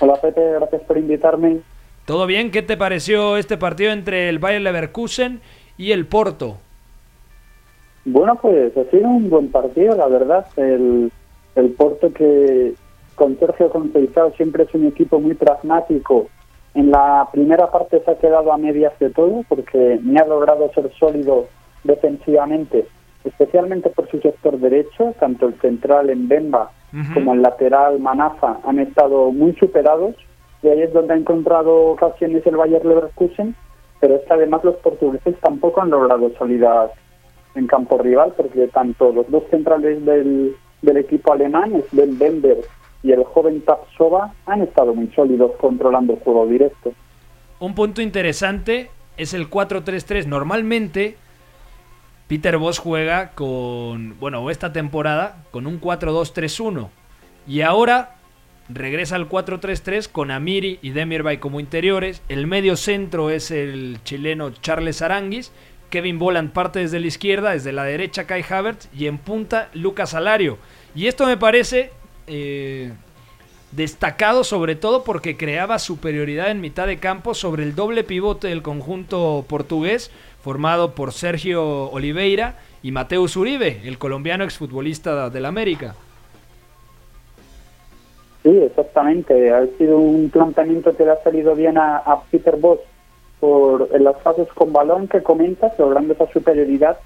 Hola 0.00 0.14
Pepe, 0.20 0.40
gracias 0.52 0.82
por 0.82 0.98
invitarme. 0.98 1.58
¿Todo 2.04 2.26
bien? 2.26 2.50
¿Qué 2.50 2.62
te 2.62 2.76
pareció 2.76 3.36
este 3.36 3.56
partido 3.56 3.92
entre 3.92 4.28
el 4.28 4.38
Bayer 4.38 4.60
Leverkusen 4.60 5.40
y 5.78 5.92
el 5.92 6.06
Porto? 6.06 6.58
Bueno, 8.04 8.36
pues 8.40 8.76
ha 8.76 8.90
sido 8.90 9.08
un 9.08 9.30
buen 9.30 9.50
partido, 9.50 9.96
la 9.96 10.08
verdad. 10.08 10.46
El, 10.56 11.10
el 11.54 11.70
Porto 11.70 12.12
que 12.12 12.74
con 13.14 13.38
Sergio 13.38 13.70
Conceição 13.70 14.32
siempre 14.32 14.64
es 14.64 14.74
un 14.74 14.86
equipo 14.86 15.18
muy 15.20 15.34
pragmático. 15.34 16.28
En 16.74 16.90
la 16.90 17.28
primera 17.32 17.70
parte 17.70 18.02
se 18.04 18.10
ha 18.10 18.18
quedado 18.18 18.52
a 18.52 18.58
medias 18.58 18.98
de 18.98 19.10
todo 19.10 19.44
porque 19.48 19.98
ni 20.02 20.18
ha 20.18 20.24
logrado 20.24 20.70
ser 20.74 20.92
sólido 20.98 21.46
defensivamente 21.84 22.86
especialmente 23.24 23.90
por 23.90 24.08
su 24.10 24.20
sector 24.20 24.58
derecho, 24.58 25.14
tanto 25.18 25.46
el 25.46 25.54
central 25.60 26.10
en 26.10 26.28
Bemba 26.28 26.70
como 27.12 27.34
el 27.34 27.42
lateral 27.42 27.98
Manafa 27.98 28.58
han 28.64 28.78
estado 28.78 29.32
muy 29.32 29.52
superados 29.54 30.14
y 30.62 30.68
ahí 30.68 30.82
es 30.82 30.92
donde 30.92 31.14
ha 31.14 31.16
encontrado 31.16 31.86
ocasiones 31.86 32.46
el 32.46 32.56
Bayer 32.56 32.84
Leverkusen, 32.84 33.56
pero 34.00 34.14
es 34.14 34.22
que 34.22 34.32
además 34.32 34.62
los 34.62 34.76
portugueses 34.76 35.34
tampoco 35.40 35.82
han 35.82 35.90
logrado 35.90 36.30
salida 36.38 36.92
en 37.56 37.66
campo 37.66 37.98
rival 37.98 38.32
porque 38.36 38.68
tanto 38.68 39.12
los 39.12 39.28
dos 39.28 39.42
centrales 39.50 40.04
del, 40.04 40.54
del 40.82 40.96
equipo 40.98 41.32
alemán, 41.32 41.82
Ben 41.90 42.16
Bender 42.16 42.58
y 43.04 43.12
el 43.12 43.22
joven 43.22 43.60
Tapsova, 43.60 44.32
han 44.46 44.62
estado 44.62 44.94
muy 44.94 45.08
sólidos 45.14 45.52
controlando 45.60 46.14
el 46.14 46.20
juego 46.20 46.46
directo. 46.46 46.94
Un 47.60 47.74
punto 47.74 48.00
interesante 48.00 48.90
es 49.18 49.34
el 49.34 49.50
4-3-3. 49.50 50.24
Normalmente 50.24 51.16
Peter 52.28 52.56
Boss 52.56 52.78
juega 52.78 53.32
con, 53.32 54.18
bueno, 54.18 54.48
esta 54.50 54.72
temporada 54.72 55.44
con 55.50 55.66
un 55.66 55.80
4-2-3-1. 55.80 56.88
Y 57.46 57.60
ahora 57.60 58.16
regresa 58.70 59.16
al 59.16 59.28
4-3-3 59.28 60.10
con 60.10 60.30
Amiri 60.30 60.78
y 60.80 60.90
Demirbay 60.90 61.36
como 61.36 61.60
interiores. 61.60 62.22
El 62.30 62.46
medio 62.46 62.74
centro 62.74 63.28
es 63.28 63.50
el 63.50 63.98
chileno 64.04 64.50
Charles 64.50 65.02
Aranguis. 65.02 65.52
Kevin 65.90 66.18
Boland 66.18 66.52
parte 66.52 66.78
desde 66.78 67.00
la 67.00 67.06
izquierda, 67.06 67.50
desde 67.50 67.70
la 67.70 67.84
derecha 67.84 68.26
Kai 68.26 68.42
Havertz 68.48 68.88
y 68.94 69.06
en 69.06 69.18
punta 69.18 69.68
Lucas 69.74 70.14
Alario. 70.14 70.56
Y 70.94 71.06
esto 71.06 71.26
me 71.26 71.36
parece 71.36 71.90
eh, 72.26 72.92
destacado 73.72 74.44
sobre 74.44 74.76
todo 74.76 75.04
porque 75.04 75.36
creaba 75.36 75.78
superioridad 75.78 76.50
en 76.50 76.60
mitad 76.60 76.86
de 76.86 76.98
campo 76.98 77.34
sobre 77.34 77.64
el 77.64 77.74
doble 77.74 78.04
pivote 78.04 78.48
del 78.48 78.62
conjunto 78.62 79.44
portugués 79.48 80.10
formado 80.40 80.94
por 80.94 81.12
Sergio 81.12 81.90
Oliveira 81.90 82.56
y 82.82 82.92
Mateus 82.92 83.36
Uribe, 83.36 83.80
el 83.84 83.98
colombiano 83.98 84.44
exfutbolista 84.44 85.30
del 85.30 85.46
América. 85.46 85.94
Sí, 88.42 88.50
exactamente. 88.50 89.50
Ha 89.50 89.66
sido 89.78 89.98
un 89.98 90.28
planteamiento 90.28 90.94
que 90.94 91.04
le 91.04 91.12
ha 91.12 91.22
salido 91.22 91.54
bien 91.54 91.78
a, 91.78 92.02
Peter 92.30 92.56
Boss 92.56 92.78
por 93.40 93.88
en 93.92 94.04
las 94.04 94.20
fases 94.20 94.46
con 94.52 94.70
balón 94.70 95.08
que 95.08 95.22
comentas, 95.22 95.78
logrando 95.78 96.12
esa 96.12 96.30
superioridad, 96.30 96.98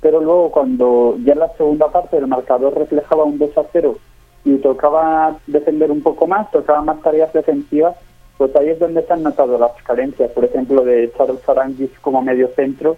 pero 0.00 0.20
luego 0.22 0.50
cuando 0.50 1.16
ya 1.22 1.34
en 1.34 1.40
la 1.40 1.52
segunda 1.56 1.92
parte 1.92 2.16
el 2.16 2.26
marcador 2.26 2.74
reflejaba 2.78 3.24
un 3.24 3.38
2 3.38 3.58
a 3.58 3.64
0 3.72 3.98
y 4.46 4.58
tocaba 4.58 5.36
defender 5.48 5.90
un 5.90 6.02
poco 6.02 6.28
más, 6.28 6.48
tocaba 6.52 6.80
más 6.80 7.02
tareas 7.02 7.32
defensivas, 7.32 7.96
pues 8.38 8.54
ahí 8.54 8.68
es 8.68 8.78
donde 8.78 9.04
se 9.04 9.12
han 9.12 9.24
notado 9.24 9.58
las 9.58 9.72
carencias, 9.82 10.30
por 10.30 10.44
ejemplo, 10.44 10.84
de 10.84 11.12
Charles 11.18 11.46
Aranguis 11.48 11.90
como 12.00 12.22
medio 12.22 12.48
centro, 12.54 12.96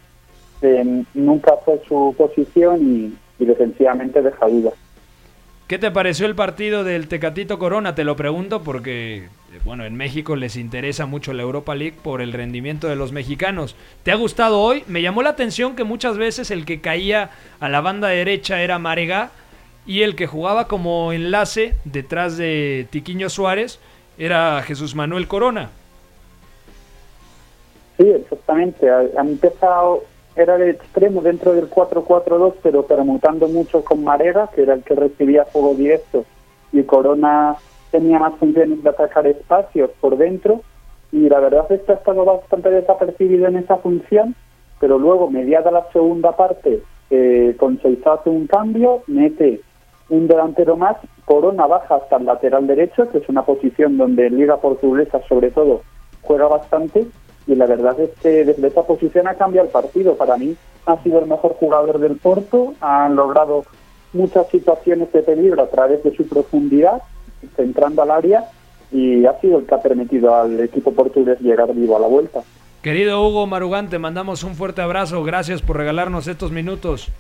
nunca 1.15 1.55
fue 1.65 1.81
su 1.89 2.15
posición 2.19 2.83
y, 2.83 3.43
y 3.43 3.47
defensivamente 3.47 4.21
deja 4.21 4.47
dudas. 4.47 4.75
¿Qué 5.69 5.79
te 5.79 5.91
pareció 5.91 6.27
el 6.27 6.35
partido 6.35 6.85
del 6.85 7.09
Tecatito 7.09 7.59
Corona? 7.59 7.95
Te 7.95 8.05
lo 8.05 8.15
pregunto 8.15 8.63
porque, 8.63 9.29
bueno, 9.65 9.87
en 9.87 9.97
México 9.97 10.37
les 10.37 10.57
interesa 10.57 11.07
mucho 11.07 11.33
la 11.33 11.43
Europa 11.43 11.75
League 11.75 11.97
por 12.03 12.21
el 12.21 12.35
rendimiento 12.35 12.89
de 12.89 12.97
los 12.97 13.13
mexicanos. 13.13 13.75
¿Te 14.03 14.13
ha 14.13 14.17
gustado 14.17 14.61
hoy? 14.61 14.85
Me 14.87 15.01
llamó 15.01 15.23
la 15.23 15.31
atención 15.31 15.77
que 15.77 15.85
muchas 15.85 16.19
veces 16.19 16.51
el 16.51 16.67
que 16.67 16.83
caía 16.83 17.31
a 17.61 17.69
la 17.71 17.81
banda 17.81 18.09
derecha 18.09 18.61
era 18.61 18.79
Marega 18.79 19.31
y 19.89 20.03
el 20.03 20.17
que 20.17 20.27
jugaba 20.27 20.69
como 20.69 21.15
enlace 21.15 21.75
detrás 21.87 22.37
de 22.37 22.87
Tiquiño 22.91 23.31
Suárez 23.31 23.81
era 24.19 24.61
Jesús 24.63 24.95
Manuel 24.95 25.27
Corona. 25.27 25.71
Sí, 27.97 28.07
exactamente. 28.07 28.87
Empezado 29.17 30.05
era 30.37 30.59
de 30.59 30.73
extremo 30.73 31.23
dentro 31.23 31.55
del 31.55 31.71
4-4-2, 31.71 32.57
pero 32.63 32.87
permutando 32.87 33.49
mucho 33.49 33.83
con 33.83 34.05
Marega, 34.05 34.51
que 34.55 34.63
era 34.63 34.75
el 34.75 34.85
que 34.85 34.95
recibía 34.95 35.47
fuego 35.47 35.75
directo, 35.75 36.27
y 36.71 36.83
Corona 36.83 37.57
tenía 37.91 38.19
más 38.19 38.35
funciones 38.35 38.83
de 38.83 38.91
atacar 38.91 39.27
espacios 39.27 39.91
por 40.03 40.19
dentro, 40.19 40.61
y 41.13 41.31
la 41.31 41.41
verdad 41.41 41.65
es 41.73 41.81
que 41.81 41.93
ha 41.93 41.95
estado 41.95 42.27
bastante 42.27 42.71
desapercibido 42.71 43.47
en 43.49 43.57
esa 43.57 43.79
función, 43.79 44.37
pero 44.81 44.99
luego, 44.99 45.31
mediada 45.31 45.71
la 45.71 45.91
segunda 45.93 46.37
parte, 46.37 46.83
eh, 47.11 47.57
con 47.59 47.81
Seiza 47.81 48.13
hace 48.13 48.29
un 48.29 48.47
cambio, 48.47 49.03
mete 49.07 49.63
un 50.11 50.27
delantero 50.27 50.77
más, 50.77 50.97
Corona 51.25 51.67
baja 51.67 51.97
hasta 51.97 52.17
el 52.17 52.25
lateral 52.25 52.67
derecho, 52.67 53.09
que 53.11 53.19
es 53.19 53.29
una 53.29 53.43
posición 53.43 53.97
donde 53.99 54.31
Liga 54.31 54.57
Portuguesa 54.57 55.21
sobre 55.29 55.51
todo 55.51 55.83
juega 56.23 56.47
bastante, 56.47 57.07
y 57.47 57.55
la 57.55 57.67
verdad 57.67 57.99
es 58.01 58.11
que 58.21 58.45
desde 58.45 58.69
esa 58.69 58.83
posición 58.83 59.29
ha 59.29 59.35
cambiado 59.35 59.67
el 59.67 59.73
partido. 59.73 60.17
Para 60.17 60.37
mí 60.37 60.57
ha 60.87 61.03
sido 61.03 61.19
el 61.19 61.27
mejor 61.27 61.55
jugador 61.55 61.99
del 61.99 62.17
Porto, 62.17 62.75
han 62.81 63.17
logrado 63.17 63.65
muchas 64.13 64.49
situaciones 64.49 65.13
de 65.13 65.23
peligro 65.23 65.63
a 65.63 65.69
través 65.69 66.03
de 66.03 66.15
su 66.17 66.27
profundidad, 66.29 67.03
centrando 67.57 68.03
al 68.03 68.11
área, 68.11 68.45
y 68.91 69.27
ha 69.27 69.39
sido 69.41 69.59
el 69.59 69.67
que 69.67 69.75
ha 69.75 69.83
permitido 69.83 70.35
al 70.35 70.59
equipo 70.61 70.93
portugués 70.93 71.41
llegar 71.41 71.75
vivo 71.75 71.97
a 71.97 72.01
la 72.01 72.07
vuelta. 72.07 72.41
Querido 72.83 73.27
Hugo 73.27 73.47
Marugán, 73.47 73.91
te 73.91 73.99
mandamos 73.99 74.45
un 74.45 74.55
fuerte 74.55 74.81
abrazo, 74.81 75.23
gracias 75.25 75.61
por 75.61 75.77
regalarnos 75.77 76.27
estos 76.27 76.53
minutos. 76.53 77.11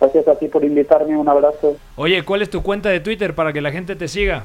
Gracias 0.00 0.28
a 0.28 0.34
ti 0.36 0.48
por 0.48 0.64
invitarme, 0.64 1.16
un 1.16 1.28
abrazo. 1.28 1.76
Oye, 1.96 2.24
¿cuál 2.24 2.42
es 2.42 2.50
tu 2.50 2.62
cuenta 2.62 2.88
de 2.88 3.00
Twitter 3.00 3.34
para 3.34 3.52
que 3.52 3.60
la 3.60 3.72
gente 3.72 3.96
te 3.96 4.08
siga? 4.08 4.44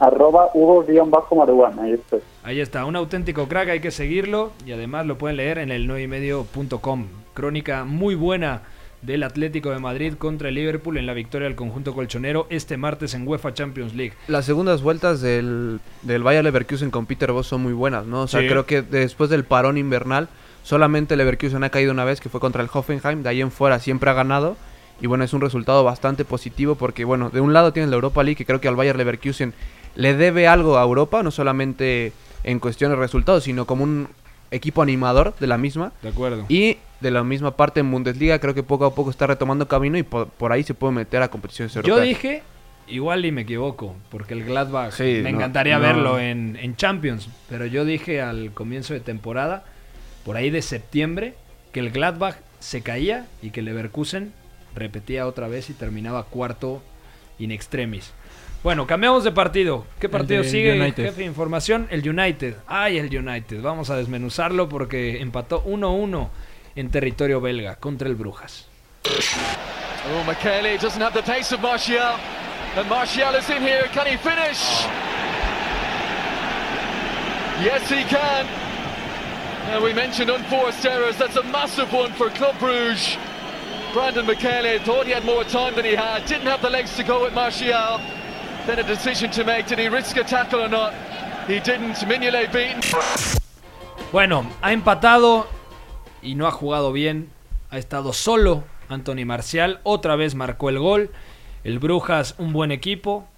arroba 0.00 0.48
hugo-marihuana, 0.54 1.82
ahí 1.82 1.92
está. 1.92 2.16
Ahí 2.42 2.60
está, 2.60 2.84
un 2.86 2.96
auténtico 2.96 3.46
crack, 3.46 3.68
hay 3.68 3.80
que 3.80 3.90
seguirlo 3.90 4.52
y 4.66 4.72
además 4.72 5.06
lo 5.06 5.18
pueden 5.18 5.36
leer 5.36 5.58
en 5.58 5.70
el 5.70 5.88
9ymedio.com. 5.88 7.06
Crónica 7.34 7.84
muy 7.84 8.14
buena 8.14 8.62
del 9.02 9.22
Atlético 9.22 9.70
de 9.70 9.78
Madrid 9.78 10.14
contra 10.14 10.48
el 10.48 10.54
Liverpool 10.56 10.98
en 10.98 11.06
la 11.06 11.14
victoria 11.14 11.46
del 11.46 11.56
conjunto 11.56 11.94
colchonero 11.94 12.46
este 12.50 12.76
martes 12.76 13.14
en 13.14 13.26
UEFA 13.28 13.54
Champions 13.54 13.94
League. 13.94 14.14
Las 14.26 14.46
segundas 14.46 14.82
vueltas 14.82 15.20
del, 15.20 15.80
del 16.02 16.22
Bayer 16.22 16.44
Leverkusen 16.44 16.90
con 16.90 17.06
Peter 17.06 17.32
Voss 17.32 17.46
son 17.46 17.62
muy 17.62 17.72
buenas, 17.72 18.06
¿no? 18.06 18.22
O 18.22 18.28
sea, 18.28 18.40
creo 18.40 18.66
que 18.66 18.82
después 18.82 19.30
del 19.30 19.44
parón 19.44 19.78
invernal 19.78 20.28
solamente 20.62 21.16
Leverkusen 21.16 21.64
ha 21.64 21.70
caído 21.70 21.92
una 21.92 22.04
vez 22.04 22.20
que 22.20 22.28
fue 22.28 22.40
contra 22.40 22.62
el 22.62 22.68
Hoffenheim, 22.72 23.22
de 23.22 23.28
ahí 23.28 23.40
en 23.40 23.50
fuera 23.50 23.78
siempre 23.78 24.10
ha 24.10 24.14
ganado 24.14 24.56
y 25.00 25.06
bueno, 25.06 25.24
es 25.24 25.32
un 25.32 25.40
resultado 25.40 25.82
bastante 25.82 26.24
positivo 26.24 26.74
porque 26.74 27.04
bueno, 27.04 27.30
de 27.30 27.40
un 27.40 27.52
lado 27.52 27.72
tienes 27.72 27.90
la 27.90 27.96
Europa 27.96 28.22
League 28.22 28.36
que 28.36 28.44
creo 28.44 28.60
que 28.60 28.68
al 28.68 28.76
Bayer 28.76 28.96
Leverkusen 28.96 29.54
le 29.94 30.14
debe 30.14 30.46
algo 30.46 30.78
a 30.78 30.82
Europa, 30.82 31.22
no 31.22 31.30
solamente 31.30 32.12
en 32.44 32.58
cuestiones 32.58 32.96
de 32.96 33.02
resultados, 33.02 33.44
sino 33.44 33.66
como 33.66 33.84
un 33.84 34.08
equipo 34.50 34.82
animador 34.82 35.34
de 35.38 35.46
la 35.46 35.58
misma. 35.58 35.92
De 36.02 36.10
acuerdo. 36.10 36.44
Y 36.48 36.78
de 37.00 37.10
la 37.10 37.24
misma 37.24 37.56
parte 37.56 37.80
en 37.80 37.90
Bundesliga 37.90 38.38
creo 38.38 38.54
que 38.54 38.62
poco 38.62 38.84
a 38.84 38.94
poco 38.94 39.10
está 39.10 39.26
retomando 39.26 39.66
camino 39.68 39.96
y 39.96 40.02
por, 40.02 40.52
ahí 40.52 40.62
se 40.62 40.74
puede 40.74 40.92
meter 40.92 41.22
a 41.22 41.28
competiciones 41.28 41.74
europeas. 41.74 41.96
Yo 41.96 42.02
dije, 42.02 42.42
igual 42.86 43.24
y 43.24 43.32
me 43.32 43.42
equivoco, 43.42 43.96
porque 44.10 44.34
el 44.34 44.44
Gladbach 44.44 44.98
me 45.00 45.30
encantaría 45.30 45.78
verlo 45.78 46.18
en, 46.18 46.56
en 46.60 46.76
Champions, 46.76 47.28
pero 47.48 47.64
yo 47.66 47.84
dije 47.84 48.20
al 48.20 48.52
comienzo 48.52 48.92
de 48.92 49.00
temporada, 49.00 49.64
por 50.24 50.36
ahí 50.36 50.50
de 50.50 50.62
septiembre, 50.62 51.34
que 51.72 51.80
el 51.80 51.90
Gladbach 51.90 52.36
se 52.58 52.82
caía 52.82 53.26
y 53.42 53.50
que 53.50 53.60
el 53.60 53.66
Leverkusen 53.66 54.32
repetía 54.74 55.26
otra 55.26 55.48
vez 55.48 55.70
y 55.70 55.74
terminaba 55.74 56.24
cuarto 56.24 56.82
in 57.38 57.52
extremis. 57.52 58.12
Bueno, 58.62 58.86
cambiamos 58.86 59.24
de 59.24 59.32
partido. 59.32 59.86
¿Qué 59.98 60.10
partido 60.10 60.44
sigue? 60.44 60.78
United. 60.78 61.04
Jefe 61.04 61.20
de 61.20 61.24
información, 61.24 61.88
el 61.90 62.06
United. 62.06 62.56
Ay, 62.66 62.98
el 62.98 63.06
United. 63.06 63.62
Vamos 63.62 63.88
a 63.88 63.96
desmenuzarlo 63.96 64.68
porque 64.68 65.22
empató 65.22 65.64
1-1 65.64 66.28
en 66.76 66.90
territorio 66.90 67.40
belga 67.40 67.76
contra 67.76 68.08
el 68.08 68.16
Brujas. 68.16 68.68
Oh, 69.06 70.24
Michele 70.28 70.76
doesn't 70.76 71.00
have 71.00 71.14
the 71.14 71.22
pace 71.22 71.54
of 71.54 71.62
Martial. 71.62 72.16
And 72.76 72.88
Martial 72.88 73.34
is 73.34 73.48
in 73.48 73.62
here. 73.62 73.88
Can 73.94 74.06
he 74.06 74.16
finish? 74.18 74.86
Yes, 77.64 77.88
he 77.90 78.04
can. 78.04 78.59
Uh, 79.70 79.80
we 79.80 79.92
mentioned 79.92 80.28
unforced 80.30 80.84
errors. 80.84 81.16
That's 81.16 81.36
a 81.36 81.44
massive 81.44 81.92
one 81.92 82.12
for 82.14 82.28
Club 82.30 82.58
Bruges. 82.58 83.16
Brandon 83.92 84.26
Michele 84.26 84.80
thought 84.80 85.06
he 85.06 85.12
had 85.12 85.24
more 85.24 85.44
time 85.44 85.76
than 85.76 85.84
he 85.84 85.94
had. 85.94 86.24
Didn't 86.26 86.48
have 86.48 86.60
the 86.60 86.68
legs 86.68 86.96
to 86.96 87.04
go 87.04 87.22
with 87.22 87.34
Martial. 87.34 88.00
Then 88.66 88.80
a 88.80 88.82
decision 88.82 89.30
to 89.30 89.44
make. 89.44 89.68
Did 89.68 89.78
he 89.78 89.86
risk 89.88 90.16
a 90.16 90.24
tackle 90.24 90.60
or 90.62 90.68
not? 90.68 90.92
He 91.46 91.60
didn't. 91.60 91.94
Mignolet 92.08 92.52
beaten. 92.52 92.80
Bueno, 94.10 94.44
ha 94.60 94.72
empatado 94.72 95.46
y 96.20 96.34
no 96.34 96.48
ha 96.48 96.50
jugado 96.50 96.92
bien. 96.92 97.30
Ha 97.70 97.78
estado 97.78 98.12
solo 98.12 98.64
Anthony 98.88 99.24
Marcial. 99.24 99.78
Otra 99.84 100.16
vez 100.16 100.34
marcó 100.34 100.68
el 100.70 100.80
gol. 100.80 101.12
El 101.62 101.78
Brujas, 101.78 102.34
un 102.38 102.52
buen 102.52 102.72
equipo. 102.72 103.28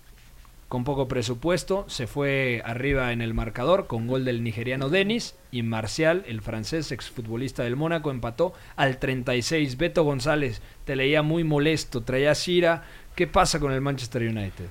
Con 0.72 0.84
poco 0.84 1.06
presupuesto. 1.06 1.84
Se 1.86 2.06
fue 2.06 2.62
arriba 2.64 3.12
en 3.12 3.20
el 3.20 3.34
marcador 3.34 3.86
con 3.86 4.06
gol 4.06 4.24
del 4.24 4.42
nigeriano 4.42 4.88
Denis. 4.88 5.36
Y 5.50 5.62
Marcial, 5.62 6.24
el 6.26 6.40
francés, 6.40 6.92
exfutbolista 6.92 7.62
del 7.62 7.76
Mónaco, 7.76 8.10
empató 8.10 8.54
al 8.74 8.96
36. 8.96 9.76
Beto 9.76 10.02
González, 10.02 10.62
te 10.86 10.96
leía 10.96 11.20
muy 11.20 11.44
molesto. 11.44 12.04
Traía 12.04 12.32
Shira. 12.32 12.84
¿Qué 13.14 13.26
pasa 13.26 13.60
con 13.60 13.72
el 13.72 13.82
Manchester 13.82 14.22
United? 14.22 14.64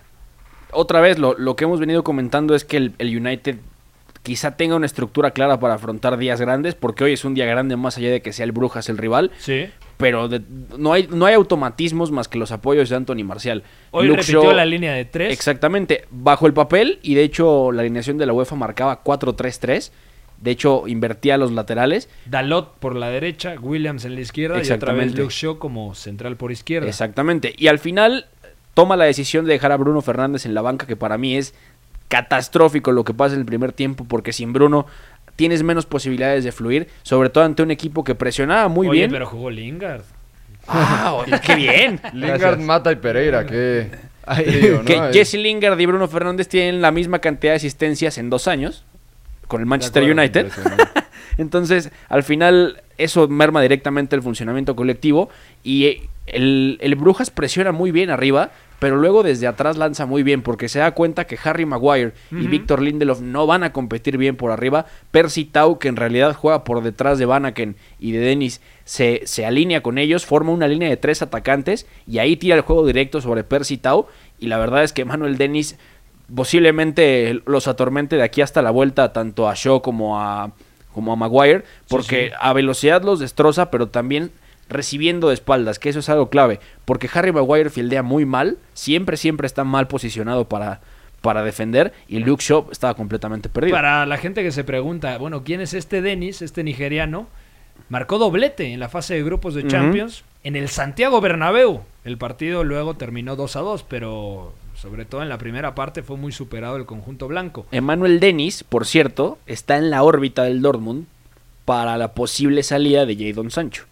otra 0.71 1.01
vez, 1.01 1.19
lo, 1.19 1.37
lo, 1.37 1.55
que 1.55 1.65
hemos 1.65 1.79
venido 1.79 2.03
comentando 2.03 2.55
es 2.55 2.65
que 2.65 2.77
el, 2.77 2.95
United 2.99 3.57
quizá 4.23 4.57
tenga 4.57 4.75
una 4.75 4.87
estructura 4.87 5.31
clara 5.31 5.59
para 5.59 5.75
afrontar 5.75 6.17
días 6.17 6.41
grandes, 6.41 6.73
porque 6.73 7.03
hoy 7.03 7.13
es 7.13 7.25
un 7.25 7.35
día 7.35 7.45
grande 7.45 7.75
más 7.75 7.99
allá 7.99 8.09
de 8.09 8.23
que 8.23 8.33
sea 8.33 8.45
el 8.45 8.53
Brujas 8.53 8.89
el 8.89 8.97
rival. 8.97 9.29
Sí. 9.37 9.69
Pero 10.01 10.27
de- 10.27 10.41
no, 10.77 10.91
hay, 10.93 11.07
no 11.09 11.25
hay 11.25 11.35
automatismos 11.35 12.11
más 12.11 12.27
que 12.27 12.37
los 12.37 12.51
apoyos 12.51 12.89
de 12.89 12.95
Anthony 12.97 13.23
Marcial. 13.23 13.63
Hoy 13.91 14.07
Luke 14.07 14.17
repitió 14.21 14.43
Shaw- 14.43 14.53
la 14.55 14.65
línea 14.65 14.93
de 14.93 15.05
tres. 15.05 15.31
Exactamente, 15.31 16.05
bajo 16.11 16.47
el 16.47 16.53
papel 16.53 16.99
y 17.03 17.13
de 17.15 17.23
hecho 17.23 17.71
la 17.71 17.81
alineación 17.83 18.17
de 18.17 18.25
la 18.25 18.33
UEFA 18.33 18.55
marcaba 18.55 19.03
4-3-3. 19.03 19.91
De 20.41 20.49
hecho, 20.49 20.87
invertía 20.87 21.37
los 21.37 21.51
laterales. 21.51 22.09
Dalot 22.25 22.73
por 22.79 22.95
la 22.95 23.09
derecha, 23.09 23.53
Williams 23.61 24.05
en 24.05 24.15
la 24.15 24.21
izquierda 24.21 24.59
y 24.63 24.71
otra 24.71 24.91
vez. 24.93 25.15
Luke 25.15 25.31
Shaw 25.31 25.59
como 25.59 25.93
central 25.93 26.35
por 26.35 26.51
izquierda. 26.51 26.87
Exactamente. 26.89 27.53
Y 27.57 27.67
al 27.67 27.77
final 27.77 28.25
toma 28.73 28.97
la 28.97 29.05
decisión 29.05 29.45
de 29.45 29.53
dejar 29.53 29.71
a 29.71 29.77
Bruno 29.77 30.01
Fernández 30.01 30.47
en 30.47 30.55
la 30.55 30.63
banca, 30.63 30.87
que 30.87 30.95
para 30.95 31.19
mí 31.19 31.35
es 31.37 31.53
catastrófico 32.07 32.91
lo 32.91 33.03
que 33.03 33.13
pasa 33.13 33.35
en 33.35 33.41
el 33.41 33.45
primer 33.45 33.71
tiempo, 33.71 34.05
porque 34.05 34.33
sin 34.33 34.51
Bruno 34.51 34.85
tienes 35.35 35.63
menos 35.63 35.85
posibilidades 35.85 36.43
de 36.43 36.51
fluir, 36.51 36.87
sobre 37.03 37.29
todo 37.29 37.43
ante 37.43 37.63
un 37.63 37.71
equipo 37.71 38.03
que 38.03 38.15
presionaba 38.15 38.67
muy 38.67 38.87
Oye, 38.87 38.99
bien. 38.99 39.11
pero 39.11 39.25
jugó 39.25 39.49
Lingard. 39.49 40.01
Ah, 40.67 41.13
oye, 41.13 41.33
qué 41.45 41.55
bien. 41.55 41.99
Lingard, 42.13 42.59
Mata 42.59 42.91
y 42.91 42.95
Pereira, 42.95 43.45
qué 43.45 43.89
trío, 44.45 44.77
¿no? 44.77 44.85
que 44.85 44.99
Jesse 45.13 45.35
Lingard 45.35 45.79
y 45.79 45.85
Bruno 45.85 46.07
Fernández 46.07 46.47
tienen 46.47 46.81
la 46.81 46.91
misma 46.91 47.19
cantidad 47.19 47.53
de 47.53 47.57
asistencias 47.57 48.17
en 48.17 48.29
dos 48.29 48.47
años 48.47 48.85
con 49.47 49.59
el 49.59 49.67
Manchester 49.67 50.03
acuerdo, 50.03 50.21
United. 50.21 50.51
Entonces, 51.37 51.91
al 52.07 52.23
final, 52.23 52.81
eso 52.97 53.27
merma 53.27 53.61
directamente 53.61 54.15
el 54.15 54.21
funcionamiento 54.21 54.75
colectivo. 54.75 55.29
Y 55.63 56.03
el, 56.27 56.77
el 56.79 56.95
Brujas 56.95 57.31
presiona 57.31 57.71
muy 57.71 57.91
bien 57.91 58.09
arriba, 58.11 58.51
pero 58.81 58.95
luego 58.95 59.21
desde 59.21 59.45
atrás 59.45 59.77
lanza 59.77 60.07
muy 60.07 60.23
bien, 60.23 60.41
porque 60.41 60.67
se 60.67 60.79
da 60.79 60.95
cuenta 60.95 61.25
que 61.25 61.37
Harry 61.43 61.67
Maguire 61.67 62.13
y. 62.31 62.47
Víctor 62.47 62.81
Lindelof 62.81 63.21
no 63.21 63.45
van 63.45 63.61
a 63.63 63.71
competir 63.73 64.17
bien 64.17 64.35
por 64.35 64.49
arriba. 64.49 64.87
Percy 65.11 65.45
Tau, 65.45 65.77
que 65.77 65.87
en 65.87 65.97
realidad 65.97 66.33
juega 66.33 66.63
por 66.63 66.81
detrás 66.81 67.19
de 67.19 67.27
Vanaken 67.27 67.75
y 67.99 68.11
de 68.11 68.21
Dennis, 68.21 68.59
se, 68.83 69.21
se 69.25 69.45
alinea 69.45 69.83
con 69.83 69.99
ellos, 69.99 70.25
forma 70.25 70.51
una 70.51 70.67
línea 70.67 70.89
de 70.89 70.97
tres 70.97 71.21
atacantes 71.21 71.85
y 72.07 72.17
ahí 72.17 72.37
tira 72.37 72.55
el 72.55 72.61
juego 72.61 72.83
directo 72.83 73.21
sobre 73.21 73.43
Percy 73.43 73.77
Tau. 73.77 74.07
Y 74.39 74.47
la 74.47 74.57
verdad 74.57 74.83
es 74.83 74.93
que 74.93 75.05
Manuel 75.05 75.37
Dennis 75.37 75.77
posiblemente 76.33 77.39
los 77.45 77.67
atormente 77.67 78.15
de 78.15 78.23
aquí 78.23 78.41
hasta 78.41 78.63
la 78.63 78.71
vuelta 78.71 79.13
tanto 79.13 79.47
a 79.47 79.53
Shaw 79.53 79.83
como 79.83 80.19
a 80.19 80.53
como 80.91 81.13
a 81.13 81.15
Maguire 81.15 81.65
porque 81.87 82.29
sí. 82.29 82.35
a 82.39 82.51
velocidad 82.53 83.03
los 83.03 83.19
destroza 83.19 83.69
pero 83.69 83.89
también 83.89 84.31
recibiendo 84.71 85.27
de 85.27 85.35
espaldas 85.35 85.79
que 85.79 85.89
eso 85.89 85.99
es 85.99 86.09
algo 86.09 86.29
clave 86.29 86.59
porque 86.85 87.09
Harry 87.13 87.31
Maguire 87.31 87.69
fildea 87.69 88.03
muy 88.03 88.25
mal 88.25 88.57
siempre 88.73 89.17
siempre 89.17 89.45
está 89.47 89.63
mal 89.63 89.87
posicionado 89.87 90.45
para 90.49 90.81
para 91.21 91.43
defender 91.43 91.93
y 92.07 92.19
Luke 92.19 92.43
Shaw 92.43 92.69
estaba 92.71 92.95
completamente 92.95 93.47
perdido 93.47 93.75
Para 93.75 94.05
la 94.05 94.17
gente 94.17 94.43
que 94.43 94.51
se 94.51 94.63
pregunta, 94.63 95.17
bueno, 95.17 95.43
¿quién 95.43 95.61
es 95.61 95.73
este 95.73 96.01
Denis, 96.01 96.41
este 96.41 96.63
nigeriano? 96.63 97.27
Marcó 97.89 98.17
doblete 98.17 98.73
en 98.73 98.79
la 98.79 98.89
fase 98.89 99.15
de 99.15 99.23
grupos 99.23 99.53
de. 99.53 99.67
Champions 99.67 100.23
en 100.43 100.55
el 100.55 100.69
Santiago 100.69 101.21
Bernabéu. 101.21 101.81
El 102.03 102.17
partido 102.17 102.63
luego 102.63 102.95
terminó 102.95 103.35
2 103.35 103.55
a 103.55 103.59
2, 103.59 103.83
pero 103.83 104.53
sobre 104.75 105.05
todo 105.05 105.21
en 105.21 105.29
la 105.29 105.37
primera 105.37 105.75
parte 105.75 106.01
fue 106.01 106.17
muy 106.17 106.31
superado 106.31 106.77
el 106.77 106.85
conjunto 106.85 107.27
blanco. 107.27 107.67
Emmanuel 107.71 108.19
Dennis 108.19 108.63
por 108.63 108.85
cierto 108.85 109.37
está 109.45 109.77
en 109.77 109.91
la 109.91 110.03
órbita 110.03 110.43
del 110.43 110.61
Dortmund 110.61 111.05
para 111.65 111.97
la 111.97 112.13
posible 112.13 112.63
salida 112.63 113.05
de 113.05 113.15
Jadon 113.15 113.51
Sancho 113.51 113.85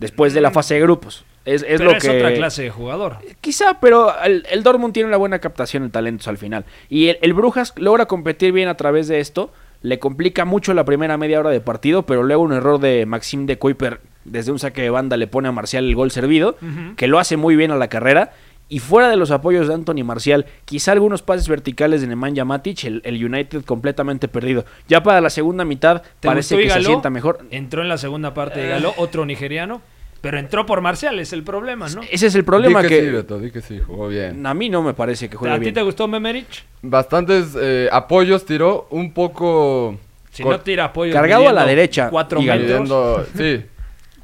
después 0.00 0.34
de 0.34 0.40
la 0.40 0.50
fase 0.50 0.74
de 0.74 0.80
grupos 0.80 1.24
es, 1.44 1.62
es 1.62 1.78
pero 1.78 1.92
lo 1.92 1.96
es 1.96 2.02
que 2.02 2.10
otra 2.10 2.34
clase 2.34 2.62
de 2.62 2.70
jugador. 2.70 3.16
Quizá, 3.40 3.80
pero 3.80 4.12
el, 4.22 4.46
el 4.50 4.62
Dortmund 4.62 4.92
tiene 4.92 5.08
una 5.08 5.16
buena 5.16 5.38
captación 5.38 5.84
de 5.84 5.90
talentos 5.90 6.28
al 6.28 6.38
final. 6.38 6.64
Y 6.88 7.08
el, 7.08 7.18
el 7.22 7.32
Brujas 7.32 7.72
logra 7.76 8.06
competir 8.06 8.52
bien 8.52 8.68
a 8.68 8.76
través 8.76 9.08
de 9.08 9.20
esto. 9.20 9.52
Le 9.82 9.98
complica 9.98 10.44
mucho 10.44 10.74
la 10.74 10.84
primera 10.84 11.16
media 11.16 11.40
hora 11.40 11.50
de 11.50 11.60
partido, 11.60 12.04
pero 12.04 12.22
luego 12.22 12.42
un 12.42 12.52
error 12.52 12.78
de 12.78 13.06
Maxime 13.06 13.46
de 13.46 13.56
Kuiper 13.56 14.00
desde 14.24 14.52
un 14.52 14.58
saque 14.58 14.82
de 14.82 14.90
banda 14.90 15.16
le 15.16 15.26
pone 15.26 15.48
a 15.48 15.52
Marcial 15.52 15.84
el 15.84 15.94
gol 15.94 16.10
servido, 16.10 16.56
que 16.96 17.06
lo 17.06 17.18
hace 17.18 17.38
muy 17.38 17.56
bien 17.56 17.70
a 17.70 17.76
la 17.76 17.88
carrera. 17.88 18.32
Y 18.70 18.78
fuera 18.78 19.10
de 19.10 19.16
los 19.16 19.30
apoyos 19.32 19.68
de 19.68 19.74
Anthony 19.74 20.04
Marcial, 20.04 20.46
quizá 20.64 20.92
algunos 20.92 21.20
pases 21.22 21.48
verticales 21.48 22.00
de 22.00 22.06
Nemanja 22.06 22.44
Matic, 22.44 22.84
el, 22.84 23.02
el 23.04 23.22
United 23.22 23.64
completamente 23.64 24.28
perdido. 24.28 24.64
Ya 24.88 25.02
para 25.02 25.20
la 25.20 25.28
segunda 25.28 25.64
mitad 25.64 26.02
¿Te 26.20 26.28
parece 26.28 26.56
que 26.56 26.70
se 26.70 26.82
sienta 26.84 27.10
mejor. 27.10 27.40
Entró 27.50 27.82
en 27.82 27.88
la 27.88 27.98
segunda 27.98 28.32
parte 28.32 28.60
de 28.60 28.66
Eh. 28.66 28.70
Galo, 28.70 28.94
otro 28.96 29.26
nigeriano, 29.26 29.82
pero 30.20 30.38
entró 30.38 30.66
por 30.66 30.82
Marcial, 30.82 31.18
es 31.18 31.32
el 31.32 31.42
problema, 31.42 31.88
¿no? 31.88 32.02
Ese 32.12 32.28
es 32.28 32.34
el 32.36 32.44
problema 32.44 32.80
di 32.82 32.88
que, 32.88 33.00
sí, 33.00 33.10
Beto, 33.10 33.38
di 33.40 33.50
que 33.50 33.60
sí, 33.60 33.80
jugó 33.84 34.06
bien. 34.06 34.46
a 34.46 34.54
mí 34.54 34.68
no 34.68 34.82
me 34.82 34.94
parece 34.94 35.28
que 35.28 35.36
juegue 35.36 35.52
¿A 35.54 35.58
ti 35.58 35.62
bien. 35.62 35.74
te 35.74 35.82
gustó 35.82 36.06
Memerich? 36.06 36.64
Bastantes 36.82 37.56
eh, 37.60 37.88
apoyos 37.90 38.44
tiró, 38.46 38.86
un 38.90 39.12
poco... 39.12 39.98
Si 40.30 40.44
cor- 40.44 40.52
no 40.52 40.60
tira 40.60 40.84
apoyo. 40.84 41.12
Cargado 41.12 41.48
a 41.48 41.52
la 41.52 41.66
derecha, 41.66 42.08
Cuatro 42.08 42.40
metros. 42.40 42.60
midiendo- 42.88 43.26
sí. 43.36 43.64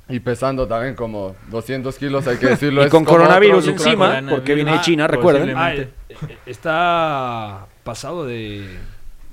Y 0.08 0.20
pesando 0.20 0.68
también 0.68 0.94
como 0.94 1.34
200 1.50 1.96
kilos, 1.98 2.26
hay 2.28 2.36
que 2.36 2.46
decirlo. 2.50 2.86
Y 2.86 2.88
con 2.88 3.04
coronavirus 3.04 3.68
otro- 3.68 3.72
encima, 3.72 4.22
porque 4.30 4.54
viene 4.54 4.72
de 4.72 4.80
China, 4.80 5.06
recuerden. 5.08 5.52
Ah, 5.56 5.74
eh, 5.74 5.88
eh, 6.08 6.38
está 6.46 7.66
pasado 7.84 8.24
de 8.24 8.66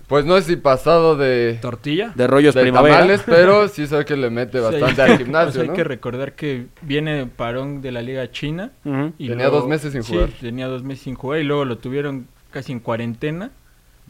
Pues 0.07 0.25
no 0.25 0.35
es 0.37 0.45
si 0.45 0.55
pasado 0.55 1.15
de... 1.15 1.57
tortilla. 1.61 2.11
De 2.15 2.27
rollos 2.27 2.53
de 2.55 2.61
primavera. 2.61 2.95
tamales, 2.97 3.23
pero 3.25 3.67
sí 3.69 3.87
sé 3.87 4.03
que 4.05 4.15
le 4.17 4.29
mete 4.29 4.59
bastante 4.59 5.01
hay- 5.01 5.11
al 5.11 5.17
gimnasio, 5.19 5.61
hay 5.61 5.67
¿no? 5.69 5.73
que 5.73 5.83
recordar 5.83 6.33
que 6.33 6.65
viene 6.81 7.25
parón 7.27 7.81
de 7.81 7.91
la 7.91 8.01
Liga 8.01 8.29
China. 8.31 8.71
Y 9.17 9.29
Tenía 9.29 9.49
dos 9.49 9.67
meses 9.67 9.93
sin 9.93 10.03
sí, 10.03 10.13
jugar. 10.13 10.29
tenía 10.41 10.67
dos 10.67 10.83
meses 10.83 11.03
sin 11.03 11.15
jugar 11.15 11.39
y 11.39 11.43
luego 11.43 11.65
lo 11.65 11.77
tuvieron 11.77 12.27
casi 12.51 12.71
en 12.71 12.79
cuarentena. 12.79 13.51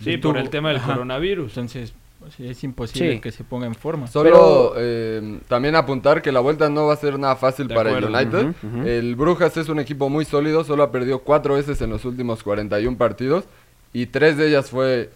Sí, 0.04 0.18
por 0.18 0.38
el 0.38 0.50
tema 0.50 0.70
del 0.70 0.78
ajá. 0.78 0.94
coronavirus. 0.94 1.50
Entonces, 1.58 1.94
es 2.40 2.64
imposible 2.64 3.14
Sí. 3.14 3.20
que 3.20 3.32
se 3.32 3.44
ponga 3.44 3.66
en 3.68 3.76
forma. 3.76 4.08
Solo 4.08 4.74
eh, 4.78 5.40
también 5.48 5.76
apuntar 5.76 6.22
que 6.22 6.32
la 6.32 6.40
vuelta 6.40 6.70
no 6.70 6.88
va 6.88 6.94
a 6.94 6.98
ser 6.98 7.18
nada 7.20 7.36
fácil 7.36 7.68
De 7.68 7.76
para 7.76 7.90
acuerdo. 7.96 8.08
el 8.18 8.28
United. 8.28 8.88
El 8.88 9.16
Brujas 9.16 9.56
es 9.58 9.70
un 9.70 9.80
equipo 9.80 10.10
muy 10.10 10.26
sólido, 10.26 10.64
solo 10.64 10.84
ha 10.84 10.92
perdido 10.92 11.20
cuatro 11.20 11.56
veces 11.56 11.82
en 11.82 11.90
los 11.90 12.06
últimos 12.06 12.44
41 12.44 12.98
partidos 12.98 13.46
y 13.94 14.08
tres 14.08 14.38
de 14.38 14.48
ellas 14.48 14.70
fue 14.70 15.10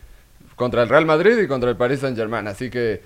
contra 0.55 0.83
el 0.83 0.89
Real 0.89 1.05
Madrid 1.05 1.37
y 1.39 1.47
contra 1.47 1.69
el 1.69 1.77
Paris 1.77 1.99
Saint 1.99 2.17
Germain. 2.17 2.47
Así 2.47 2.69
que 2.69 3.01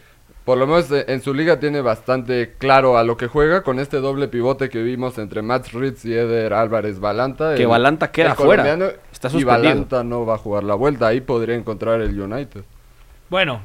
por 0.46 0.58
lo 0.58 0.66
menos 0.66 0.90
eh, 0.92 1.06
en 1.08 1.22
su 1.22 1.34
liga 1.36 1.60
tiene 1.60 1.82
bastante 1.82 2.56
claro 2.58 2.98
a 2.98 3.04
lo 3.04 3.16
que 3.16 3.28
juega 3.28 3.62
con 3.62 3.78
este 3.80 3.98
doble 3.98 4.28
pivote 4.28 4.70
que 4.70 4.82
vimos 4.82 5.18
entre 5.20 5.42
Matt 5.44 5.68
Ritz 5.68 6.04
y 6.06 6.14
Eder 6.14 6.54
Álvarez 6.54 7.00
Balanta. 7.00 7.54
Que 7.56 7.62
el- 7.64 7.68
Balanta 7.68 8.10
queda 8.12 8.34
fuera. 8.36 8.76
Está 9.12 9.30
y. 9.38 9.44
Balanta 9.44 10.04
no 10.04 10.26
va 10.26 10.36
a 10.36 10.38
jugar 10.40 10.64
la 10.64 10.74
vuelta. 10.74 11.08
Ahí 11.08 11.22
podría 11.22 11.56
encontrar 11.56 12.02
el 12.02 12.20
United. 12.20 12.64
Bueno, 13.30 13.62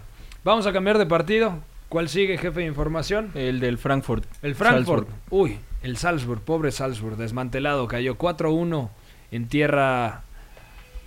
vamos 0.47 0.67
a 0.67 0.73
cambiar 0.73 0.97
de 0.97 1.07
partido. 1.07 1.59
¿Cuál 1.89 2.09
sigue, 2.09 2.39
jefe 2.39 2.61
de 2.61 2.67
información? 2.67 3.31
El 3.35 3.61
del 3.61 3.79
Frankfurt. 3.79 4.25
El 4.43 4.55
Frankfurt. 4.55 5.09
Salzburg. 5.09 5.21
Uy, 5.31 5.59
el 5.83 5.97
Salzburg, 5.97 6.41
pobre 6.41 6.73
Salzburg, 6.73 7.17
desmantelado, 7.17 7.87
cayó 7.87 8.17
4-1 8.17 8.89
en 9.33 9.49
tierra 9.49 10.23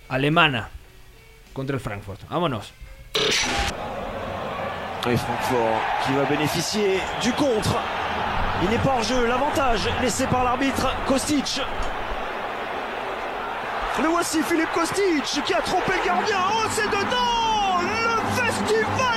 alemana 0.08 0.68
contra 1.52 1.74
el 1.74 1.80
Frankfurt. 1.80 2.20
Vámonos. 2.28 2.72
Et 5.06 5.16
Francfort 5.16 5.80
qui 6.04 6.12
va 6.12 6.24
bénéficier 6.24 7.00
du 7.22 7.32
contre. 7.32 7.74
Il 8.62 8.68
n'est 8.68 8.82
pas 8.82 8.96
en 8.96 9.02
jeu. 9.02 9.26
L'avantage 9.26 9.88
laissé 10.02 10.26
par 10.26 10.44
l'arbitre 10.44 10.94
Kostic. 11.06 11.62
Le 14.02 14.08
voici 14.08 14.42
Philippe 14.42 14.72
Kostic 14.74 15.42
qui 15.44 15.54
a 15.54 15.62
trompé 15.62 15.92
le 15.98 16.06
gardien. 16.06 16.36
Oh, 16.52 16.66
c'est 16.70 16.88
dedans 16.88 17.80
Le 17.80 18.42
festival 18.42 19.09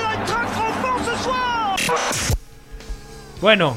Bueno, 3.42 3.76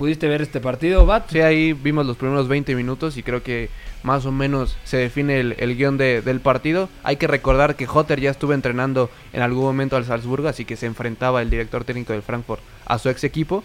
¿pudiste 0.00 0.26
ver 0.28 0.40
este 0.40 0.60
partido, 0.60 1.04
Bat? 1.04 1.30
Sí, 1.30 1.40
ahí 1.42 1.74
vimos 1.74 2.06
los 2.06 2.16
primeros 2.16 2.48
20 2.48 2.74
minutos 2.74 3.18
y 3.18 3.22
creo 3.22 3.42
que 3.42 3.68
más 4.02 4.24
o 4.24 4.32
menos 4.32 4.78
se 4.82 4.96
define 4.96 5.40
el, 5.40 5.54
el 5.58 5.76
guion 5.76 5.98
de- 5.98 6.22
del 6.22 6.40
partido. 6.40 6.88
Hay 7.04 7.16
que 7.16 7.26
recordar 7.26 7.76
que 7.76 7.86
Hotter 7.86 8.18
ya 8.18 8.30
estuvo 8.30 8.54
entrenando 8.54 9.10
en 9.34 9.42
algún 9.42 9.62
momento 9.64 9.96
al 9.96 10.06
Salzburgo, 10.06 10.48
así 10.48 10.64
que 10.64 10.76
se 10.76 10.86
enfrentaba 10.86 11.42
el 11.42 11.50
director 11.50 11.84
técnico 11.84 12.14
del 12.14 12.22
Frankfurt 12.22 12.62
a 12.86 12.98
su 12.98 13.08
ex 13.08 13.22
equipo. 13.22 13.62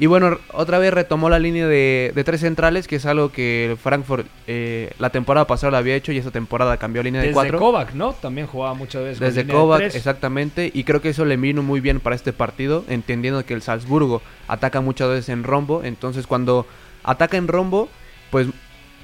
Y 0.00 0.06
bueno, 0.06 0.38
otra 0.52 0.78
vez 0.78 0.92
retomó 0.92 1.28
la 1.30 1.38
línea 1.38 1.68
de, 1.68 2.10
de 2.12 2.24
tres 2.24 2.40
centrales, 2.40 2.88
que 2.88 2.96
es 2.96 3.06
algo 3.06 3.30
que 3.30 3.70
el 3.70 3.76
Frankfurt 3.76 4.26
eh, 4.48 4.90
la 4.98 5.10
temporada 5.10 5.46
pasada 5.46 5.70
lo 5.72 5.76
había 5.76 5.94
hecho 5.94 6.10
y 6.10 6.18
esta 6.18 6.32
temporada 6.32 6.76
cambió 6.78 7.00
a 7.00 7.04
línea 7.04 7.20
de 7.20 7.28
Desde 7.28 7.34
cuatro. 7.34 7.58
Kovac, 7.60 7.92
¿no? 7.94 8.14
También 8.14 8.48
jugaba 8.48 8.74
muchas 8.74 9.02
veces. 9.04 9.18
con 9.18 9.28
Desde 9.28 9.42
línea 9.42 9.54
de 9.54 9.60
Kovac, 9.60 9.78
tres. 9.80 9.94
exactamente, 9.94 10.70
y 10.74 10.82
creo 10.82 11.00
que 11.00 11.10
eso 11.10 11.24
le 11.24 11.36
vino 11.36 11.62
muy 11.62 11.78
bien 11.80 12.00
para 12.00 12.16
este 12.16 12.32
partido, 12.32 12.84
entendiendo 12.88 13.44
que 13.44 13.54
el 13.54 13.62
Salzburgo 13.62 14.22
ataca 14.48 14.80
muchas 14.80 15.08
veces 15.08 15.28
en 15.28 15.44
rombo, 15.44 15.73
entonces 15.82 16.26
cuando 16.26 16.66
ataca 17.02 17.36
en 17.36 17.48
rombo, 17.48 17.88
pues 18.30 18.48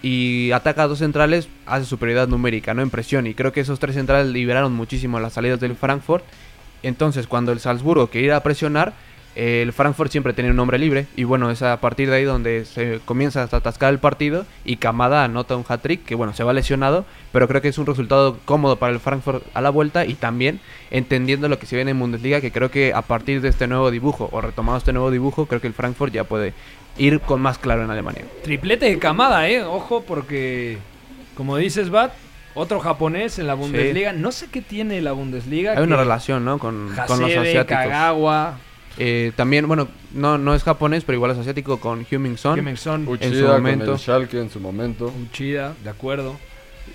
y 0.03 0.51
ataca 0.53 0.85
a 0.85 0.89
dos 0.89 0.99
centrales, 1.01 1.49
hace 1.67 1.85
superioridad 1.85 2.29
numérica, 2.29 2.73
no 2.73 2.83
en 2.83 2.91
presión, 2.91 3.27
y 3.27 3.35
creo 3.35 3.53
que 3.53 3.61
esos 3.61 3.79
tres 3.79 3.95
centrales 3.95 4.33
liberaron 4.33 4.73
muchísimo 4.73 5.21
las 5.21 5.35
salidas 5.35 5.61
del 5.61 5.77
Frankfurt, 5.77 6.25
entonces 6.83 7.27
cuando 7.27 7.53
el 7.53 7.61
Salzburgo 7.61 8.09
quería 8.09 8.41
presionar, 8.43 8.95
el 9.41 9.73
Frankfurt 9.73 10.11
siempre 10.11 10.35
tenía 10.35 10.51
un 10.51 10.59
hombre 10.59 10.79
libre 10.79 11.07
y 11.17 11.25
bueno, 11.25 11.51
es 11.51 11.63
a 11.63 11.81
partir 11.81 12.11
de 12.11 12.17
ahí 12.17 12.25
donde 12.25 12.67
se 12.67 13.01
comienza 13.07 13.43
a 13.43 13.57
atascar 13.57 13.91
el 13.91 13.99
partido 13.99 14.45
y 14.67 14.77
Kamada 14.77 15.25
anota 15.25 15.57
un 15.57 15.65
hat-trick 15.67 16.05
que 16.05 16.15
bueno, 16.15 16.35
se 16.35 16.45
va 16.45 16.53
lesionado, 16.53 17.07
pero 17.33 17.49
creo 17.49 17.63
que 17.63 17.69
es 17.69 17.79
un 17.79 17.87
resultado 17.87 18.39
cómodo 18.45 18.77
para 18.77 18.93
el 18.93 19.01
Frankfurt 19.01 19.43
a 19.55 19.63
la 19.63 19.71
vuelta 19.71 20.05
y 20.05 20.13
también 20.13 20.61
entendiendo 20.91 21.49
lo 21.49 21.59
que 21.59 21.65
se 21.65 21.77
viene 21.77 21.93
en 21.93 21.99
Bundesliga, 21.99 22.43
que 22.43 22.53
creo 22.53 22.71
que 22.71 22.93
a 22.93 23.01
partir 23.01 23.41
de 23.41 23.49
este 23.49 23.67
nuevo 23.67 23.91
dibujo 23.91 24.29
o 24.31 24.43
retomado 24.43 24.77
este 24.77 24.93
nuevo 24.93 25.11
dibujo, 25.11 25.47
creo 25.47 25.63
que 25.63 25.69
el 25.69 25.75
Frankfurt 25.75 26.13
ya 26.13 26.25
puede 26.25 26.53
ir 26.99 27.21
con 27.21 27.41
más 27.41 27.57
claro 27.57 27.83
en 27.83 27.91
Alemania. 27.91 28.27
Triplete 28.43 28.87
de 28.87 28.99
Kamada, 28.99 29.49
eh, 29.49 29.63
ojo 29.63 30.05
porque 30.07 30.77
como 31.35 31.57
dices, 31.57 31.89
Bat, 31.89 32.13
otro 32.53 32.81
japonés 32.81 33.39
en 33.39 33.47
la 33.47 33.55
Bundesliga. 33.55 34.13
No 34.13 34.33
sé 34.33 34.49
qué 34.51 34.61
tiene 34.61 35.01
la 35.01 35.13
Bundesliga. 35.13 35.73
Hay 35.73 35.83
una 35.83 35.97
relación, 35.97 36.45
¿no? 36.45 36.59
Con, 36.59 36.95
con 37.07 37.21
los 37.21 37.31
asiáticos. 37.31 37.65
Kagawa. 37.67 38.59
Eh, 39.03 39.33
también, 39.35 39.67
bueno, 39.67 39.89
no, 40.13 40.37
no 40.39 40.55
es 40.55 40.63
japonés, 40.63 41.05
pero 41.05 41.17
igual 41.17 41.31
es 41.33 41.39
asiático 41.39 41.81
con 41.81 42.05
Heung-Min 42.05 42.37
Son. 42.37 42.59
Heung-min 42.59 42.77
Son. 42.77 43.01
en 43.01 43.07
su 43.07 43.13
Uchida 43.13 43.53
con 43.53 43.63
momento. 43.63 43.93
el 43.93 43.99
Schalke 43.99 44.39
en 44.41 44.51
su 44.51 44.61
momento. 44.61 45.13
Uchida, 45.31 45.75
de 45.83 45.91
acuerdo. 45.91 46.37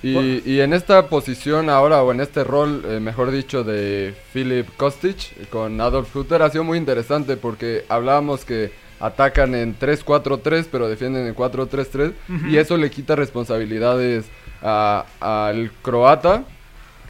Y, 0.03 0.41
y 0.45 0.59
en 0.59 0.73
esta 0.73 1.07
posición 1.07 1.69
ahora, 1.69 2.03
o 2.03 2.11
en 2.11 2.19
este 2.21 2.43
rol, 2.43 2.83
eh, 2.87 2.99
mejor 2.99 3.31
dicho, 3.31 3.63
de 3.63 4.13
Philip 4.33 4.67
Kostic 4.77 5.49
con 5.49 5.79
Adolf 5.81 6.13
Hutter, 6.15 6.41
ha 6.41 6.49
sido 6.49 6.63
muy 6.63 6.77
interesante 6.77 7.37
porque 7.37 7.85
hablábamos 7.89 8.45
que 8.45 8.71
atacan 8.99 9.55
en 9.55 9.77
3-4-3, 9.79 10.67
pero 10.71 10.87
defienden 10.87 11.25
en 11.27 11.35
4-3-3, 11.35 12.13
Ujú. 12.29 12.47
y 12.47 12.57
eso 12.57 12.77
le 12.77 12.89
quita 12.91 13.15
responsabilidades 13.15 14.25
a- 14.61 15.05
al 15.19 15.71
croata, 15.81 16.43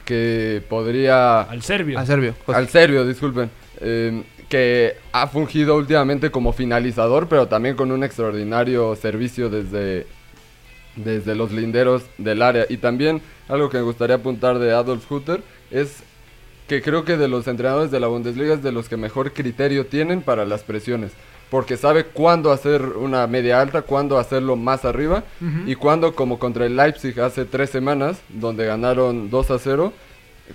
que 0.04 0.62
podría... 0.68 1.42
Al 1.42 1.62
serbio. 1.62 1.98
Al 1.98 2.06
serbio. 2.06 2.34
Al 2.46 2.68
serbio, 2.68 3.04
disculpen. 3.06 3.50
eh, 3.80 4.22
que 4.48 4.96
ha 5.12 5.26
fungido 5.26 5.76
últimamente 5.76 6.30
como 6.30 6.52
finalizador, 6.52 7.28
pero 7.28 7.48
también 7.48 7.76
con 7.76 7.90
un 7.90 8.04
extraordinario 8.04 8.94
servicio 8.96 9.50
desde, 9.50 10.06
desde 10.94 11.34
los 11.34 11.52
linderos 11.52 12.04
del 12.18 12.42
área. 12.42 12.66
Y 12.68 12.76
también 12.76 13.20
algo 13.48 13.68
que 13.68 13.78
me 13.78 13.82
gustaría 13.82 14.16
apuntar 14.16 14.58
de 14.58 14.72
Adolf 14.72 15.10
Hutter 15.10 15.42
es 15.70 16.02
que 16.68 16.82
creo 16.82 17.04
que 17.04 17.16
de 17.16 17.28
los 17.28 17.46
entrenadores 17.46 17.90
de 17.90 18.00
la 18.00 18.08
Bundesliga 18.08 18.54
es 18.54 18.62
de 18.62 18.72
los 18.72 18.88
que 18.88 18.96
mejor 18.96 19.32
criterio 19.32 19.86
tienen 19.86 20.22
para 20.22 20.44
las 20.44 20.62
presiones. 20.62 21.12
Porque 21.50 21.76
sabe 21.76 22.06
cuándo 22.06 22.50
hacer 22.50 22.82
una 22.82 23.24
media 23.28 23.60
alta, 23.60 23.82
cuándo 23.82 24.18
hacerlo 24.18 24.56
más 24.56 24.84
arriba 24.84 25.22
y 25.64 25.76
cuándo, 25.76 26.12
como 26.16 26.40
contra 26.40 26.66
el 26.66 26.74
Leipzig 26.74 27.20
hace 27.20 27.44
tres 27.44 27.70
semanas, 27.70 28.18
donde 28.28 28.66
ganaron 28.66 29.30
2 29.30 29.50
a 29.52 29.58
0, 29.60 29.92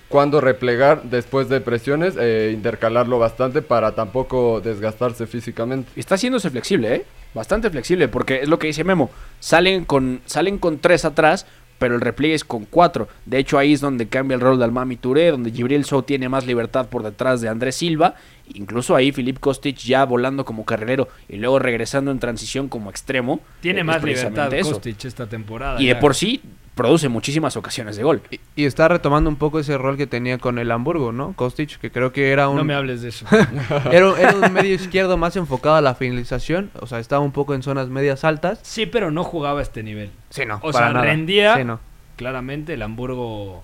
cuándo 0.08 0.40
replegar 0.40 1.02
después 1.04 1.48
de 1.48 1.60
presiones, 1.60 2.16
e 2.16 2.50
intercalarlo 2.52 3.18
bastante 3.18 3.62
para 3.62 3.94
tampoco 3.94 4.60
desgastarse 4.60 5.26
físicamente. 5.26 5.90
Y 5.96 6.00
está 6.00 6.14
haciéndose 6.16 6.50
flexible, 6.50 6.94
¿eh? 6.94 7.04
Bastante 7.34 7.70
flexible, 7.70 8.08
porque 8.08 8.42
es 8.42 8.48
lo 8.48 8.58
que 8.58 8.66
dice 8.66 8.84
Memo. 8.84 9.10
Salen 9.40 9.84
con, 9.84 10.20
salen 10.26 10.58
con 10.58 10.78
tres 10.78 11.04
atrás, 11.04 11.46
pero 11.78 11.94
el 11.94 12.00
repliegue 12.00 12.34
es 12.34 12.44
con 12.44 12.64
cuatro. 12.64 13.08
De 13.24 13.38
hecho, 13.38 13.58
ahí 13.58 13.72
es 13.72 13.80
donde 13.80 14.06
cambia 14.06 14.34
el 14.34 14.40
rol 14.40 14.58
de 14.58 14.64
Almami 14.64 14.96
Touré, 14.96 15.30
donde 15.30 15.50
Gibril 15.50 15.84
Sou 15.84 16.02
tiene 16.02 16.28
más 16.28 16.46
libertad 16.46 16.86
por 16.88 17.02
detrás 17.02 17.40
de 17.40 17.48
Andrés 17.48 17.74
Silva. 17.74 18.14
Incluso 18.54 18.94
ahí 18.94 19.12
Filip 19.12 19.40
Kostic 19.40 19.78
ya 19.78 20.04
volando 20.04 20.44
como 20.44 20.64
carrilero 20.64 21.08
y 21.28 21.36
luego 21.36 21.58
regresando 21.58 22.10
en 22.10 22.20
transición 22.20 22.68
como 22.68 22.90
extremo. 22.90 23.40
Tiene 23.60 23.80
Es 23.80 23.86
más 23.86 24.04
libertad 24.04 24.52
eso. 24.54 24.74
Kostic 24.74 25.04
esta 25.06 25.26
temporada. 25.26 25.80
Y 25.80 25.86
de 25.86 25.94
ya. 25.94 26.00
por 26.00 26.14
sí 26.14 26.40
produce 26.74 27.08
muchísimas 27.08 27.56
ocasiones 27.56 27.96
de 27.96 28.02
gol. 28.02 28.22
Y 28.56 28.64
está 28.64 28.88
retomando 28.88 29.28
un 29.28 29.36
poco 29.36 29.58
ese 29.58 29.76
rol 29.76 29.96
que 29.96 30.06
tenía 30.06 30.38
con 30.38 30.58
el 30.58 30.70
Hamburgo, 30.70 31.12
¿no? 31.12 31.34
Kostic, 31.34 31.78
que 31.78 31.90
creo 31.90 32.12
que 32.12 32.30
era 32.32 32.48
un... 32.48 32.56
No 32.56 32.64
me 32.64 32.74
hables 32.74 33.02
de 33.02 33.10
eso. 33.10 33.26
era, 33.92 34.08
un- 34.10 34.18
era 34.18 34.34
un 34.34 34.52
medio 34.52 34.74
izquierdo 34.74 35.16
más 35.18 35.36
enfocado 35.36 35.76
a 35.76 35.80
la 35.82 35.94
finalización, 35.94 36.70
o 36.80 36.86
sea, 36.86 36.98
estaba 36.98 37.22
un 37.22 37.32
poco 37.32 37.54
en 37.54 37.62
zonas 37.62 37.88
medias 37.88 38.24
altas. 38.24 38.58
Sí, 38.62 38.86
pero 38.86 39.10
no 39.10 39.22
jugaba 39.24 39.60
a 39.60 39.62
este 39.62 39.82
nivel. 39.82 40.10
Sí, 40.30 40.46
no, 40.46 40.56
O 40.56 40.72
para 40.72 40.86
sea, 40.86 40.92
nada. 40.94 41.04
rendía. 41.04 41.56
Sí, 41.56 41.64
no. 41.64 41.78
Claramente, 42.16 42.74
el 42.74 42.82
Hamburgo 42.82 43.62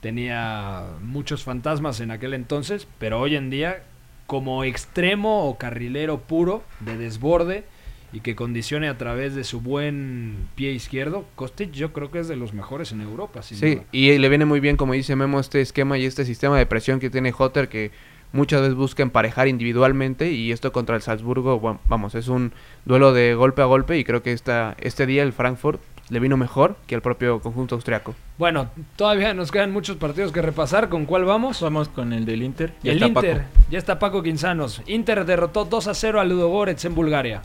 tenía 0.00 0.82
muchos 1.02 1.44
fantasmas 1.44 2.00
en 2.00 2.10
aquel 2.10 2.34
entonces, 2.34 2.86
pero 2.98 3.20
hoy 3.20 3.36
en 3.36 3.50
día, 3.50 3.82
como 4.26 4.64
extremo 4.64 5.44
o 5.48 5.58
carrilero 5.58 6.18
puro 6.18 6.62
de 6.80 6.96
desborde 6.96 7.64
y 8.12 8.20
que 8.20 8.36
condicione 8.36 8.88
a 8.88 8.98
través 8.98 9.34
de 9.34 9.44
su 9.44 9.60
buen 9.60 10.36
pie 10.54 10.72
izquierdo, 10.72 11.24
Kostic 11.34 11.72
yo 11.72 11.92
creo 11.92 12.10
que 12.10 12.18
es 12.20 12.28
de 12.28 12.36
los 12.36 12.52
mejores 12.52 12.92
en 12.92 13.00
Europa. 13.00 13.42
sin 13.42 13.58
Sí, 13.58 13.74
duda. 13.76 13.84
y 13.92 14.18
le 14.18 14.28
viene 14.28 14.44
muy 14.44 14.60
bien, 14.60 14.76
como 14.76 14.92
dice 14.92 15.16
Memo, 15.16 15.40
este 15.40 15.60
esquema 15.60 15.96
y 15.98 16.04
este 16.04 16.24
sistema 16.24 16.58
de 16.58 16.66
presión 16.66 17.00
que 17.00 17.10
tiene 17.10 17.32
Hotter, 17.36 17.68
que 17.68 17.90
muchas 18.32 18.60
veces 18.60 18.74
busca 18.74 19.02
emparejar 19.02 19.48
individualmente, 19.48 20.30
y 20.32 20.52
esto 20.52 20.72
contra 20.72 20.96
el 20.96 21.02
Salzburgo, 21.02 21.58
bueno, 21.58 21.80
vamos, 21.86 22.14
es 22.14 22.28
un 22.28 22.52
duelo 22.84 23.12
de 23.12 23.34
golpe 23.34 23.62
a 23.62 23.66
golpe, 23.66 23.98
y 23.98 24.04
creo 24.04 24.22
que 24.22 24.32
esta, 24.32 24.76
este 24.80 25.06
día 25.06 25.22
el 25.22 25.32
Frankfurt 25.32 25.80
le 26.10 26.20
vino 26.20 26.36
mejor 26.36 26.76
que 26.86 26.94
al 26.94 27.00
propio 27.00 27.40
conjunto 27.40 27.74
austriaco. 27.74 28.14
Bueno, 28.36 28.70
todavía 28.96 29.32
nos 29.32 29.50
quedan 29.50 29.70
muchos 29.72 29.96
partidos 29.96 30.30
que 30.32 30.42
repasar. 30.42 30.90
¿Con 30.90 31.06
cuál 31.06 31.24
vamos? 31.24 31.62
Vamos 31.62 31.88
con 31.88 32.12
el 32.12 32.26
del 32.26 32.42
Inter. 32.42 32.74
Ya 32.82 32.92
el 32.92 33.02
Inter. 33.02 33.38
Paco. 33.38 33.48
Ya 33.70 33.78
está 33.78 33.98
Paco 33.98 34.22
Quinzanos. 34.22 34.82
Inter 34.86 35.24
derrotó 35.24 35.64
2 35.64 35.86
a 35.86 35.94
0 35.94 36.20
a 36.20 36.24
Ludogorets 36.24 36.84
en 36.84 36.94
Bulgaria. 36.94 37.40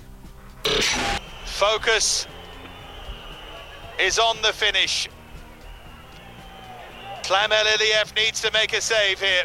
Focus 1.45 2.28
is 3.99 4.20
on 4.20 4.38
the 4.41 4.53
finish. 4.53 5.10
Klamel 7.24 8.16
needs 8.16 8.41
to 8.41 8.51
make 8.53 8.74
a 8.74 8.82
save 8.82 9.20
here. 9.20 9.43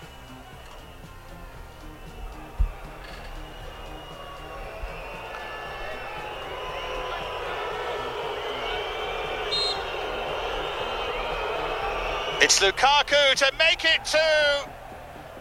It's 12.40 12.60
Lukaku 12.60 13.34
to 13.36 13.52
make 13.58 13.84
it 13.84 14.04
two 14.04 14.70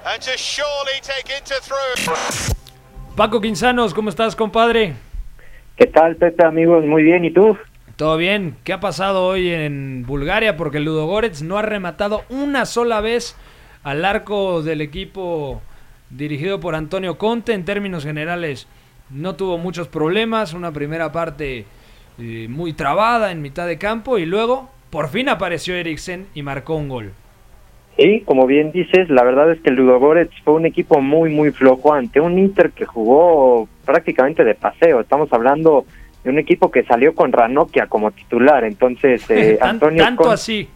and 0.06 0.22
to 0.22 0.38
surely 0.38 1.00
take 1.02 1.30
Inter 1.30 1.60
through. 1.60 2.14
Paco 3.16 3.42
Quinzanos, 3.42 3.94
¿cómo 3.94 4.10
estás, 4.10 4.36
compadre? 4.36 4.96
¿Qué 5.82 5.88
tal, 5.88 6.16
Pepe, 6.16 6.46
amigos? 6.46 6.86
Muy 6.86 7.02
bien, 7.02 7.26
¿y 7.26 7.32
tú? 7.32 7.58
Todo 7.96 8.16
bien. 8.16 8.54
¿Qué 8.64 8.72
ha 8.72 8.80
pasado 8.80 9.26
hoy 9.26 9.50
en 9.50 10.06
Bulgaria? 10.06 10.56
Porque 10.56 10.78
el 10.78 10.86
Ludogorets 10.86 11.42
no 11.42 11.58
ha 11.58 11.64
rematado 11.64 12.22
una 12.30 12.68
sola 12.68 13.02
vez 13.02 13.36
al 13.82 14.06
arco 14.06 14.62
del 14.62 14.82
equipo 14.82 15.60
dirigido 16.12 16.60
por 16.60 16.76
Antonio 16.76 17.18
Conte. 17.18 17.54
En 17.54 17.66
términos 17.66 18.04
generales, 18.04 18.68
no 19.10 19.34
tuvo 19.34 19.58
muchos 19.58 19.88
problemas. 19.88 20.54
Una 20.54 20.72
primera 20.72 21.12
parte 21.12 21.66
eh, 22.20 22.46
muy 22.48 22.74
trabada 22.74 23.32
en 23.32 23.42
mitad 23.42 23.66
de 23.66 23.80
campo 23.80 24.20
y 24.20 24.28
luego 24.28 24.70
por 24.92 25.10
fin 25.10 25.30
apareció 25.30 25.74
Eriksen 25.74 26.28
y 26.36 26.44
marcó 26.44 26.76
un 26.76 26.90
gol. 26.90 27.12
Sí, 27.98 28.22
como 28.24 28.46
bien 28.46 28.72
dices, 28.72 29.10
la 29.10 29.24
verdad 29.24 29.52
es 29.52 29.60
que 29.62 29.72
el 29.72 29.78
Ludogorets 29.78 30.40
fue 30.44 30.54
un 30.54 30.68
equipo 30.68 31.02
muy, 31.02 31.32
muy 31.32 31.50
flojo 31.50 31.92
ante 31.92 32.20
un 32.20 32.38
Inter 32.38 32.70
que 32.70 32.86
jugó 32.86 33.68
prácticamente 33.92 34.44
de 34.46 34.56
paseo. 34.56 35.02
Estamos 35.02 35.32
hablando 35.34 35.86
de 36.24 36.30
un 36.30 36.40
equipo 36.40 36.72
que 36.72 36.84
salió 36.84 37.14
con 37.14 37.32
Ranocchia 37.32 37.88
como 37.88 38.12
titular. 38.12 38.64
Entonces, 38.64 39.30
eh, 39.30 39.58
Tan- 39.60 39.70
Antonio 39.72 40.04
tanto 40.04 40.24
Con- 40.24 40.34
así. 40.34 40.68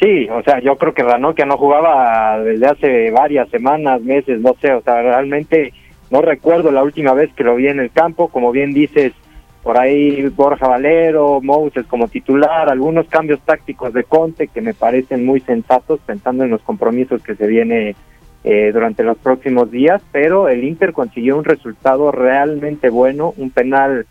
Sí, 0.00 0.28
o 0.28 0.42
sea, 0.42 0.58
yo 0.60 0.76
creo 0.76 0.92
que 0.92 1.02
Ranocchia 1.04 1.44
no 1.46 1.56
jugaba 1.56 2.38
desde 2.40 2.66
hace 2.66 3.10
varias 3.12 3.48
semanas, 3.50 4.00
meses, 4.02 4.40
no 4.40 4.54
sé, 4.60 4.72
o 4.72 4.80
sea, 4.82 5.00
realmente 5.02 5.72
no 6.10 6.20
recuerdo 6.20 6.72
la 6.72 6.82
última 6.82 7.12
vez 7.14 7.32
que 7.34 7.44
lo 7.44 7.54
vi 7.54 7.68
en 7.68 7.78
el 7.78 7.92
campo, 7.92 8.26
como 8.28 8.50
bien 8.50 8.72
dices, 8.72 9.12
por 9.62 9.78
ahí 9.78 10.22
Borja 10.30 10.66
Valero, 10.66 11.40
Moses 11.42 11.86
como 11.86 12.08
titular, 12.08 12.68
algunos 12.68 13.06
cambios 13.06 13.40
tácticos 13.42 13.92
de 13.92 14.02
Conte 14.02 14.48
que 14.48 14.60
me 14.60 14.74
parecen 14.74 15.24
muy 15.24 15.38
sensatos 15.40 16.00
pensando 16.04 16.42
en 16.42 16.50
los 16.50 16.62
compromisos 16.62 17.22
que 17.22 17.36
se 17.36 17.46
viene 17.46 17.94
eh, 18.44 18.70
durante 18.72 19.02
los 19.02 19.16
próximos 19.16 19.70
días, 19.70 20.02
pero 20.12 20.48
el 20.48 20.64
Inter 20.64 20.92
consiguió 20.92 21.36
un 21.38 21.44
resultado 21.44 22.12
realmente 22.12 22.90
bueno, 22.90 23.32
un 23.38 23.50
penal 23.50 24.06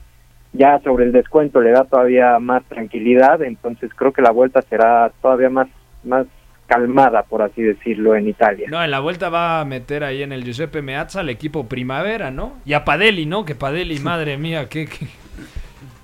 ya 0.53 0.79
sobre 0.79 1.05
el 1.05 1.11
descuento 1.11 1.61
le 1.61 1.71
da 1.71 1.83
todavía 1.85 2.39
más 2.39 2.63
tranquilidad, 2.65 3.41
entonces 3.41 3.91
creo 3.95 4.11
que 4.11 4.21
la 4.21 4.31
vuelta 4.31 4.61
será 4.63 5.11
todavía 5.21 5.49
más, 5.49 5.67
más 6.03 6.27
calmada, 6.67 7.23
por 7.23 7.41
así 7.41 7.61
decirlo, 7.61 8.15
en 8.15 8.27
Italia. 8.27 8.67
No, 8.69 8.83
en 8.83 8.91
la 8.91 8.99
vuelta 8.99 9.29
va 9.29 9.59
a 9.59 9.65
meter 9.65 10.03
ahí 10.03 10.23
en 10.23 10.31
el 10.31 10.43
Giuseppe 10.43 10.81
Meazza 10.81 11.19
al 11.19 11.29
equipo 11.29 11.67
Primavera, 11.67 12.31
¿no? 12.31 12.53
Y 12.65 12.73
a 12.73 12.85
Padelli, 12.85 13.25
¿no? 13.25 13.45
Que 13.45 13.55
Padelli, 13.55 13.99
madre 14.03 14.37
mía, 14.37 14.67
qué, 14.69 14.85
qué, 14.85 15.07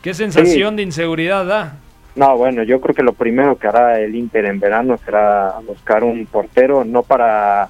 qué 0.02 0.14
sensación 0.14 0.76
de 0.76 0.84
inseguridad 0.84 1.46
da. 1.46 1.78
No, 2.16 2.36
bueno, 2.36 2.64
yo 2.64 2.82
creo 2.82 2.96
que 2.96 3.04
lo 3.04 3.14
primero 3.14 3.58
que 3.58 3.68
hará 3.68 4.00
el 4.00 4.16
Inter 4.16 4.46
en 4.46 4.60
verano 4.60 4.98
será 5.06 5.56
buscar 5.66 6.04
un 6.04 6.26
portero, 6.26 6.84
no 6.84 7.04
para 7.04 7.70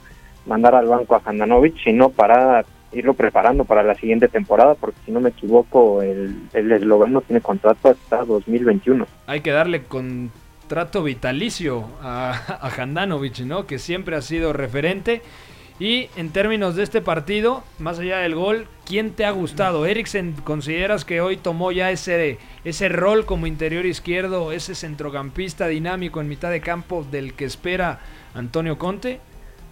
mandar 0.50 0.76
al 0.76 0.88
banco 0.88 1.16
a 1.16 1.22
Handanovic, 1.24 1.82
sino 1.82 2.10
para 2.10 2.66
irlo 2.92 3.14
preparando 3.14 3.66
para 3.66 3.84
la 3.84 3.96
siguiente 3.96 4.28
temporada, 4.28 4.76
porque 4.76 4.98
si 5.06 5.12
no 5.12 5.22
me 5.22 5.30
equivoco, 5.30 6.02
el, 6.02 6.50
el 6.54 6.72
esloveno 6.72 7.22
tiene 7.22 7.40
contrato 7.40 7.90
hasta 7.90 8.26
2021. 8.26 9.06
Hay 9.28 9.42
que 9.42 9.52
darle 9.52 9.84
contrato 9.84 11.04
vitalicio 11.04 11.86
a, 12.02 12.32
a 12.62 12.86
¿no? 13.46 13.68
Que 13.68 13.80
siempre 13.80 14.16
ha 14.16 14.22
sido 14.22 14.52
referente. 14.52 15.22
Y 15.80 16.10
en 16.18 16.32
términos 16.32 16.76
de 16.76 16.84
este 16.84 17.00
partido, 17.00 17.64
más 17.78 18.00
allá 18.00 18.18
del 18.18 18.36
gol, 18.36 18.68
¿quién 18.86 19.12
te 19.12 19.24
ha 19.24 19.32
gustado? 19.32 19.86
Eriksen, 19.86 20.34
¿consideras 20.44 21.06
que 21.06 21.22
hoy 21.22 21.38
tomó 21.38 21.72
ya 21.72 21.90
ese, 21.90 22.38
ese 22.66 22.90
rol 22.90 23.26
como 23.26 23.48
interior 23.48 23.86
izquierdo, 23.86 24.52
ese 24.52 24.76
centrocampista 24.76 25.68
dinámico 25.68 26.20
en 26.20 26.28
mitad 26.28 26.52
de 26.52 26.60
campo 26.60 27.06
del 27.10 27.34
que 27.34 27.46
espera 27.46 28.02
Antonio 28.34 28.78
Conte? 28.78 29.22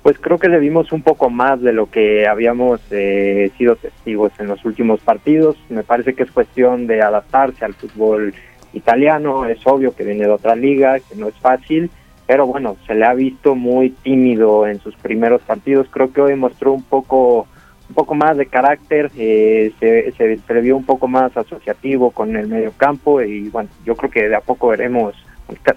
Pues 0.04 0.18
creo 0.20 0.38
que 0.38 0.48
le 0.48 0.60
vimos 0.60 0.92
un 0.92 1.02
poco 1.02 1.30
más 1.30 1.62
de 1.62 1.74
lo 1.74 1.90
que 1.90 2.28
habíamos 2.28 2.80
eh, 2.92 3.52
sido 3.58 3.76
testigos 3.76 4.32
en 4.40 4.48
los 4.48 4.64
últimos 4.64 5.02
partidos. 5.02 5.58
Me 5.70 5.84
parece 5.84 6.14
que 6.14 6.24
es 6.24 6.32
cuestión 6.32 6.88
de 6.88 7.02
adaptarse 7.02 7.66
al 7.66 7.74
fútbol 7.74 8.34
italiano. 8.74 9.46
Es 9.46 9.60
obvio 9.66 9.94
que 9.96 10.06
viene 10.06 10.26
de 10.26 10.32
otra 10.32 10.56
liga, 10.56 11.00
que 11.00 11.16
no 11.16 11.28
es 11.28 11.36
fácil 11.36 11.90
pero 12.28 12.46
bueno, 12.46 12.76
se 12.86 12.94
le 12.94 13.06
ha 13.06 13.14
visto 13.14 13.56
muy 13.56 13.90
tímido 13.90 14.68
en 14.68 14.82
sus 14.82 14.94
primeros 14.98 15.42
partidos. 15.44 15.88
Creo 15.90 16.12
que 16.12 16.22
hoy 16.22 16.36
mostró 16.36 16.74
un 16.74 16.84
poco 16.84 17.48
un 17.90 17.96
poco 17.96 18.16
más 18.16 18.36
de 18.36 18.48
carácter, 18.48 19.10
eh, 19.18 19.72
se, 19.80 20.54
le 20.54 20.62
vio 20.62 20.76
un 20.76 20.84
poco 20.84 21.08
más 21.08 21.36
asociativo 21.38 22.12
con 22.12 22.36
el 22.36 22.48
medio 22.48 22.74
campo 22.76 23.22
y 23.22 23.48
bueno, 23.48 23.70
yo 23.86 23.96
creo 23.96 24.12
que 24.12 24.28
de 24.28 24.36
a 24.36 24.42
poco 24.42 24.68
veremos 24.68 25.16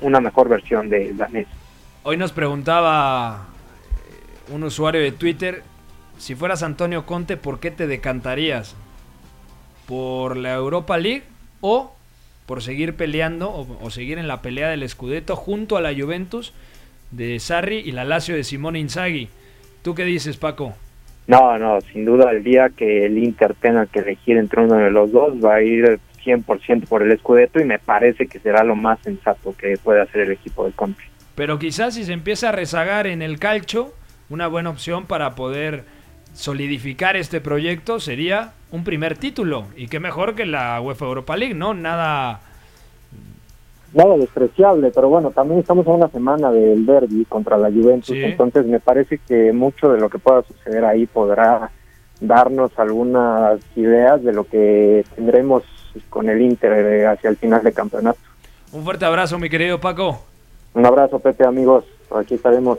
una 0.01 0.21
mejor 0.21 0.49
versión 0.49 0.89
de 0.89 1.12
Danés. 1.14 1.47
Hoy 2.03 2.16
nos 2.16 2.33
preguntaba 2.33 3.47
un 4.51 4.65
usuario 4.65 5.01
de 5.01 5.13
Twitter, 5.13 5.63
si 6.19 6.35
fueras 6.35 6.63
Antonio 6.63 7.07
Conte, 7.07 7.37
¿por 7.37 7.61
qué 7.61 7.71
te 7.71 7.87
decantarías? 7.87 8.77
¿Por 9.87 10.37
la 10.37 10.55
Europa 10.55 10.99
League 10.99 11.25
o 11.61 11.93
por 12.51 12.63
seguir 12.63 12.95
peleando 12.95 13.49
o, 13.53 13.91
seguir 13.91 14.19
en 14.19 14.27
la 14.27 14.43
pelea 14.43 14.71
del 14.71 14.89
Scudetto 14.89 15.37
junto 15.37 15.77
a 15.77 15.81
la 15.81 15.95
Juventus 15.95 16.53
de 17.13 17.39
Sarri 17.39 17.77
y 17.77 17.93
la 17.93 18.05
Lazio 18.05 18.35
de 18.35 18.43
Simone 18.43 18.81
Inzaghi. 18.81 19.29
¿Tú 19.83 19.95
qué 19.95 20.05
dices, 20.05 20.37
Paco? 20.37 20.75
No, 21.29 21.59
no, 21.59 21.81
sin 21.81 22.05
duda 22.05 22.33
el 22.33 22.43
día 22.43 22.71
que 22.71 23.07
el 23.07 23.19
Inter 23.19 23.55
tenga 23.55 23.87
que 23.87 24.01
elegir 24.01 24.37
entre 24.37 24.65
uno 24.65 24.79
de 24.79 24.91
los 24.91 25.13
dos 25.13 25.35
va 25.35 25.55
a 25.55 25.63
ir 25.63 26.01
100% 26.25 26.89
por 26.89 27.05
el 27.05 27.17
Scudetto 27.21 27.61
y 27.61 27.65
me 27.65 27.79
parece 27.79 28.27
que 28.27 28.41
será 28.41 28.65
lo 28.65 28.75
más 28.75 28.99
sensato 29.01 29.55
que 29.57 29.77
puede 29.77 30.01
hacer 30.01 30.23
el 30.23 30.33
equipo 30.33 30.67
de 30.67 30.73
Conte. 30.73 31.03
Pero 31.37 31.59
quizás 31.61 31.95
si 31.95 32.05
se 32.05 32.13
empieza 32.13 32.49
a 32.49 32.53
rezagar 32.53 33.07
en 33.07 33.23
el 33.23 33.39
calcho, 33.39 33.95
una 34.31 34.47
buena 34.47 34.70
opción 34.70 35.05
para 35.07 35.35
poder 35.35 35.85
solidificar 36.33 37.16
este 37.16 37.41
proyecto 37.41 38.01
sería 38.01 38.53
un 38.70 38.85
primer 38.85 39.18
título. 39.18 39.66
Y 39.76 39.89
qué 39.89 40.01
mejor 40.01 40.35
que 40.35 40.47
la 40.47 40.81
UEFA 40.81 41.05
Europa 41.05 41.37
League, 41.37 41.55
¿no? 41.55 41.74
Nada. 41.74 42.41
Nada 43.93 44.16
despreciable, 44.16 44.93
pero 44.95 45.09
bueno, 45.09 45.33
también 45.33 45.59
estamos 45.61 45.85
a 45.89 45.91
una 45.91 46.09
semana 46.09 46.53
del 46.53 46.87
derby 46.87 47.24
contra 47.24 47.57
la 47.57 47.70
Juventus, 47.70 48.16
entonces 48.16 48.64
me 48.64 48.78
parece 48.78 49.18
que 49.18 49.53
mucho 49.53 49.93
de 49.93 49.99
lo 49.99 50.09
que 50.09 50.20
pueda 50.20 50.43
suceder 50.43 50.85
ahí 50.85 51.07
podrá 51.07 51.72
darnos 52.20 52.70
algunas 52.78 53.59
ideas 53.74 54.22
de 54.22 54.33
lo 54.33 54.45
que 54.45 55.05
tendremos 55.16 55.64
con 56.09 56.28
el 56.28 56.41
Inter 56.41 57.05
hacia 57.09 57.31
el 57.31 57.37
final 57.37 57.64
del 57.64 57.72
campeonato. 57.74 58.20
Un 58.70 58.85
fuerte 58.85 59.05
abrazo, 59.05 59.41
mi 59.41 59.51
querido 59.51 59.81
Paco. 59.81 60.22
Un 60.74 60.87
abrazo, 60.87 61.18
Pepe, 61.18 61.45
amigos. 61.45 61.85
Aquí 62.14 62.35
estaremos. 62.35 62.78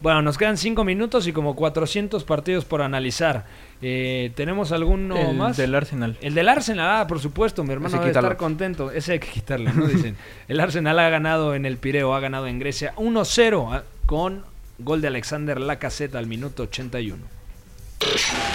Bueno, 0.00 0.22
nos 0.22 0.38
quedan 0.38 0.56
cinco 0.56 0.82
minutos 0.82 1.26
y 1.26 1.32
como 1.32 1.54
400 1.54 2.24
partidos 2.24 2.64
por 2.64 2.80
analizar. 2.80 3.44
Eh, 3.82 4.32
¿Tenemos 4.34 4.72
alguno 4.72 5.16
el 5.16 5.36
más? 5.36 5.58
del 5.58 5.74
Arsenal. 5.74 6.16
El 6.22 6.34
del 6.34 6.48
Arsenal, 6.48 7.02
ah, 7.02 7.06
por 7.06 7.20
supuesto, 7.20 7.64
mi 7.64 7.72
hermano 7.74 7.98
debe 7.98 8.10
estar 8.10 8.36
contento. 8.38 8.90
Ese 8.90 9.12
hay 9.12 9.18
que 9.18 9.28
quitarlo, 9.28 9.70
¿no? 9.74 9.86
Dicen. 9.86 10.16
el 10.48 10.58
Arsenal 10.58 10.98
ha 10.98 11.10
ganado 11.10 11.54
en 11.54 11.66
el 11.66 11.76
Pireo, 11.76 12.14
ha 12.14 12.20
ganado 12.20 12.46
en 12.46 12.58
Grecia 12.58 12.94
1-0 12.96 13.68
ah, 13.72 13.82
con 14.06 14.42
gol 14.78 15.02
de 15.02 15.08
Alexander 15.08 15.60
Lacazette 15.60 16.14
al 16.14 16.26
minuto 16.26 16.62
81. 16.62 17.18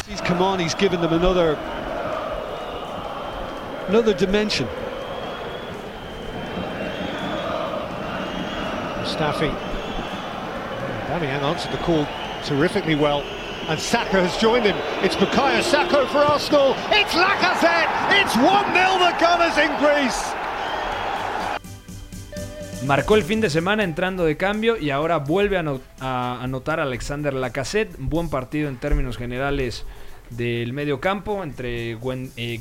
He's 0.09 0.21
come 0.27 0.41
on, 0.41 0.59
he's 0.59 0.75
given 0.75 0.99
them 0.99 1.13
another 1.13 1.55
another 3.87 4.17
dimension. 4.17 4.67
Mustafi 9.03 9.74
Aubameyang 11.05 11.43
answered 11.43 11.71
the 11.71 11.77
call 11.77 12.07
terrifically 12.43 12.95
well. 12.95 13.21
And 13.67 13.79
Saka 13.79 14.21
has 14.21 14.37
joined 14.37 14.65
him. 14.65 14.75
It's 15.03 15.15
Bukayo 15.15 15.61
Saka 15.61 16.07
for 16.07 16.19
Arsenal. 16.19 16.75
It's 16.89 17.13
Lacazette. 17.13 17.89
It's 18.09 18.33
1-0 18.33 18.73
the 18.73 19.13
Gunners 19.19 19.57
in 19.57 19.71
Greece. 19.77 20.33
Marcó 22.85 23.15
el 23.15 23.23
fin 23.23 23.41
de 23.41 23.49
semana 23.49 23.83
entrando 23.83 24.25
de 24.25 24.35
cambio 24.37 24.77
y 24.77 24.89
ahora 24.91 25.17
vuelve 25.17 25.57
a, 25.57 26.41
anotar 26.41 26.79
Alexander 26.79 27.33
Lacazette. 27.33 27.95
Buen 27.99 28.29
partido 28.29 28.67
en 28.67 28.77
términos 28.77 29.17
generales 29.17 29.85
del 30.31 30.73
medio 30.73 30.99
campo 30.99 31.43
entre 31.43 31.95
Gwen, 31.95 32.31
eh, 32.35 32.59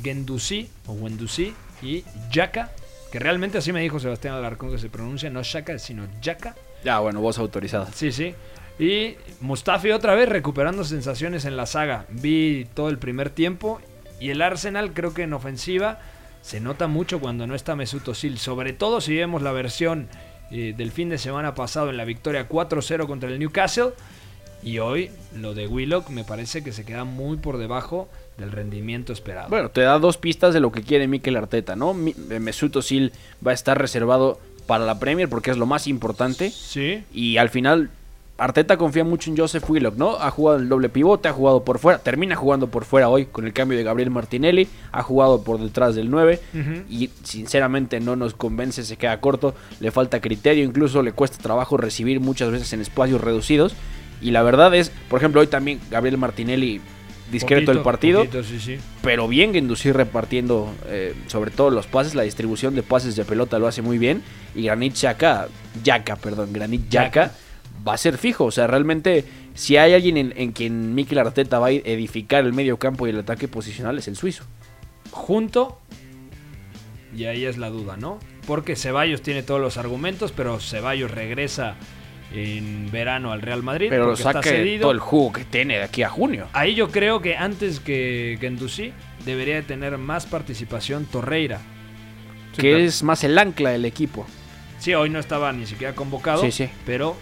o 0.87 0.93
Wendusi 0.93 1.53
y 1.81 2.03
Yaka, 2.31 2.71
que 3.11 3.17
realmente 3.17 3.57
así 3.57 3.73
me 3.73 3.81
dijo 3.81 3.99
Sebastián 3.99 4.35
Alarcón 4.35 4.71
que 4.71 4.77
se 4.77 4.89
pronuncia, 4.89 5.31
no 5.31 5.41
Shaka, 5.41 5.79
sino 5.79 6.07
Yaka. 6.21 6.55
Ya, 6.85 6.99
bueno, 6.99 7.19
voz 7.19 7.39
autorizada. 7.39 7.87
Sí, 7.91 8.11
sí. 8.11 8.35
Y 8.77 9.15
Mustafi 9.41 9.89
otra 9.89 10.13
vez 10.13 10.29
recuperando 10.29 10.83
sensaciones 10.83 11.43
en 11.45 11.57
la 11.57 11.65
saga. 11.65 12.05
Vi 12.09 12.67
todo 12.75 12.89
el 12.89 12.99
primer 12.99 13.31
tiempo 13.31 13.81
y 14.19 14.29
el 14.29 14.41
Arsenal 14.43 14.93
creo 14.93 15.11
que 15.11 15.23
en 15.23 15.33
ofensiva 15.33 15.99
se 16.43 16.59
nota 16.59 16.87
mucho 16.87 17.19
cuando 17.19 17.47
no 17.47 17.55
está 17.55 17.75
Mesut 17.75 18.07
Özil, 18.07 18.37
sobre 18.37 18.71
todo 18.71 19.01
si 19.01 19.15
vemos 19.15 19.41
la 19.41 19.51
versión 19.51 20.07
eh, 20.51 20.75
del 20.77 20.91
fin 20.91 21.09
de 21.09 21.17
semana 21.17 21.55
pasado 21.55 21.89
en 21.89 21.97
la 21.97 22.05
victoria 22.05 22.47
4-0 22.47 23.07
contra 23.07 23.29
el 23.29 23.39
Newcastle 23.39 23.93
y 24.61 24.77
hoy 24.77 25.09
lo 25.35 25.55
de 25.55 25.67
Willock 25.67 26.09
me 26.09 26.23
parece 26.23 26.63
que 26.63 26.71
se 26.71 26.85
queda 26.85 27.03
muy 27.03 27.37
por 27.37 27.57
debajo 27.57 28.09
del 28.37 28.51
rendimiento 28.51 29.11
esperado. 29.11 29.49
Bueno, 29.49 29.69
te 29.69 29.81
da 29.81 29.97
dos 29.97 30.17
pistas 30.17 30.53
de 30.53 30.59
lo 30.59 30.71
que 30.71 30.83
quiere 30.83 31.07
Mikel 31.07 31.35
Arteta, 31.35 31.75
¿no? 31.75 31.95
Mesut 31.95 32.75
Özil 32.75 33.11
va 33.45 33.51
a 33.51 33.53
estar 33.55 33.79
reservado 33.79 34.39
para 34.67 34.85
la 34.85 34.99
Premier 34.99 35.29
porque 35.29 35.51
es 35.51 35.57
lo 35.57 35.65
más 35.65 35.87
importante. 35.87 36.51
Sí. 36.51 37.03
Y 37.13 37.37
al 37.37 37.49
final 37.49 37.89
Arteta 38.37 38.75
confía 38.75 39.05
mucho 39.05 39.29
en 39.29 39.37
Joseph 39.37 39.69
Willock, 39.69 39.95
¿no? 39.95 40.17
Ha 40.17 40.29
jugado 40.29 40.59
el 40.59 40.67
doble 40.67 40.89
pivote, 40.89 41.29
ha 41.29 41.33
jugado 41.33 41.63
por 41.63 41.79
fuera, 41.79 41.99
termina 41.99 42.35
jugando 42.35 42.67
por 42.67 42.83
fuera 42.83 43.07
hoy 43.07 43.27
con 43.27 43.45
el 43.45 43.53
cambio 43.53 43.77
de 43.77 43.85
Gabriel 43.85 44.11
Martinelli, 44.11 44.67
ha 44.91 45.03
jugado 45.03 45.43
por 45.43 45.57
detrás 45.59 45.95
del 45.95 46.09
9 46.09 46.41
y 46.89 47.09
sinceramente 47.23 48.01
no 48.01 48.17
nos 48.17 48.33
convence, 48.33 48.83
se 48.83 48.97
queda 48.97 49.21
corto, 49.21 49.55
le 49.79 49.89
falta 49.91 50.19
criterio, 50.19 50.65
incluso 50.65 51.01
le 51.01 51.13
cuesta 51.13 51.37
trabajo 51.37 51.77
recibir 51.77 52.19
muchas 52.19 52.51
veces 52.51 52.73
en 52.73 52.81
espacios 52.81 53.21
reducidos 53.21 53.73
y 54.21 54.31
la 54.31 54.43
verdad 54.43 54.75
es, 54.75 54.91
por 55.09 55.19
ejemplo, 55.19 55.39
hoy 55.39 55.47
también 55.47 55.79
Gabriel 55.89 56.17
Martinelli 56.17 56.81
discreto 57.31 57.71
el 57.71 57.81
partido, 57.81 58.25
pero 59.01 59.27
bien 59.27 59.55
inducir 59.55 59.95
repartiendo 59.95 60.73
eh, 60.87 61.13
sobre 61.27 61.51
todo 61.51 61.69
los 61.69 61.87
pases, 61.87 62.15
la 62.15 62.23
distribución 62.23 62.75
de 62.75 62.83
pases 62.83 63.15
de 63.15 63.25
pelota 63.25 63.59
lo 63.59 63.67
hace 63.67 63.81
muy 63.81 63.97
bien 63.97 64.21
y 64.53 64.63
Granit 64.63 64.93
Xhaka, 64.93 65.47
Yaka, 65.83 66.15
perdón, 66.15 66.53
Granit 66.53 66.89
Yaka 66.89 67.31
va 67.85 67.93
a 67.93 67.97
ser 67.97 68.17
fijo. 68.17 68.45
O 68.45 68.51
sea, 68.51 68.67
realmente, 68.67 69.25
si 69.53 69.77
hay 69.77 69.93
alguien 69.93 70.33
en, 70.35 70.51
quien 70.51 70.95
Mikel 70.95 71.17
Arteta 71.17 71.59
va 71.59 71.67
a 71.67 71.71
edificar 71.71 72.45
el 72.45 72.53
medio 72.53 72.77
campo 72.77 73.07
y 73.07 73.09
el 73.09 73.19
ataque 73.19 73.47
posicional, 73.47 73.97
es 73.97 74.07
el 74.07 74.15
suizo. 74.15 74.43
Junto, 75.11 75.79
y 77.15 77.25
ahí 77.25 77.45
es 77.45 77.57
la 77.57 77.69
duda, 77.69 77.95
¿no? 77.97 78.19
Porque 78.45 78.75
Ceballos 78.75 79.21
tiene 79.21 79.43
todos 79.43 79.61
los 79.61 79.77
argumentos, 79.77 80.31
pero 80.31 80.59
Ceballos 80.59 81.11
regresa 81.11 81.75
en 82.33 82.91
verano 82.91 83.31
al 83.31 83.41
Real 83.41 83.63
Madrid. 83.63 83.87
Pero 83.89 84.15
saque 84.15 84.77
todo 84.81 84.91
el 84.91 84.99
jugo 84.99 85.33
que 85.33 85.45
tiene 85.45 85.77
de 85.77 85.83
aquí 85.83 86.03
a 86.03 86.09
junio. 86.09 86.47
Ahí 86.53 86.75
yo 86.75 86.89
creo 86.89 87.21
que 87.21 87.35
antes 87.37 87.79
que 87.79 88.37
Gendouzi 88.39 88.93
debería 89.25 89.55
de 89.55 89.61
tener 89.63 89.97
más 89.97 90.25
participación 90.25 91.05
Torreira. 91.05 91.59
Que 92.57 92.85
es 92.85 93.03
más 93.03 93.23
el 93.23 93.37
ancla 93.37 93.71
del 93.71 93.85
equipo. 93.85 94.25
Sí, 94.79 94.93
hoy 94.93 95.09
no 95.09 95.19
estaba 95.19 95.51
ni 95.51 95.65
siquiera 95.65 95.93
convocado. 95.93 96.41
Sí, 96.41 96.51
sí. 96.51 96.69
Pero 96.85 97.17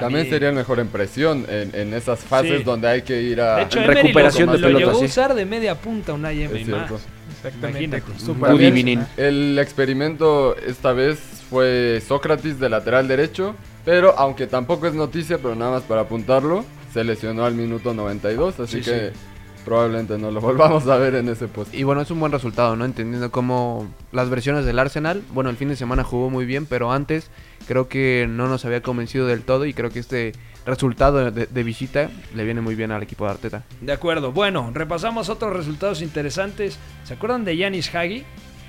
también 0.00 0.28
sería 0.28 0.52
mejor 0.52 0.78
impresión 0.80 1.46
en, 1.48 1.74
en 1.74 1.94
esas 1.94 2.20
fases 2.20 2.64
donde 2.64 2.88
hay 2.88 3.02
que 3.02 3.22
ir 3.22 3.40
a 3.40 3.56
de 3.56 3.62
hecho, 3.62 3.80
recuperación 3.80 4.50
de 4.50 4.58
pelota. 4.58 4.72
Lo 4.72 4.78
llegó 4.78 4.90
a 4.90 5.04
usar 5.04 5.34
de 5.34 5.44
media 5.44 5.74
punta 5.76 6.12
una 6.12 6.32
y 6.32 6.48
más. 6.48 6.90
Exactamente. 7.36 8.02
El 9.16 9.58
experimento 9.58 10.56
esta 10.56 10.92
vez 10.92 11.18
fue 11.48 12.02
Sócrates 12.06 12.58
de 12.58 12.68
lateral 12.68 13.06
derecho, 13.06 13.54
pero 13.88 14.12
aunque 14.18 14.46
tampoco 14.46 14.86
es 14.86 14.92
noticia, 14.92 15.38
pero 15.38 15.54
nada 15.54 15.70
más 15.70 15.82
para 15.82 16.02
apuntarlo, 16.02 16.62
se 16.92 17.04
lesionó 17.04 17.46
al 17.46 17.54
minuto 17.54 17.94
92, 17.94 18.60
así 18.60 18.82
que 18.82 19.12
probablemente 19.64 20.18
no 20.18 20.30
lo 20.30 20.40
volvamos 20.42 20.86
a 20.88 20.98
ver 20.98 21.14
en 21.14 21.30
ese 21.30 21.48
puesto. 21.48 21.74
Y 21.74 21.84
bueno, 21.84 22.02
es 22.02 22.10
un 22.10 22.20
buen 22.20 22.30
resultado, 22.30 22.76
¿no? 22.76 22.84
Entendiendo 22.84 23.30
cómo 23.30 23.88
las 24.12 24.28
versiones 24.28 24.66
del 24.66 24.78
Arsenal, 24.78 25.22
bueno, 25.32 25.48
el 25.48 25.56
fin 25.56 25.70
de 25.70 25.76
semana 25.76 26.04
jugó 26.04 26.28
muy 26.28 26.44
bien, 26.44 26.66
pero 26.66 26.92
antes 26.92 27.30
creo 27.66 27.88
que 27.88 28.26
no 28.28 28.46
nos 28.46 28.66
había 28.66 28.82
convencido 28.82 29.26
del 29.26 29.42
todo 29.42 29.64
y 29.64 29.72
creo 29.72 29.88
que 29.88 30.00
este 30.00 30.32
resultado 30.66 31.30
de, 31.30 31.62
visita 31.62 32.10
le 32.34 32.44
viene 32.44 32.60
muy 32.60 32.74
bien 32.74 32.92
al 32.92 33.02
equipo 33.02 33.24
de 33.24 33.30
Arteta. 33.30 33.64
De 33.80 33.92
acuerdo, 33.92 34.32
bueno, 34.32 34.70
repasamos 34.74 35.30
otros 35.30 35.56
resultados 35.56 36.02
interesantes. 36.02 36.78
¿Se 37.04 37.14
acuerdan 37.14 37.46
de 37.46 37.56
Yanis 37.56 37.94
Hagi? 37.94 38.26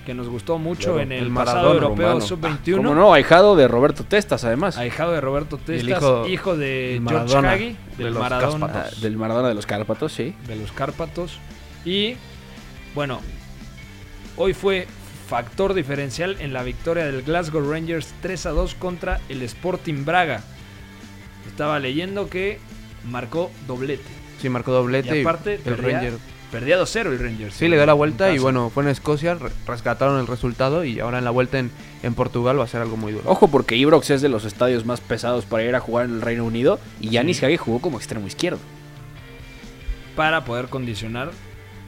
Que 0.09 0.15
nos 0.15 0.27
gustó 0.27 0.57
mucho 0.57 0.85
Claro, 0.95 1.01
en 1.01 1.11
el, 1.11 1.25
el 1.27 1.33
pasado 1.33 1.71
europeo 1.75 2.07
rumano. 2.07 2.21
sub-21. 2.21 2.77
Como 2.77 2.95
no, 2.95 3.13
ahijado 3.13 3.55
de 3.55 3.67
Roberto 3.67 4.03
Testas, 4.03 4.43
además. 4.43 4.75
Ahijado 4.75 5.11
de 5.11 5.21
Roberto 5.21 5.57
Testas, 5.57 5.83
el 5.83 5.89
hijo, 5.89 6.27
hijo- 6.27 6.57
de 6.57 6.99
George 7.07 7.37
Hagi, 7.47 7.77
de 7.97 8.03
del 8.05 8.13
los 8.15 8.23
Maradona. 8.23 8.65
Cárpatos. 8.67 8.93
Ah, 8.97 9.01
del 9.01 9.17
Maradona 9.17 9.49
de 9.49 9.53
los 9.53 9.67
Cárpatos, 9.67 10.11
sí. 10.11 10.33
De 10.47 10.55
los 10.55 10.71
Cárpatos. 10.71 11.37
Y, 11.85 12.15
bueno, 12.95 13.19
hoy 14.35 14.55
fue 14.55 14.87
factor 15.27 15.75
diferencial 15.75 16.37
en 16.39 16.53
la 16.53 16.63
victoria 16.63 17.05
del 17.05 17.21
Glasgow 17.21 17.61
Rangers 17.71 18.11
3 18.23 18.47
a 18.47 18.49
2 18.49 18.73
contra 18.73 19.19
el 19.29 19.43
Sporting 19.43 20.05
Braga. 20.05 20.41
Estaba 21.47 21.77
leyendo 21.77 22.29
que 22.31 22.57
marcó 23.05 23.51
doblete. 23.67 24.09
Sí, 24.41 24.49
marcó 24.49 24.71
doblete 24.71 25.15
Y 25.15 25.19
y 25.19 25.21
aparte, 25.21 25.61
el 25.65 25.77
Ranger. 25.77 26.13
Perdía 26.51 26.79
2-0 26.81 27.07
el 27.07 27.19
Rangers. 27.19 27.53
Sí, 27.55 27.67
le 27.67 27.75
dio 27.75 27.85
la 27.85 27.93
vuelta 27.93 28.31
y 28.33 28.39
bueno, 28.39 28.69
fue 28.69 28.83
en 28.83 28.89
Escocia, 28.89 29.35
re- 29.35 29.49
rescataron 29.67 30.19
el 30.19 30.27
resultado 30.27 30.83
y 30.83 30.99
ahora 30.99 31.19
en 31.19 31.25
la 31.25 31.31
vuelta 31.31 31.59
en, 31.59 31.71
en 32.03 32.13
Portugal 32.15 32.59
va 32.59 32.63
a 32.63 32.67
ser 32.67 32.81
algo 32.81 32.97
muy 32.97 33.11
duro. 33.13 33.29
Ojo 33.29 33.47
porque 33.49 33.75
Ibrox 33.77 34.09
es 34.09 34.21
de 34.21 34.29
los 34.29 34.45
estadios 34.45 34.85
más 34.85 34.99
pesados 35.01 35.45
para 35.45 35.63
ir 35.63 35.75
a 35.75 35.79
jugar 35.79 36.05
en 36.05 36.15
el 36.15 36.21
Reino 36.21 36.43
Unido 36.45 36.79
y 36.99 37.09
Yanis 37.09 37.43
Hagi 37.43 37.57
jugó 37.57 37.79
como 37.79 37.97
extremo 37.97 38.25
izquierdo 38.27 38.59
Para 40.15 40.43
poder 40.45 40.67
condicionar. 40.67 41.31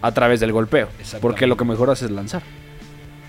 a 0.01 0.11
través 0.13 0.39
del 0.39 0.51
golpeo, 0.51 0.87
porque 1.21 1.47
lo 1.47 1.57
que 1.57 1.65
mejor 1.65 1.89
hace 1.89 2.05
es 2.05 2.11
lanzar. 2.11 2.41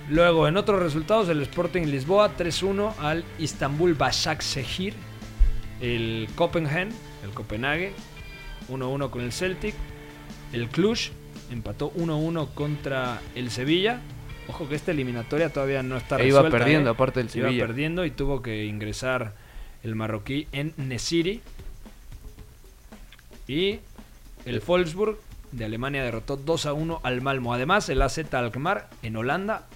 Luego, 0.08 0.48
en 0.48 0.56
otros 0.56 0.82
resultados, 0.82 1.28
el 1.28 1.40
Sporting 1.42 1.82
Lisboa 1.86 2.36
3-1 2.36 2.92
al 3.00 3.24
Istanbul 3.38 3.94
Başakşehir. 3.94 4.94
El 5.80 6.28
Copenhagen, 6.34 6.90
el 7.24 7.30
Copenhague, 7.30 7.92
1-1 8.70 9.10
con 9.10 9.22
el 9.22 9.32
Celtic. 9.32 9.74
El 10.52 10.68
Cluj 10.68 11.10
empató 11.52 11.92
1-1 11.94 12.48
contra 12.54 13.20
el 13.34 13.50
Sevilla. 13.50 14.00
Ojo 14.48 14.68
que 14.68 14.74
esta 14.74 14.90
eliminatoria 14.90 15.50
todavía 15.52 15.82
no 15.82 15.96
está 15.96 16.16
E 16.20 16.26
iba 16.26 16.40
resuelta. 16.42 16.58
perdiendo, 16.58 16.90
¿eh? 16.90 16.92
aparte 16.94 17.20
del 17.22 17.26
Iba 17.34 17.48
Sevilla. 17.48 17.66
perdiendo 17.66 18.04
y 18.04 18.10
tuvo 18.10 18.42
que 18.42 18.64
ingresar 18.64 19.34
el 19.84 19.94
marroquí 19.94 20.48
en 20.52 20.74
Nesiri. 20.76 21.40
Y 23.48 23.80
el 24.44 24.60
Wolfsburg 24.60 25.18
de 25.52 25.64
Alemania 25.64 26.02
derrotó 26.02 26.36
2 26.36 26.66
a 26.66 26.72
1 26.72 27.00
al 27.02 27.20
Malmo. 27.20 27.52
Además, 27.54 27.88
el 27.88 28.02
AZ 28.02 28.18
Alkmaar 28.32 28.88
en 29.02 29.16
Holanda 29.16 29.66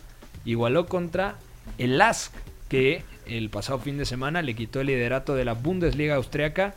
igualó 0.44 0.86
contra 0.86 1.36
el 1.78 1.98
LASK, 1.98 2.32
que 2.68 3.04
el 3.26 3.50
pasado 3.50 3.78
fin 3.78 3.98
de 3.98 4.04
semana 4.06 4.42
le 4.42 4.54
quitó 4.54 4.80
el 4.80 4.86
liderato 4.88 5.34
de 5.34 5.44
la 5.44 5.52
Bundesliga 5.54 6.14
austriaca 6.16 6.74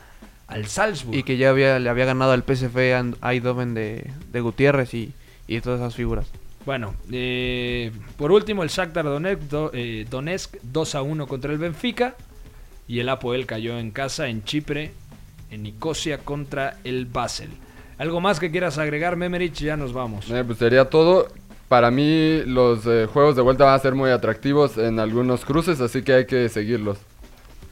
al 0.50 0.66
Salzburg. 0.68 1.18
Y 1.18 1.24
que 1.24 1.38
ya 1.38 1.50
había, 1.50 1.80
le 1.80 1.90
había 1.90 2.06
ganado 2.06 2.32
al 2.34 2.44
PSV 2.44 3.14
Eindhoven 3.24 3.74
de, 3.74 4.10
de 4.32 4.42
Gutiérrez 4.42 4.94
y, 4.94 5.14
y 5.48 5.62
todas 5.62 5.80
esas 5.80 5.96
figuras. 5.96 6.28
Bueno, 6.66 6.94
eh, 7.12 7.92
por 8.18 8.32
último, 8.32 8.64
el 8.64 8.70
Shakhtar 8.70 9.06
Donetsk, 9.06 9.42
do- 9.44 9.72
eh, 9.74 10.06
Donetsk 10.10 10.56
2 10.64 10.96
a 10.96 11.02
1 11.02 11.26
contra 11.28 11.52
el 11.54 11.58
Benfica. 11.58 12.16
Y 12.88 13.00
el 13.00 13.10
Apoel 13.10 13.46
cayó 13.46 13.78
en 13.80 13.92
casa 13.92 14.28
en 14.28 14.44
Chipre, 14.44 14.92
en 15.52 15.64
Nicosia 15.64 16.18
contra 16.18 16.78
el 16.84 17.06
Basel. 17.06 17.50
¿Algo 18.00 18.20
más 18.20 18.40
que 18.40 18.50
quieras 18.50 18.78
agregar, 18.80 19.16
Memerich? 19.16 19.54
Ya 19.60 19.78
nos 19.78 19.94
vamos. 19.94 20.30
Eh, 20.32 20.44
pues 20.46 20.58
sería 20.58 20.86
todo. 20.86 21.28
Para 21.68 21.92
mí 21.92 22.42
los 22.46 22.86
eh, 22.88 23.06
juegos 23.12 23.36
de 23.36 23.44
vuelta 23.44 23.66
van 23.66 23.76
a 23.76 23.80
ser 23.80 23.94
muy 23.94 24.10
atractivos 24.10 24.78
en 24.80 25.00
algunos 25.00 25.46
cruces, 25.46 25.80
así 25.82 26.02
que 26.02 26.14
hay 26.14 26.26
que 26.26 26.50
seguirlos. 26.50 26.98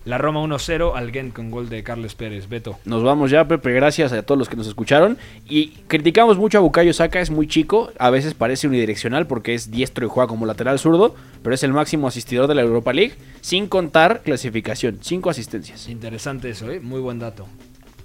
La 0.08 0.18
Roma 0.18 0.41
1-0 0.41 0.93
al 0.95 1.12
Gent 1.12 1.34
con 1.34 1.51
gol 1.51 1.68
de 1.68 1.84
Carles 1.84 2.16
Pérez. 2.16 2.47
Beto. 2.47 2.80
Nos 2.86 3.03
vamos 3.03 3.30
ya, 3.30 3.45
Pepe. 3.45 3.74
Gracias 3.74 4.14
a 4.14 4.24
todos 4.24 4.39
los 4.39 4.47
que 4.47 4.55
nos 4.55 4.66
escucharon. 4.66 5.18
Y 5.49 5.72
criticamos 5.89 6.38
mucho 6.38 6.60
a 6.60 6.62
Bukayo 6.62 6.93
Saka, 6.93 7.20
es 7.20 7.30
muy 7.30 7.45
chico. 7.45 7.91
A 7.99 8.10
veces 8.10 8.34
parece 8.34 8.68
unidireccional 8.68 9.28
porque 9.28 9.53
es 9.53 9.70
diestro 9.70 10.05
y 10.05 10.10
juega 10.10 10.30
como 10.30 10.45
lateral 10.45 10.80
zurdo. 10.80 11.14
Pero 11.43 11.53
es 11.53 11.62
el 11.64 11.74
máximo 11.74 12.08
asistidor 12.08 12.47
de 12.47 12.55
la 12.55 12.62
Europa 12.62 12.93
League. 12.93 13.16
Sin 13.41 13.68
contar 13.68 14.22
clasificación. 14.24 14.99
Cinco 15.01 15.30
asistencias. 15.30 15.89
Interesante 15.89 16.51
eso, 16.51 16.72
¿eh? 16.72 16.80
Muy 16.80 17.01
buen 17.01 17.20
dato. 17.20 17.45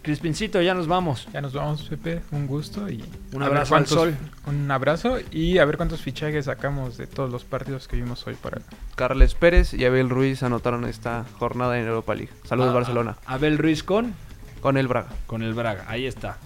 Crispincito, 0.03 0.61
ya 0.61 0.74
nos 0.74 0.88
vamos. 0.88 1.28
Ya 1.32 1.40
nos 1.40 1.53
vamos, 1.53 1.82
Pepe. 1.82 2.22
Un 2.32 2.46
gusto 2.48 2.88
y 2.90 3.05
Un 3.32 3.42
abrazo 3.42 3.76
al 3.76 3.86
sol. 3.86 4.14
Un 4.46 4.68
abrazo 4.70 5.18
y 5.30 5.59
a 5.59 5.64
ver 5.64 5.76
cuántos 5.76 6.00
fichajes 6.00 6.46
sacamos 6.46 6.96
de 6.98 7.07
todos 7.07 7.30
los 7.30 7.44
partidos 7.44 7.86
que 7.86 7.96
vimos 7.96 8.26
hoy 8.26 8.34
para 8.34 8.61
Carles 8.96 9.34
Pérez 9.34 9.74
y 9.74 9.84
Abel 9.84 10.11
Ruiz 10.11 10.42
anotaron 10.42 10.84
esta 10.86 11.24
jornada 11.38 11.78
en 11.78 11.86
Europa 11.86 12.14
League. 12.16 12.32
Saludos 12.44 12.70
Ah, 12.70 12.74
Barcelona. 12.74 13.16
Abel 13.26 13.59
Ruiz 13.59 13.84
con 13.84 14.12
Con 14.61 14.76
el 14.76 14.88
Braga. 14.88 15.09
con 15.26 15.42
el 15.42 15.55
Braga, 15.55 15.84
ahí 15.86 16.07
está. 16.07 16.38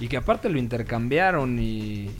Y 0.00 0.08
que 0.08 0.16
aparte 0.16 0.48
lo 0.48 0.58
intercambiaron 0.58 1.58
y, 1.58 1.62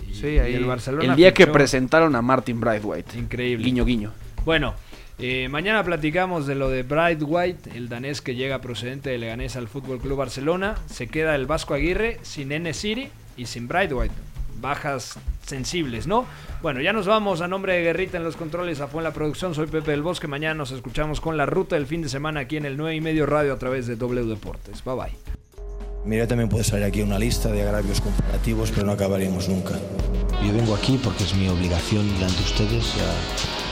y- 0.09 0.15
Sí, 0.15 0.27
y 0.35 0.39
ahí- 0.39 0.55
el 0.55 0.67
Barcelona 0.67 1.05
El 1.05 1.17
día 1.17 1.33
que 1.33 1.47
presentaron 1.47 2.15
a 2.15 2.23
Martin 2.23 2.61
Braithwaite. 2.61 3.19
Increíble. 3.19 3.65
Guiño, 3.65 3.85
guiño. 3.87 4.13
Bueno, 4.45 4.75
eh, 5.19 5.49
mañana 5.49 5.85
platicamos 5.85 6.47
de 6.47 6.55
lo 6.55 6.69
de 6.69 6.83
Bright 6.83 7.23
White, 7.23 7.71
el 7.75 7.89
danés 7.89 8.21
que 8.21 8.35
llega 8.35 8.61
procedente 8.61 9.11
de 9.11 9.19
Leganés 9.19 9.57
al 9.57 9.69
Fútbol 9.69 10.01
Club 10.01 10.19
Barcelona. 10.19 10.77
Se 10.87 11.07
queda 11.07 11.35
el 11.35 11.47
Vasco 11.47 11.75
Aguirre 11.75 12.19
sin 12.23 12.53
N 12.53 12.73
City 12.75 13.09
y 13.37 13.47
sin 13.47 13.69
Bright 13.69 13.93
White. 13.93 14.15
Bajas 14.61 15.19
sensibles, 15.47 16.07
¿no? 16.07 16.27
Bueno, 16.63 16.81
ya 16.81 16.93
nos 16.93 17.07
vamos 17.07 17.41
a 17.41 17.49
nombre 17.49 17.75
de 17.75 17.83
Guerrita 17.83 18.17
en 18.17 18.25
los 18.25 18.37
controles, 18.37 18.81
a 18.81 18.89
en 18.93 19.03
la 19.03 19.13
producción. 19.13 19.55
Soy 19.55 19.67
Pepe 19.67 19.91
del 19.91 20.03
Bosque. 20.03 20.29
Mañana 20.29 20.55
nos 20.55 20.71
escuchamos 20.71 21.21
con 21.21 21.37
la 21.37 21.47
ruta 21.47 21.77
del 21.77 21.87
fin 21.87 22.03
de 22.03 22.09
semana 22.09 22.41
aquí 22.41 22.57
en 22.57 22.67
el 22.67 22.77
9 22.77 22.97
y 22.97 23.01
medio 23.01 23.27
radio 23.27 23.53
a 23.53 23.59
través 23.59 23.87
de 23.87 23.97
W 23.97 24.27
Deportes. 24.27 24.85
Bye 24.85 24.95
bye. 24.95 25.33
Mira, 26.05 26.27
también 26.27 26.49
puede 26.49 26.65
salir 26.65 26.85
aquí 26.85 27.01
una 27.01 27.19
lista 27.19 27.51
de 27.51 27.63
agravios 27.63 28.01
comparativos, 28.01 28.73
pero 28.73 28.87
no 28.87 28.93
acabaríamos 28.93 29.49
nunca. 29.49 29.75
Yo 30.45 30.53
vengo 30.53 30.75
aquí 30.75 30.99
porque 31.03 31.23
es 31.23 31.35
mi 31.35 31.49
obligación 31.49 32.09
delante 32.15 32.39
de 32.39 32.43
ustedes. 32.43 32.95
Ya, 32.97 33.72